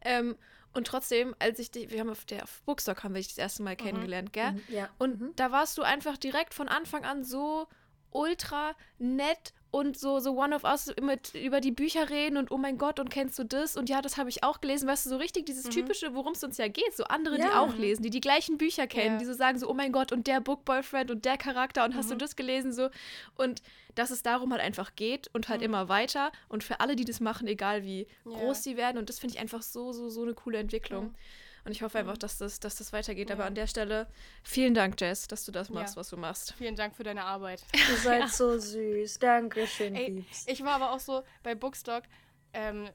Ähm, 0.04 0.36
und 0.74 0.86
trotzdem, 0.86 1.34
als 1.38 1.58
ich 1.58 1.70
dich, 1.70 1.90
wir 1.90 2.00
haben 2.00 2.10
auf 2.10 2.26
der 2.26 2.42
auf 2.44 2.62
Bookstock 2.66 3.02
haben 3.02 3.14
wir 3.14 3.20
dich 3.20 3.28
das 3.28 3.38
erste 3.38 3.62
Mal 3.62 3.76
kennengelernt, 3.76 4.32
gell? 4.34 4.52
Mhm, 4.52 4.62
Ja. 4.68 4.90
Und 4.98 5.32
da 5.36 5.50
warst 5.50 5.78
du 5.78 5.82
einfach 5.82 6.18
direkt 6.18 6.52
von 6.52 6.68
Anfang 6.68 7.04
an 7.06 7.24
so 7.24 7.66
ultra 8.10 8.74
nett 8.98 9.54
und 9.70 9.98
so, 9.98 10.20
so 10.20 10.32
One 10.38 10.54
of 10.54 10.64
Us 10.64 10.92
mit 11.02 11.34
über 11.34 11.60
die 11.60 11.70
Bücher 11.72 12.08
reden 12.08 12.36
und 12.38 12.50
oh 12.50 12.56
mein 12.56 12.78
Gott 12.78 12.98
und 13.00 13.10
kennst 13.10 13.38
du 13.38 13.44
das? 13.44 13.76
Und 13.76 13.88
ja, 13.90 14.00
das 14.00 14.16
habe 14.16 14.28
ich 14.30 14.42
auch 14.42 14.60
gelesen, 14.60 14.88
weißt 14.88 15.04
du, 15.06 15.10
so 15.10 15.16
richtig 15.16 15.44
dieses 15.46 15.64
typische, 15.68 16.14
worum 16.14 16.32
es 16.32 16.42
uns 16.42 16.56
ja 16.56 16.68
geht, 16.68 16.96
so 16.96 17.04
andere, 17.04 17.36
die 17.36 17.42
Ja. 17.42 17.60
auch 17.60 17.76
lesen, 17.76 18.02
die 18.02 18.10
die 18.10 18.20
gleichen 18.20 18.56
Bücher 18.58 18.86
kennen, 18.86 19.14
Ja. 19.14 19.18
die 19.18 19.24
so 19.26 19.34
sagen 19.34 19.58
so, 19.58 19.68
oh 19.68 19.74
mein 19.74 19.92
Gott 19.92 20.12
und 20.12 20.26
der 20.26 20.40
Bookboyfriend 20.40 21.10
und 21.10 21.24
der 21.24 21.36
Charakter 21.36 21.84
und 21.84 21.94
hast 21.94 22.10
du 22.10 22.14
das 22.16 22.36
gelesen 22.36 22.72
so. 22.72 22.88
Und 23.36 23.62
dass 23.94 24.10
es 24.10 24.22
darum 24.22 24.52
halt 24.52 24.62
einfach 24.62 24.94
geht 24.94 25.28
und 25.34 25.48
halt 25.48 25.62
immer 25.62 25.88
weiter. 25.88 26.30
Und 26.48 26.64
für 26.64 26.80
alle, 26.80 26.96
die 26.96 27.04
das 27.04 27.20
machen, 27.20 27.46
egal 27.48 27.82
wie 27.82 28.06
Ja. 28.24 28.32
groß 28.38 28.62
sie 28.62 28.76
werden. 28.76 28.98
Und 28.98 29.08
das 29.08 29.18
finde 29.18 29.34
ich 29.34 29.40
einfach 29.40 29.62
so, 29.62 29.92
so, 29.92 30.08
so 30.10 30.22
eine 30.22 30.34
coole 30.34 30.58
Entwicklung. 30.58 31.14
Und 31.66 31.72
ich 31.72 31.82
hoffe 31.82 31.98
einfach, 31.98 32.16
dass 32.16 32.38
das, 32.38 32.60
dass 32.60 32.76
das 32.76 32.92
weitergeht. 32.92 33.30
Aber 33.32 33.42
Ja. 33.42 33.46
an 33.48 33.54
der 33.56 33.66
Stelle 33.66 34.06
vielen 34.44 34.72
Dank, 34.72 35.00
Jess, 35.00 35.26
dass 35.26 35.44
du 35.44 35.50
das 35.52 35.68
machst, 35.68 35.96
Ja. 35.96 36.00
was 36.00 36.08
du 36.10 36.16
machst. 36.16 36.54
Vielen 36.56 36.76
Dank 36.76 36.94
für 36.94 37.02
deine 37.02 37.24
Arbeit. 37.24 37.64
Ihr 37.90 37.96
seid 37.98 38.28
so 38.30 38.56
süß. 38.58 39.18
Dankeschön, 39.18 39.94
Ey, 39.96 40.10
Liebs. 40.10 40.44
ich 40.46 40.62
war 40.64 40.72
aber 40.74 40.92
auch 40.92 41.00
so 41.00 41.22
bei 41.42 41.54
Bookstock, 41.56 42.04
ähm, 42.52 42.88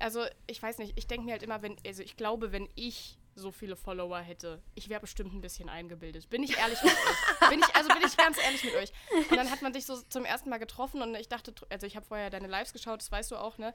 also 0.00 0.24
ich 0.48 0.60
weiß 0.62 0.78
nicht, 0.78 0.94
ich 0.96 1.06
denke 1.06 1.24
mir 1.26 1.32
halt 1.32 1.42
immer, 1.42 1.62
wenn, 1.62 1.76
also 1.86 2.02
ich 2.02 2.16
glaube, 2.16 2.52
wenn 2.52 2.68
ich 2.74 3.18
so 3.34 3.52
viele 3.52 3.76
Follower 3.76 4.18
hätte, 4.18 4.60
ich 4.74 4.88
wäre 4.88 5.00
bestimmt 5.00 5.32
ein 5.32 5.40
bisschen 5.40 5.68
eingebildet. 5.68 6.28
Bin 6.28 6.42
ich 6.42 6.58
ehrlich 6.58 6.82
mit 6.82 6.92
euch? 6.92 7.48
Bin 7.50 7.60
ich, 7.60 7.76
also 7.76 7.88
bin 7.88 8.02
ich 8.04 8.16
ganz 8.16 8.36
ehrlich 8.42 8.64
mit 8.64 8.74
euch. 8.74 8.92
Und 9.30 9.36
dann 9.36 9.48
hat 9.48 9.62
man 9.62 9.72
dich 9.72 9.86
so 9.86 9.96
zum 10.08 10.24
ersten 10.24 10.50
Mal 10.50 10.58
getroffen 10.58 11.02
und 11.02 11.14
ich 11.14 11.28
dachte, 11.28 11.54
also 11.70 11.86
ich 11.86 11.94
habe 11.94 12.04
vorher 12.04 12.30
deine 12.30 12.48
Lives 12.48 12.72
geschaut, 12.72 13.00
das 13.00 13.12
weißt 13.12 13.30
du 13.30 13.36
auch, 13.36 13.56
ne? 13.58 13.72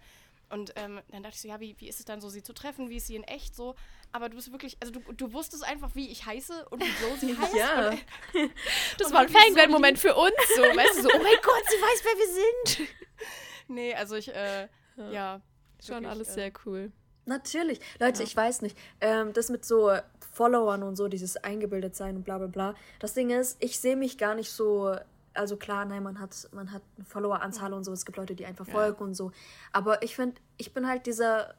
Und 0.50 0.74
ähm, 0.76 1.02
dann 1.10 1.24
dachte 1.24 1.36
ich 1.36 1.42
so, 1.42 1.48
ja, 1.48 1.60
wie, 1.60 1.76
wie 1.80 1.88
ist 1.88 2.00
es 2.00 2.06
dann 2.06 2.22
so, 2.22 2.30
sie 2.30 2.44
zu 2.44 2.54
treffen? 2.54 2.90
Wie 2.90 2.98
ist 2.98 3.08
sie 3.08 3.16
in 3.16 3.24
echt 3.24 3.56
so? 3.56 3.76
Aber 4.12 4.30
du 4.30 4.36
bist 4.36 4.52
wirklich, 4.52 4.78
also 4.82 4.94
du, 4.94 5.00
du 5.14 5.34
wusstest 5.34 5.64
einfach, 5.64 5.96
wie 5.96 6.10
ich 6.12 6.26
heiße 6.26 6.68
und 6.70 6.84
wie 6.84 7.04
Josie 7.04 7.36
heißt. 7.42 7.56
Ja. 7.56 7.90
Und, 7.90 8.00
Das 9.00 9.08
Und 9.08 9.14
war 9.14 9.22
ein 9.22 9.28
die 9.28 9.34
so 9.34 9.40
Fangirl-Moment 9.40 9.98
für 9.98 10.14
uns. 10.16 10.34
So, 10.56 10.62
weißt 10.62 10.98
du, 11.00 11.02
so, 11.04 11.10
oh 11.10 11.18
mein 11.24 11.36
Gott, 11.42 11.64
sie 11.70 11.78
weiß, 11.78 12.04
wer 12.04 12.18
wir 12.18 12.78
sind. 12.78 12.90
nee, 13.68 13.94
also 13.96 14.16
ich, 14.16 14.34
äh, 14.34 14.68
ja. 15.12 15.42
Schon 15.82 15.96
wirklich, 15.96 16.12
alles 16.12 16.30
äh, 16.30 16.34
sehr 16.34 16.52
cool. 16.66 16.92
Natürlich. 17.26 17.80
Leute, 18.00 18.20
Ja. 18.20 18.26
ich 18.26 18.36
weiß 18.36 18.62
nicht. 18.62 18.78
Ähm, 19.02 19.34
das 19.34 19.50
mit 19.50 19.66
so 19.66 19.92
Followern 20.34 20.84
und 20.84 20.96
so, 20.96 21.08
dieses 21.08 21.38
eingebildet 21.38 21.96
sein 21.96 22.16
und 22.18 22.24
bla 22.24 22.38
bla 22.38 22.48
bla. 22.48 22.76
Das 23.00 23.14
Ding 23.14 23.30
ist, 23.32 23.58
ich 23.64 23.80
sehe 23.80 23.96
mich 23.96 24.18
gar 24.18 24.36
nicht 24.36 24.52
so. 24.52 24.96
Also 25.36 25.58
klar, 25.58 25.86
nein, 25.86 26.04
man 26.04 26.20
hat, 26.20 26.48
man 26.52 26.72
hat 26.72 26.84
eine 26.96 27.06
Followeranzahl 27.06 27.74
und 27.74 27.84
so. 27.84 27.92
Es 27.92 28.06
gibt 28.06 28.18
Leute, 28.18 28.36
die 28.36 28.46
einfach 28.46 28.68
folgen 28.68 29.04
und 29.04 29.14
so. 29.16 29.32
Aber 29.72 30.02
ich 30.04 30.16
finde, 30.16 30.40
ich 30.58 30.74
bin 30.74 30.88
halt 30.88 31.06
dieser 31.08 31.56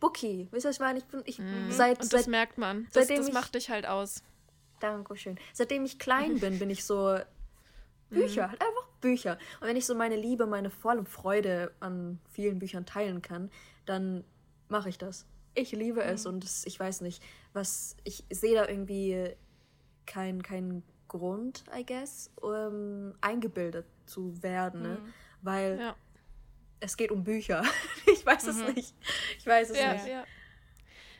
Bookie. 0.00 0.48
Wisst 0.50 0.64
ihr, 0.66 0.68
was 0.70 0.76
ich 0.76 0.80
meine? 0.80 0.98
Ich 0.98 1.04
bin, 1.06 1.22
ich, 1.26 1.40
seit, 1.70 2.00
Und 2.02 2.12
das 2.12 2.22
seit, 2.22 2.28
merkt 2.30 2.58
man. 2.58 2.84
Das, 2.84 2.94
seitdem 3.06 3.18
das 3.18 3.28
ich- 3.28 3.34
macht 3.34 3.54
dich 3.54 3.70
halt 3.70 3.86
aus. 3.86 4.22
Dankeschön. 4.80 5.38
Seitdem 5.52 5.84
ich 5.84 5.98
klein 5.98 6.38
bin, 6.40 6.58
bin 6.58 6.70
ich 6.70 6.84
so 6.84 7.18
Bücher, 8.10 8.50
halt 8.50 8.60
einfach 8.60 8.86
Bücher. 9.00 9.38
Und 9.60 9.68
wenn 9.68 9.76
ich 9.76 9.84
so 9.86 9.94
meine 9.94 10.16
Liebe, 10.16 10.46
meine 10.46 10.70
volle 10.70 11.04
Freude 11.04 11.72
an 11.80 12.18
vielen 12.30 12.58
Büchern 12.58 12.86
teilen 12.86 13.20
kann, 13.22 13.50
dann 13.84 14.24
mache 14.68 14.88
ich 14.88 14.98
das. 14.98 15.26
Ich 15.54 15.72
liebe 15.72 16.02
es 16.02 16.26
und 16.26 16.44
das, 16.44 16.64
ich 16.66 16.78
weiß 16.78 17.00
nicht, 17.00 17.22
was 17.52 17.96
ich 18.04 18.24
sehe 18.30 18.54
da 18.54 18.68
irgendwie 18.68 19.34
keinen 20.04 20.42
kein 20.42 20.82
Grund, 21.08 21.64
I 21.76 21.84
guess, 21.84 22.30
um 22.40 23.14
eingebildet 23.20 23.86
zu 24.06 24.42
werden, 24.42 24.82
ne? 24.82 24.98
weil 25.42 25.78
Ja. 25.80 25.96
es 26.80 26.96
geht 26.96 27.10
um 27.10 27.24
Bücher. 27.24 27.62
ich 28.12 28.24
weiß 28.24 28.46
es 28.46 28.56
nicht. 28.74 28.94
Ich 29.38 29.46
weiß 29.46 29.70
es 29.70 29.78
Ja, 29.78 29.92
nicht. 29.94 30.06
ja. 30.06 30.24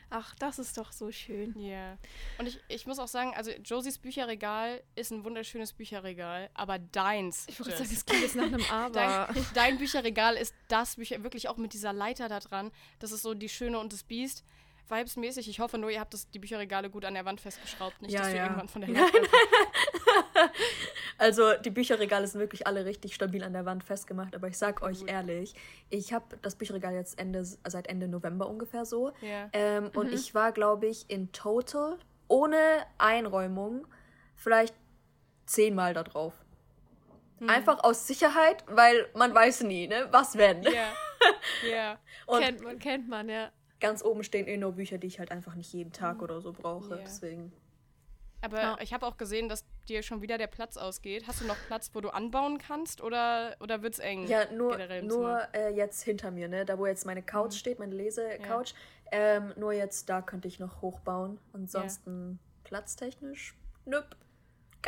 Ach, 0.09 0.33
das 0.35 0.57
ist 0.57 0.77
doch 0.77 0.93
so 0.93 1.11
schön. 1.11 1.53
Ja. 1.59 1.97
Und 2.37 2.47
ich, 2.47 2.61
ich 2.69 2.87
muss 2.87 2.97
auch 2.97 3.09
sagen, 3.09 3.33
also 3.35 3.51
Josies 3.51 3.97
Bücherregal 3.97 4.81
ist 4.95 5.11
ein 5.11 5.25
wunderschönes 5.25 5.73
Bücherregal, 5.73 6.49
aber 6.53 6.79
deins. 6.79 7.45
Ich 7.49 7.59
wollte 7.59 7.71
Jess, 7.71 7.79
sagen, 7.79 7.91
es 7.93 8.05
klingt 8.05 8.21
jetzt 8.23 8.35
nach 8.37 8.45
einem 8.45 8.63
Aber. 8.71 8.93
Dein, 9.33 9.45
dein 9.53 9.77
Bücherregal 9.77 10.37
ist 10.37 10.55
das 10.69 10.95
Bücher, 10.95 11.21
wirklich 11.23 11.49
auch 11.49 11.57
mit 11.57 11.73
dieser 11.73 11.91
Leiter 11.91 12.29
da 12.29 12.39
dran. 12.39 12.71
Das 12.99 13.11
ist 13.11 13.21
so 13.21 13.33
die 13.33 13.49
Schöne 13.49 13.79
und 13.79 13.91
das 13.91 14.03
Biest. 14.03 14.45
Vibesmäßig. 14.89 15.49
Ich 15.49 15.59
hoffe 15.59 15.77
nur, 15.77 15.89
ihr 15.89 15.99
habt 15.99 16.13
das, 16.13 16.29
die 16.29 16.39
Bücherregale 16.39 16.89
gut 16.89 17.05
an 17.05 17.13
der 17.13 17.25
Wand 17.25 17.41
festgeschraubt. 17.41 18.01
Nicht, 18.01 18.11
Ja, 18.11 18.21
dass 18.21 18.31
du 18.31 18.37
ja. 18.37 18.43
irgendwann 18.43 18.67
von 18.67 18.81
der 18.81 18.89
Wand 18.95 19.11
Also 21.17 21.53
die 21.55 21.71
Bücherregale 21.71 22.27
sind 22.27 22.39
wirklich 22.39 22.67
alle 22.67 22.85
richtig 22.85 23.15
stabil 23.15 23.43
an 23.43 23.53
der 23.53 23.65
Wand 23.65 23.83
festgemacht, 23.83 24.35
aber 24.35 24.47
ich 24.47 24.57
sag 24.57 24.81
euch 24.81 25.03
ehrlich, 25.07 25.53
ich 25.89 26.13
habe 26.13 26.37
das 26.41 26.55
Bücherregal 26.55 26.93
jetzt 26.93 27.19
Ende, 27.19 27.43
seit 27.43 27.87
Ende 27.87 28.07
November 28.07 28.47
ungefähr 28.47 28.85
so. 28.85 29.11
Ja. 29.21 29.49
Ähm, 29.53 29.89
und 29.95 30.13
ich 30.13 30.35
war, 30.35 30.51
glaube 30.51 30.87
ich, 30.87 31.09
in 31.09 31.31
total, 31.31 31.97
ohne 32.27 32.57
Einräumung, 32.97 33.87
vielleicht 34.35 34.75
zehnmal 35.45 35.93
da 35.93 36.03
drauf. 36.03 36.33
Einfach 37.45 37.83
aus 37.83 38.07
Sicherheit, 38.07 38.63
weil 38.67 39.09
man 39.13 39.33
weiß 39.33 39.61
nie, 39.61 39.87
ne? 39.87 40.07
Was 40.11 40.37
wenn. 40.37 40.63
Ja. 40.63 40.71
Ja. 41.67 41.97
Und 42.27 42.41
kennt 42.41 42.61
man, 42.61 42.77
kennt 42.79 43.09
man, 43.09 43.27
ja. 43.27 43.49
Ganz 43.79 44.03
oben 44.03 44.23
stehen 44.23 44.47
eh 44.47 44.57
nur 44.57 44.73
Bücher, 44.73 44.97
die 44.97 45.07
ich 45.07 45.19
halt 45.19 45.31
einfach 45.31 45.55
nicht 45.55 45.71
jeden 45.73 45.91
Tag 45.91 46.21
oder 46.21 46.41
so 46.41 46.53
brauche. 46.53 46.95
Ja. 46.97 47.01
Deswegen. 47.03 47.51
Aber 48.41 48.61
Ja. 48.61 48.77
ich 48.81 48.93
habe 48.93 49.05
auch 49.05 49.17
gesehen, 49.17 49.49
dass 49.49 49.65
dir 49.89 50.03
schon 50.03 50.21
wieder 50.21 50.37
der 50.37 50.47
Platz 50.47 50.77
ausgeht. 50.77 51.25
Hast 51.27 51.41
du 51.41 51.45
noch 51.45 51.57
Platz, 51.67 51.89
wo 51.93 52.01
du 52.01 52.09
anbauen 52.09 52.59
kannst 52.59 53.01
oder, 53.01 53.55
oder 53.59 53.81
wird's 53.81 53.99
eng? 53.99 54.27
Ja, 54.27 54.51
nur, 54.51 54.77
nur 55.01 55.41
äh, 55.53 55.73
jetzt 55.73 56.03
hinter 56.03 56.29
mir, 56.29 56.47
ne? 56.47 56.63
Da 56.63 56.77
wo 56.77 56.85
jetzt 56.85 57.05
meine 57.05 57.23
Couch 57.23 57.55
steht, 57.55 57.79
meine 57.79 57.95
Lese-Couch. 57.95 58.73
Ähm, 59.11 59.53
nur 59.57 59.73
jetzt 59.73 60.09
da 60.09 60.21
könnte 60.21 60.47
ich 60.47 60.59
noch 60.59 60.81
hochbauen. 60.81 61.39
Ansonsten 61.53 62.39
platztechnisch, 62.63 63.55
nüpp. 63.85 64.15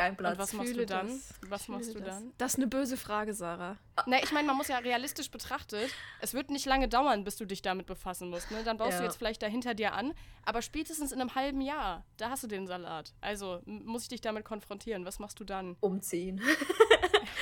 Kein 0.00 0.16
Platz. 0.16 0.32
Und 0.32 0.38
was 0.38 0.52
machst 0.54 0.68
Fühle 0.70 0.86
du 0.86 0.94
dann? 0.94 1.06
das. 1.08 1.34
Was 1.50 1.64
Fühle 1.66 1.78
machst 1.78 1.94
du 1.94 2.00
das. 2.00 2.14
dann? 2.16 2.32
Das 2.38 2.52
ist 2.52 2.58
eine 2.58 2.66
böse 2.68 2.96
Frage, 2.96 3.34
Sarah. 3.34 3.76
Na, 4.06 4.22
ich 4.22 4.32
meine, 4.32 4.46
man 4.46 4.56
muss 4.56 4.68
ja 4.68 4.78
realistisch 4.78 5.30
betrachtet, 5.30 5.90
es 6.20 6.32
wird 6.32 6.50
nicht 6.50 6.64
lange 6.64 6.88
dauern, 6.88 7.22
bis 7.24 7.36
du 7.36 7.44
dich 7.44 7.60
damit 7.60 7.86
befassen 7.86 8.30
musst. 8.30 8.50
Ne? 8.50 8.62
Dann 8.64 8.78
baust 8.78 8.92
Ja. 8.92 8.98
du 9.00 9.04
jetzt 9.04 9.16
vielleicht 9.16 9.42
da 9.42 9.46
hinter 9.46 9.74
dir 9.74 9.92
an, 9.92 10.14
aber 10.44 10.62
spätestens 10.62 11.12
in 11.12 11.20
einem 11.20 11.34
halben 11.34 11.60
Jahr, 11.60 12.04
da 12.16 12.30
hast 12.30 12.42
du 12.42 12.46
den 12.46 12.66
Salat. 12.66 13.12
Also 13.20 13.60
muss 13.66 14.04
ich 14.04 14.08
dich 14.08 14.20
damit 14.22 14.44
konfrontieren. 14.46 15.04
Was 15.04 15.18
machst 15.18 15.38
du 15.38 15.44
dann? 15.44 15.76
Umziehen. 15.80 16.40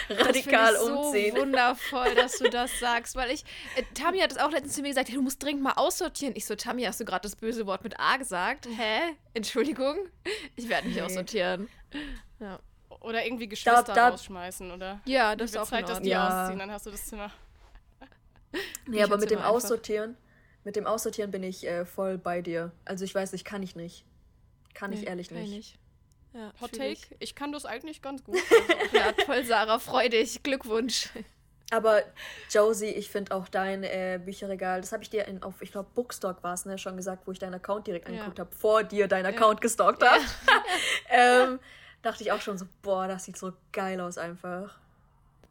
Das 0.09 0.27
Radikal 0.27 0.75
finde 0.75 0.91
ich 0.91 0.97
umziehen. 0.99 1.35
So 1.35 1.41
wundervoll, 1.43 2.15
dass 2.15 2.39
du 2.39 2.49
das 2.49 2.71
sagst, 2.81 3.15
weil 3.17 3.31
ich. 3.31 3.45
Äh, 3.77 3.83
Tammy 3.95 4.21
hat 4.21 4.33
es 4.33 4.39
auch 4.39 4.51
letztens 4.51 4.75
zu 4.75 4.81
mir 4.83 4.89
gesagt, 4.89 5.09
hey, 5.09 5.17
du 5.17 5.23
musst 5.23 5.43
dringend 5.43 5.63
mal 5.63 5.73
aussortieren. 5.73 6.35
Ich 6.37 6.47
so, 6.47 6.55
Tammy, 6.55 6.85
hast 6.85 6.99
du 7.01 7.05
gerade 7.05 7.23
das 7.23 7.37
böse 7.37 7.67
Wort 7.67 7.85
mit 7.85 7.99
A 8.01 8.17
gesagt? 8.17 8.67
Hä? 8.67 9.01
Entschuldigung? 9.35 9.97
Ich 10.57 10.69
werde 10.69 10.89
nicht 10.89 10.97
Nee. 10.97 11.03
aussortieren. 11.03 11.69
Ja. 12.41 12.59
Oder 13.01 13.24
irgendwie 13.24 13.49
Geschwister 13.49 13.82
da- 13.95 14.09
rausschmeißen, 14.09 14.70
oder? 14.72 15.01
Ja, 15.05 15.36
das 15.36 15.51
ist 15.51 15.57
auch 15.59 15.66
Zeit, 15.68 15.89
dass 15.89 16.01
die 16.01 16.09
Ja. 16.11 16.43
ausziehen, 16.45 16.59
dann 16.59 16.70
hast 16.70 16.86
du 16.86 16.91
das 16.91 17.07
Zimmer. 17.07 17.30
Nee, 18.86 19.03
aber 19.03 19.18
mit 19.18 19.30
dem 19.30 19.39
einfach. 19.39 19.51
Aussortieren, 19.51 20.16
mit 20.64 20.74
dem 20.74 20.86
Aussortieren 20.86 21.30
bin 21.30 21.43
ich 21.43 21.66
äh, 21.66 21.84
voll 21.84 22.16
bei 22.16 22.41
dir. 22.41 22.72
Also 22.86 23.05
ich 23.05 23.14
weiß 23.14 23.32
nicht, 23.32 23.45
kann 23.45 23.62
ich 23.62 23.76
nicht. 23.76 24.05
Kann 24.72 24.91
ich 24.93 25.01
Nee, 25.03 25.07
ehrlich 25.07 25.28
kann 25.28 25.39
ich 25.39 25.51
nicht. 25.51 25.78
Ja, 26.32 26.53
Hot 26.61 26.72
Take, 26.72 26.99
ich. 27.18 27.34
kann 27.34 27.53
das 27.53 27.66
eigentlich 27.66 28.01
ganz 28.01 28.24
gut. 28.24 28.39
Ja, 28.93 29.12
toll, 29.12 29.45
Sarah, 29.45 29.78
freu 29.78 30.09
dich. 30.09 30.43
Glückwunsch. 30.43 31.11
Aber 31.70 32.03
Josie, 32.51 32.86
ich 32.86 33.11
finde 33.11 33.34
auch 33.34 33.49
dein 33.49 33.82
äh, 33.84 34.18
Bücherregal, 34.24 34.80
das 34.80 34.93
habe 34.93 35.03
ich 35.03 35.11
dir 35.11 35.26
in, 35.26 35.43
auf, 35.43 35.61
ich 35.61 35.70
glaube, 35.72 35.91
Bookstock 35.95 36.43
war 36.43 36.55
es, 36.55 36.64
ne, 36.64 36.78
schon 36.78 36.97
gesagt, 36.97 37.26
wo 37.26 37.32
ich 37.32 37.39
deinen 37.39 37.55
Account 37.55 37.86
direkt 37.86 38.07
Ja. 38.09 38.14
angeguckt 38.14 38.39
habe, 38.41 38.55
vor 38.55 38.82
dir 38.84 39.07
deinen 39.09 39.26
Account 39.26 39.61
gestalkt 39.61 40.03
habe. 40.03 40.22
ähm, 41.11 41.59
dachte 42.03 42.23
ich 42.23 42.33
auch 42.33 42.41
schon 42.41 42.59
so, 42.59 42.67
boah, 42.83 43.09
das 43.09 43.25
sieht 43.25 43.37
so 43.37 43.53
geil 43.73 44.01
aus 44.01 44.19
einfach. 44.19 44.79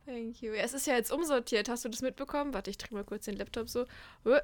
Thank 0.06 0.42
you. 0.42 0.54
Ja, 0.54 0.64
Es 0.64 0.74
ist 0.74 0.88
ja 0.88 0.96
jetzt 0.96 1.12
umsortiert. 1.12 1.68
Hast 1.68 1.84
du 1.84 1.90
das 1.90 2.02
mitbekommen? 2.02 2.54
Warte, 2.54 2.70
ich 2.70 2.78
drehe 2.78 2.94
mal 2.98 3.04
kurz 3.04 3.26
den 3.26 3.36
Laptop 3.36 3.68
so. 3.70 3.86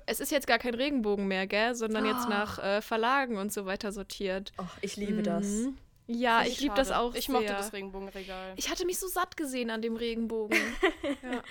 Es 0.06 0.20
ist 0.20 0.30
jetzt 0.32 0.45
gar 0.45 0.60
kein 0.60 0.74
Regenbogen 0.74 1.26
mehr, 1.28 1.47
gell? 1.47 1.74
Sondern 1.74 2.06
jetzt 2.06 2.26
Ah. 2.26 2.30
nach 2.30 2.60
äh, 2.60 2.82
Verlagen 2.82 3.38
und 3.38 3.54
so 3.54 3.66
weiter 3.66 3.93
sortiert. 3.93 4.51
Och, 4.60 4.66
ich 4.82 4.97
liebe 4.97 5.24
das. 5.24 5.45
Mhm. 5.45 5.78
Ja, 6.08 6.39
Finde 6.39 6.51
ich 6.51 6.60
liebe 6.60 6.76
das 6.76 6.91
auch 6.91 7.16
Ich 7.16 7.28
sehr. 7.28 7.36
mochte 7.36 7.54
das 7.54 7.72
Regenbogenregal. 7.72 8.51
Ich 8.58 8.70
hatte 8.70 8.86
mich 8.86 8.99
so 8.99 9.08
satt 9.08 9.38
gesehen 9.38 9.70
an 9.70 9.82
dem 9.82 9.95
Regenbogen. 9.95 10.60
ja. 11.24 11.41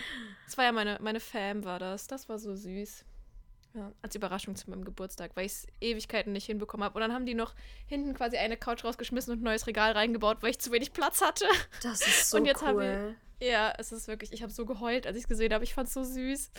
Das 0.45 0.59
war 0.59 0.67
ja 0.67 0.73
meine, 0.73 0.99
meine 1.01 1.21
Fam, 1.21 1.65
war 1.65 1.79
das. 1.79 2.07
Das 2.07 2.29
war 2.29 2.39
so 2.39 2.55
süß. 2.55 3.07
Ja, 3.75 3.91
als 4.03 4.15
Überraschung 4.15 4.55
zu 4.55 4.69
meinem 4.69 4.85
Geburtstag, 4.85 5.31
weil 5.35 5.47
ich 5.47 5.53
es 5.53 5.67
Ewigkeiten 5.81 6.33
nicht 6.33 6.45
hinbekommen 6.45 6.85
habe. 6.85 6.95
Und 6.95 7.01
dann 7.01 7.13
haben 7.15 7.25
die 7.25 7.35
noch 7.35 7.55
hinten 7.87 8.13
quasi 8.13 8.37
eine 8.37 8.59
Couch 8.59 8.85
rausgeschmissen 8.85 9.33
und 9.33 9.41
ein 9.41 9.45
neues 9.45 9.67
Regal 9.67 9.93
reingebaut, 9.93 10.43
weil 10.43 10.51
ich 10.51 10.59
zu 10.59 10.73
wenig 10.73 10.93
Platz 10.93 11.23
hatte. 11.23 11.47
Das 11.83 12.07
ist 12.07 12.31
so 12.31 12.37
Und 12.37 12.45
jetzt 12.45 12.63
cool. 12.63 13.17
Ja, 13.41 13.73
es 13.79 13.91
ist 13.91 14.09
wirklich, 14.09 14.33
ich 14.33 14.43
habe 14.43 14.53
so 14.53 14.67
geheult, 14.67 15.07
als 15.07 15.17
ich 15.17 15.23
es 15.23 15.29
gesehen 15.29 15.55
habe. 15.55 15.65
Ich 15.65 15.75
fand 15.75 15.89
es 15.89 15.95
so 15.95 16.05
süß. 16.05 16.51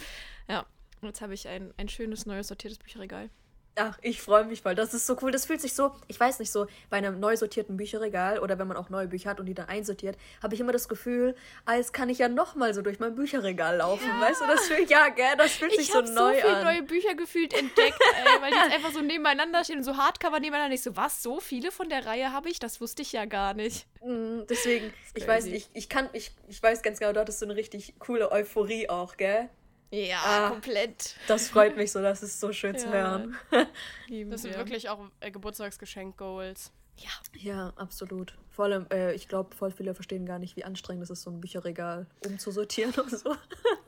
Ja, 0.50 0.66
und 1.02 1.08
jetzt 1.08 1.22
habe 1.22 1.34
ich 1.34 1.48
ein, 1.48 1.74
ein 1.78 1.88
schönes, 1.88 2.26
neues, 2.26 2.48
sortiertes 2.48 2.80
Bücherregal. 2.80 3.30
Ach, 3.76 3.98
ich 4.04 4.22
freue 4.22 4.46
mich 4.46 4.62
voll. 4.62 4.76
Das 4.76 4.94
ist 4.94 5.08
so 5.08 5.18
cool. 5.24 5.32
Das 5.32 5.46
fühlt 5.48 5.60
sich 5.60 5.74
so, 5.74 5.92
ich 6.08 6.20
weiß 6.20 6.38
nicht, 6.38 6.52
so 6.52 6.68
bei 6.92 6.98
einem 6.98 7.20
neu 7.20 7.36
sortierten 7.36 7.76
Bücherregal 7.76 8.38
oder 8.38 8.60
wenn 8.60 8.68
man 8.68 8.78
auch 8.78 8.90
neue 8.90 9.08
Bücher 9.08 9.32
hat 9.32 9.40
und 9.40 9.48
die 9.48 9.56
dann 9.56 9.68
einsortiert, 9.68 10.16
habe 10.44 10.54
ich 10.54 10.60
immer 10.62 10.72
das 10.72 10.88
Gefühl, 10.88 11.36
als 11.66 11.92
kann 11.92 12.08
ich 12.10 12.20
ja 12.20 12.30
nochmal 12.30 12.76
so 12.76 12.84
durch 12.84 13.00
mein 13.00 13.16
Bücherregal 13.16 13.78
laufen. 13.78 14.08
Weißt 14.22 14.42
du, 14.42 14.46
das 14.48 14.68
fühlt, 14.68 14.92
ja, 14.92 15.10
gell, 15.10 15.36
das 15.38 15.54
fühlt 15.54 15.72
sich 15.72 15.82
Ich 15.82 15.88
so 15.88 15.98
habe 15.98 16.08
so 16.08 16.14
neu 16.14 16.36
viele 16.36 16.56
an. 16.58 16.64
neue 16.66 16.84
Bücher 16.84 17.16
gefühlt 17.16 17.54
entdeckt, 17.54 17.98
ey, 18.00 18.42
weil 18.42 18.52
die 18.52 18.58
jetzt 18.58 18.72
einfach 18.76 18.92
so 18.92 19.02
nebeneinander 19.02 19.64
stehen 19.64 19.80
und 19.80 19.84
so 19.86 19.98
Hardcover 19.98 20.40
nebeneinander. 20.40 20.76
Ich 20.76 20.84
so, 20.84 20.96
was, 20.96 21.24
so 21.24 21.40
viele 21.40 21.72
von 21.72 21.90
der 21.90 22.06
Reihe 22.06 22.32
habe 22.32 22.50
ich? 22.50 22.60
Das 22.60 22.80
wusste 22.80 23.02
ich 23.02 23.12
ja 23.12 23.26
gar 23.26 23.56
nicht. 23.56 23.88
Mm, 24.04 24.42
Deswegen, 24.48 24.94
ich 25.16 25.28
weiß 25.28 25.46
nicht, 25.46 25.56
ich, 25.56 25.70
ich 25.74 25.90
kann, 25.90 26.10
ich, 26.14 26.32
ich 26.48 26.62
weiß 26.62 26.84
ganz 26.84 27.00
genau, 27.00 27.14
dort 27.14 27.30
ist 27.30 27.40
so 27.40 27.46
eine 27.46 27.56
richtig 27.56 27.96
coole 27.98 28.32
Euphorie 28.32 28.88
auch, 28.90 29.18
gell? 29.18 29.50
Ja, 29.96 30.22
Ah. 30.26 30.50
komplett. 30.50 31.16
Das 31.28 31.50
freut 31.50 31.78
mich 31.78 31.92
so, 31.92 32.02
das 32.02 32.24
ist 32.24 32.40
so 32.40 32.52
schön 32.52 32.76
zu 32.78 32.88
Ja. 32.88 32.92
hören. 32.94 33.38
Lieben 34.08 34.32
Das 34.32 34.42
sind 34.42 34.52
wir. 34.52 34.58
wirklich 34.58 34.90
auch 34.90 35.00
äh, 35.20 35.30
Geburtstagsgeschenk-Goals. 35.30 36.72
Ja, 36.98 37.10
Ja, 37.40 37.74
absolut. 37.76 38.34
Vor 38.50 38.66
allem, 38.66 38.86
äh, 38.92 39.14
ich 39.14 39.28
glaube, 39.28 39.56
voll 39.56 39.72
viele 39.72 39.94
verstehen 39.96 40.26
gar 40.26 40.38
nicht, 40.40 40.56
wie 40.56 40.64
anstrengend 40.64 41.04
es 41.04 41.10
ist, 41.10 41.24
so 41.24 41.32
ein 41.32 41.42
Bücherregal 41.42 42.06
umzusortieren 42.26 42.94
und 43.00 43.10
so. 43.12 43.36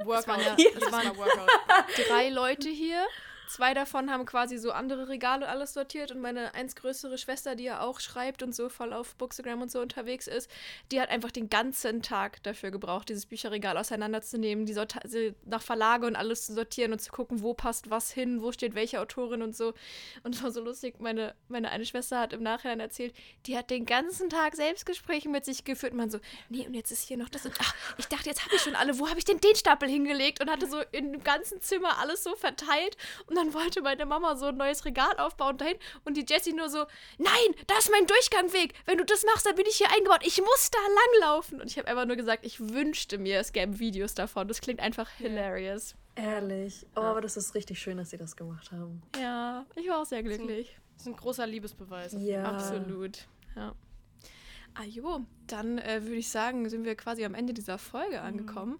Workout. 0.03 0.38
ja- 0.45 0.56
Das, 0.56 0.74
das 0.74 0.84
ist 0.84 0.91
waren- 0.91 1.08
mal 1.08 1.18
Workout. 1.18 1.49
drei 2.08 2.30
Leute 2.30 2.70
hier 2.70 3.03
zwei 3.47 3.73
davon 3.73 4.11
haben 4.11 4.25
quasi 4.25 4.57
so 4.57 4.71
andere 4.71 5.09
Regale 5.09 5.47
alles 5.47 5.73
sortiert 5.73 6.11
und 6.11 6.21
meine 6.21 6.53
eins 6.53 6.75
größere 6.75 7.17
Schwester, 7.17 7.55
die 7.55 7.65
ja 7.65 7.81
auch 7.81 7.99
schreibt 7.99 8.43
und 8.43 8.55
so 8.55 8.69
voll 8.69 8.93
auf 8.93 9.15
Bookstagram 9.15 9.61
und 9.61 9.71
so 9.71 9.79
unterwegs 9.79 10.27
ist, 10.27 10.49
die 10.91 10.99
hat 10.99 11.09
einfach 11.09 11.31
den 11.31 11.49
ganzen 11.49 12.01
Tag 12.01 12.41
dafür 12.43 12.71
gebraucht, 12.71 13.09
dieses 13.09 13.25
Bücherregal 13.25 13.77
auseinanderzunehmen, 13.77 14.65
die 14.65 14.75
nach 15.45 15.61
Verlage 15.61 16.07
und 16.07 16.15
alles 16.15 16.45
zu 16.45 16.53
sortieren 16.53 16.91
und 16.91 16.99
zu 16.99 17.11
gucken, 17.11 17.41
wo 17.41 17.53
passt 17.53 17.89
was 17.89 18.11
hin, 18.11 18.41
wo 18.41 18.51
steht 18.51 18.75
welche 18.75 19.01
Autorin 19.01 19.41
und 19.41 19.55
so. 19.55 19.73
Und 20.23 20.35
es 20.35 20.43
war 20.43 20.51
so 20.51 20.61
lustig, 20.61 20.99
meine, 20.99 21.35
meine 21.47 21.69
eine 21.69 21.85
Schwester 21.85 22.19
hat 22.19 22.33
im 22.33 22.43
Nachhinein 22.43 22.79
erzählt, 22.79 23.13
die 23.45 23.57
hat 23.57 23.69
den 23.69 23.85
ganzen 23.85 24.29
Tag 24.29 24.55
Selbstgespräche 24.55 25.29
mit 25.29 25.45
sich 25.45 25.63
geführt 25.63 25.93
und 25.93 25.97
man 25.97 26.09
so, 26.09 26.19
nee, 26.49 26.65
und 26.65 26.73
jetzt 26.73 26.91
ist 26.91 27.07
hier 27.07 27.17
noch 27.17 27.29
das 27.29 27.45
und 27.45 27.53
ach, 27.59 27.75
ich 27.97 28.07
dachte, 28.07 28.29
jetzt 28.29 28.43
habe 28.45 28.55
ich 28.55 28.61
schon 28.61 28.75
alle, 28.75 28.99
wo 28.99 29.09
habe 29.09 29.19
ich 29.19 29.25
denn 29.25 29.39
den 29.39 29.55
Stapel 29.55 29.89
hingelegt? 29.89 30.41
Und 30.41 30.49
hatte 30.49 30.67
so 30.67 30.81
dem 30.93 31.23
ganzen 31.23 31.61
Zimmer 31.61 31.99
alles 31.99 32.23
so 32.23 32.35
verteilt 32.35 32.97
und 33.27 33.34
dann 33.36 33.53
wollte 33.53 33.81
meine 33.81 34.05
Mama 34.05 34.36
so 34.36 34.47
ein 34.47 34.57
neues 34.57 34.86
Regal 34.86 35.17
aufbauen 35.17 35.57
dahin 35.57 35.77
und 36.03 36.17
die 36.17 36.25
Jessie 36.27 36.53
nur 36.53 36.69
so, 36.69 36.86
nein, 37.17 37.55
das 37.67 37.86
ist 37.86 37.91
mein 37.91 38.07
Durchgangweg. 38.07 38.73
Wenn 38.86 38.97
du 38.97 39.05
das 39.05 39.23
machst, 39.25 39.45
dann 39.45 39.55
bin 39.55 39.65
ich 39.67 39.75
hier 39.75 39.91
eingebaut. 39.91 40.21
Ich 40.23 40.39
muss 40.39 40.71
da 40.71 40.79
langlaufen. 41.21 41.61
Und 41.61 41.67
ich 41.67 41.77
habe 41.77 41.88
einfach 41.88 42.05
nur 42.05 42.15
gesagt, 42.15 42.45
ich 42.45 42.59
wünschte 42.59 43.17
mir, 43.17 43.39
es 43.39 43.53
gäbe 43.53 43.79
Videos 43.79 44.13
davon. 44.13 44.47
Das 44.47 44.61
klingt 44.61 44.79
einfach 44.79 45.09
hilarious. 45.09 45.95
Ehrlich. 46.15 46.86
Oh, 46.95 47.01
ja. 47.01 47.11
aber 47.11 47.21
das 47.21 47.36
ist 47.38 47.55
richtig 47.55 47.79
schön, 47.79 47.97
dass 47.97 48.09
sie 48.09 48.17
das 48.17 48.36
gemacht 48.36 48.71
haben. 48.71 49.01
Ja, 49.19 49.65
ich 49.75 49.88
war 49.88 50.01
auch 50.01 50.05
sehr 50.05 50.23
glücklich. 50.23 50.77
Das 50.93 51.01
ist 51.01 51.07
ein 51.07 51.15
großer 51.15 51.45
Liebesbeweis. 51.45 52.15
Ja. 52.19 52.43
Absolut. 52.43 53.27
Ja. 53.55 53.73
Ah 54.78 54.84
jo, 54.84 55.21
dann 55.47 55.78
äh, 55.78 56.03
würde 56.03 56.17
ich 56.17 56.30
sagen, 56.30 56.69
sind 56.69 56.84
wir 56.84 56.95
quasi 56.95 57.23
am 57.23 57.34
Ende 57.34 57.53
dieser 57.53 57.78
Folge 57.78 58.17
mhm. 58.17 58.26
angekommen. 58.26 58.71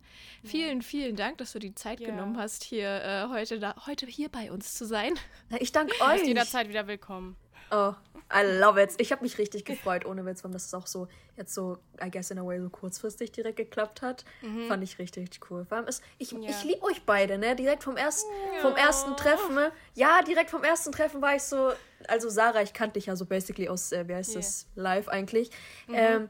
Mhm. 0.44 0.48
Vielen, 0.48 0.82
vielen 0.82 1.16
Dank, 1.16 1.38
dass 1.38 1.54
du 1.54 1.60
die 1.60 1.74
Zeit 1.74 2.02
ja. 2.02 2.10
genommen 2.10 2.38
hast, 2.38 2.64
hier 2.64 2.90
äh, 2.90 3.28
heute, 3.30 3.60
da, 3.60 3.76
heute 3.86 4.06
hier 4.06 4.28
bei 4.28 4.52
uns 4.52 4.74
zu 4.74 4.86
sein. 4.86 5.14
Ich 5.60 5.72
danke 5.72 5.94
euch. 6.02 6.08
Du 6.08 6.14
bist 6.16 6.28
jederzeit 6.28 6.68
wieder 6.68 6.88
willkommen. 6.88 7.38
Oh, 7.72 7.94
I 8.34 8.44
love 8.44 8.82
it. 8.82 8.94
Ich 8.98 9.12
habe 9.12 9.22
mich 9.22 9.38
richtig 9.38 9.66
gefreut, 9.66 10.06
ohne 10.06 10.26
Witz, 10.26 10.44
weil 10.44 10.52
das 10.52 10.74
auch 10.74 10.88
so 10.88 11.08
jetzt 11.38 11.54
so, 11.54 11.78
I 12.04 12.10
guess 12.10 12.32
in 12.32 12.40
a 12.40 12.46
way, 12.46 12.60
so 12.60 12.70
kurzfristig 12.70 13.32
direkt 13.32 13.58
geklappt 13.58 14.02
hat. 14.02 14.26
Mhm. 14.42 14.68
Fand 14.68 14.84
ich 14.84 14.98
richtig, 14.98 15.24
richtig 15.24 15.52
cool. 15.52 15.66
Vor 15.66 15.78
allem 15.78 15.88
ist, 15.88 16.04
ich, 16.18 16.32
ja. 16.32 16.50
ich 16.50 16.64
liebe 16.64 16.82
euch 16.84 17.04
beide, 17.06 17.38
ne? 17.38 17.56
Direkt 17.56 17.84
vom 17.84 17.98
ersten, 17.98 18.30
ja. 18.56 18.62
vom 18.62 18.76
ersten 18.76 19.16
Treffen, 19.16 19.56
ne? 19.56 19.72
Ja, 19.94 20.22
direkt 20.24 20.50
vom 20.50 20.64
ersten 20.64 20.92
Treffen 20.92 21.22
war 21.22 21.36
ich 21.36 21.44
so, 21.44 21.72
also 22.08 22.30
Sarah, 22.30 22.62
ich 22.62 22.74
kannte 22.74 22.94
dich 22.94 23.08
ja 23.08 23.16
so 23.16 23.26
basically 23.26 23.70
aus, 23.70 23.92
äh, 23.92 24.08
wie 24.08 24.16
heißt 24.16 24.32
yeah. 24.32 24.40
das, 24.40 24.68
live 24.76 25.08
eigentlich. 25.08 25.52
Mhm. 25.88 25.96
Ähm, 25.96 26.30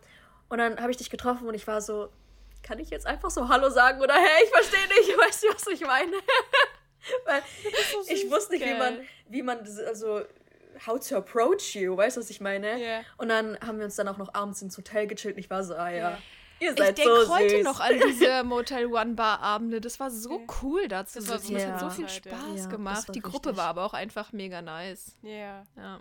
und 0.49 0.57
dann 0.57 0.79
habe 0.79 0.91
ich 0.91 0.97
dich 0.97 1.09
getroffen 1.09 1.47
und 1.47 1.53
ich 1.53 1.65
war 1.65 1.81
so, 1.81 2.09
kann 2.61 2.79
ich 2.79 2.89
jetzt 2.89 3.05
einfach 3.05 3.29
so 3.29 3.47
Hallo 3.47 3.69
sagen 3.69 4.01
oder 4.01 4.15
hey, 4.15 4.43
ich 4.43 4.49
verstehe 4.49 4.87
nicht, 4.87 5.17
weißt 5.17 5.43
du, 5.43 5.47
was 5.49 5.67
ich 5.67 5.81
meine? 5.81 6.11
Weil 7.25 7.41
so 7.91 8.11
ich 8.11 8.29
wusste 8.29 8.53
nicht, 8.53 8.65
wie 8.65 8.73
man, 8.73 8.99
wie 9.29 9.41
man, 9.43 9.59
also 9.87 10.21
how 10.85 10.99
to 10.99 11.17
approach 11.17 11.75
you, 11.75 11.95
weißt 11.95 12.17
du, 12.17 12.21
was 12.21 12.29
ich 12.29 12.41
meine? 12.41 12.77
Yeah. 12.77 13.01
Und 13.17 13.29
dann 13.29 13.57
haben 13.59 13.77
wir 13.77 13.85
uns 13.85 13.95
dann 13.95 14.07
auch 14.07 14.17
noch 14.17 14.33
abends 14.33 14.61
ins 14.61 14.77
Hotel 14.77 15.07
gechillt 15.07 15.35
und 15.35 15.39
ich 15.39 15.49
war 15.49 15.63
so, 15.63 15.75
ah 15.75 15.89
ja. 15.89 16.17
Ihr 16.59 16.73
seid 16.75 16.97
ich 16.97 17.03
denke 17.03 17.25
so 17.25 17.35
heute 17.35 17.63
noch 17.63 17.79
an 17.79 17.99
diese 18.07 18.43
Motel 18.45 18.85
One 18.85 19.13
Bar 19.15 19.41
Abende. 19.41 19.81
Das 19.81 19.99
war 19.99 20.09
so 20.09 20.41
cool 20.61 20.87
da 20.87 21.05
zu 21.05 21.21
sitzen. 21.21 21.53
Das, 21.53 21.65
hat 21.65 21.79
so 21.81 21.89
viel 21.89 22.07
Spaß 22.07 22.55
ja, 22.55 22.65
gemacht. 22.67 23.13
Die 23.13 23.19
Gruppe 23.19 23.49
richtig. 23.49 23.57
war 23.57 23.67
aber 23.67 23.85
auch 23.85 23.93
einfach 23.93 24.31
mega 24.31 24.61
nice. 24.61 25.17
Yeah. 25.23 25.65
Ja. 25.75 25.99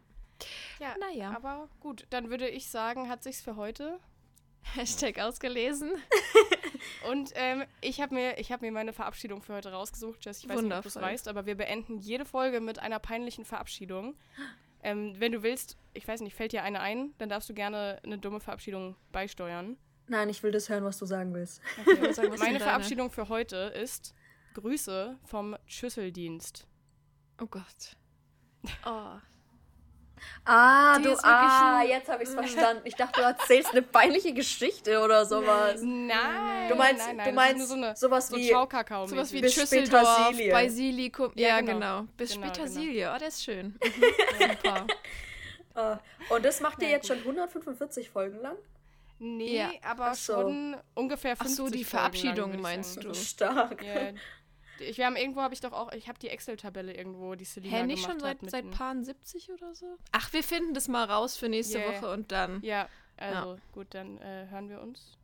Ja, 0.81 0.95
naja. 1.01 1.33
Aber 1.35 1.69
gut, 1.81 2.07
dann 2.11 2.31
würde 2.31 2.49
ich 2.49 2.69
sagen, 2.69 3.09
hat 3.09 3.23
sich's 3.25 3.41
für 3.41 3.57
heute. 3.57 3.99
Hashtag 4.75 5.21
ausgelesen. 5.21 5.91
Und 7.11 7.33
ähm, 7.35 7.65
ich 7.81 8.01
habe 8.01 8.15
mir, 8.15 8.33
hab 8.33 8.63
mir 8.63 8.73
meine 8.73 8.93
Verabschiedung 8.93 9.43
für 9.43 9.55
heute 9.55 9.73
rausgesucht, 9.73 10.25
Jess. 10.25 10.39
Ich 10.39 10.49
weiß 10.49 10.57
Wundervoll. 10.57 10.79
nicht, 10.79 10.87
ob 10.87 10.93
du 10.93 10.99
es 10.99 11.05
weißt, 11.05 11.29
aber 11.29 11.47
wir 11.47 11.57
beenden 11.57 11.99
jede 11.99 12.25
Folge 12.25 12.61
mit 12.61 12.79
einer 12.79 12.99
peinlichen 12.99 13.45
Verabschiedung. 13.45 14.15
Ähm, 14.85 15.15
wenn 15.19 15.33
du 15.33 15.43
willst, 15.43 15.79
ich 15.95 16.07
weiß 16.07 16.21
nicht, 16.21 16.37
fällt 16.37 16.53
dir 16.53 16.63
eine 16.63 16.81
ein, 16.81 17.15
dann 17.19 17.29
darfst 17.29 17.49
du 17.49 17.55
gerne 17.55 17.99
eine 18.05 18.19
dumme 18.19 18.39
Verabschiedung 18.39 18.97
beisteuern. 19.13 19.77
Nein, 20.07 20.29
ich 20.29 20.43
will 20.43 20.53
das 20.53 20.69
hören, 20.69 20.85
was 20.85 20.99
du 20.99 21.07
sagen 21.07 21.33
willst. 21.33 21.63
Okay, 21.81 22.13
sagen, 22.13 22.35
Meine 22.39 22.61
Verabschiedung 22.61 23.11
für 23.11 23.31
heute 23.31 23.57
ist 23.57 24.15
Grüße 24.53 25.19
vom 25.25 25.57
Schüsseldienst. 25.67 26.67
Oh 27.41 27.47
Gott. 27.47 27.97
Oh. 28.87 29.17
Ah, 30.45 30.99
die 30.99 31.05
du, 31.05 31.17
ah, 31.23 31.83
jetzt 31.83 32.09
habe 32.09 32.23
ich 32.23 32.29
es 32.29 32.35
verstanden. 32.35 32.83
Ich 32.85 32.95
dachte, 32.95 33.21
du 33.21 33.27
erzählst 33.27 33.71
eine 33.71 33.83
peinliche 33.83 34.35
Geschichte 34.35 35.01
oder 35.01 35.25
sowas. 35.25 35.81
Nein, 35.83 36.69
du 36.69 36.75
meinst, 36.75 37.07
nein, 37.07 37.17
nein, 37.17 37.29
du 37.29 37.33
meinst 37.35 37.69
so 37.69 37.75
eine, 37.75 37.97
sowas 37.97 38.29
so 38.29 38.37
wie 38.37 38.49
Schaukakao 38.51 39.07
sowas 39.07 39.33
wie 39.33 39.49
Schüsseldorf, 39.49 40.37
Basilikum. 40.51 41.33
Ja, 41.35 41.49
ja 41.49 41.61
genau. 41.61 41.73
genau. 41.73 42.03
Bis 42.17 42.35
genau, 42.35 42.47
Petersilie. 42.47 43.05
Genau. 43.05 43.15
Oh, 43.15 43.19
das 43.19 43.35
ist 43.35 43.45
schön. 43.45 43.79
Mhm. 43.85 44.51
Super. 44.63 44.87
uh, 45.77 46.35
und 46.35 46.45
das 46.45 46.61
macht 46.61 46.83
ihr 46.83 46.89
jetzt 46.89 47.07
schon 47.07 47.19
145 47.19 48.11
Folgen 48.11 48.41
lang? 48.41 48.57
Nee, 49.19 49.57
ja. 49.57 49.71
aber 49.83 50.15
so. 50.15 50.35
schon 50.35 50.77
ungefähr 50.95 51.37
50 51.37 51.53
Ach 51.53 51.57
so, 51.57 51.71
die 51.71 51.85
Verabschiedung 51.85 52.61
meinst 52.61 53.03
du? 53.03 53.15
Stark. 53.15 53.83
Yeah. 53.83 54.15
Ich, 54.81 54.99
wir 54.99 55.07
haben 55.07 55.17
irgendwo 55.17 55.41
habe 55.41 55.55
ich 55.55 55.61
doch 55.61 55.73
auch, 55.73 55.93
ich 55.93 56.09
habe 56.09 56.19
die 56.19 56.29
Excel-Tabelle 56.29 56.95
irgendwo, 56.95 57.35
die 57.35 57.45
Selina 57.45 57.79
Hä, 57.79 57.83
nicht 57.85 58.05
schon 58.05 58.21
seit, 58.21 58.39
seit 58.43 58.71
paar 58.71 58.95
70 58.97 59.51
oder 59.53 59.75
so? 59.75 59.87
Ach, 60.13 60.33
wir 60.33 60.43
finden 60.43 60.75
das 60.75 60.89
mal 60.89 61.05
raus 61.05 61.37
für 61.37 61.49
nächste 61.49 61.79
yeah. 61.79 61.93
Woche 61.93 62.13
und 62.13 62.33
dann. 62.33 62.61
Ja, 62.63 62.89
also 63.17 63.55
ja. 63.55 63.59
gut, 63.73 63.89
dann 63.91 64.19
äh, 64.19 64.47
hören 64.51 64.69
wir 64.69 64.81
uns. 64.81 65.19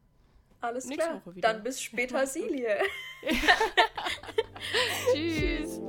Alles 0.61 0.89
klar. 0.89 1.23
Dann 1.37 1.63
bis 1.63 1.81
später, 1.81 2.27
Silie. 2.27 2.79
Tschüss. 5.15 5.81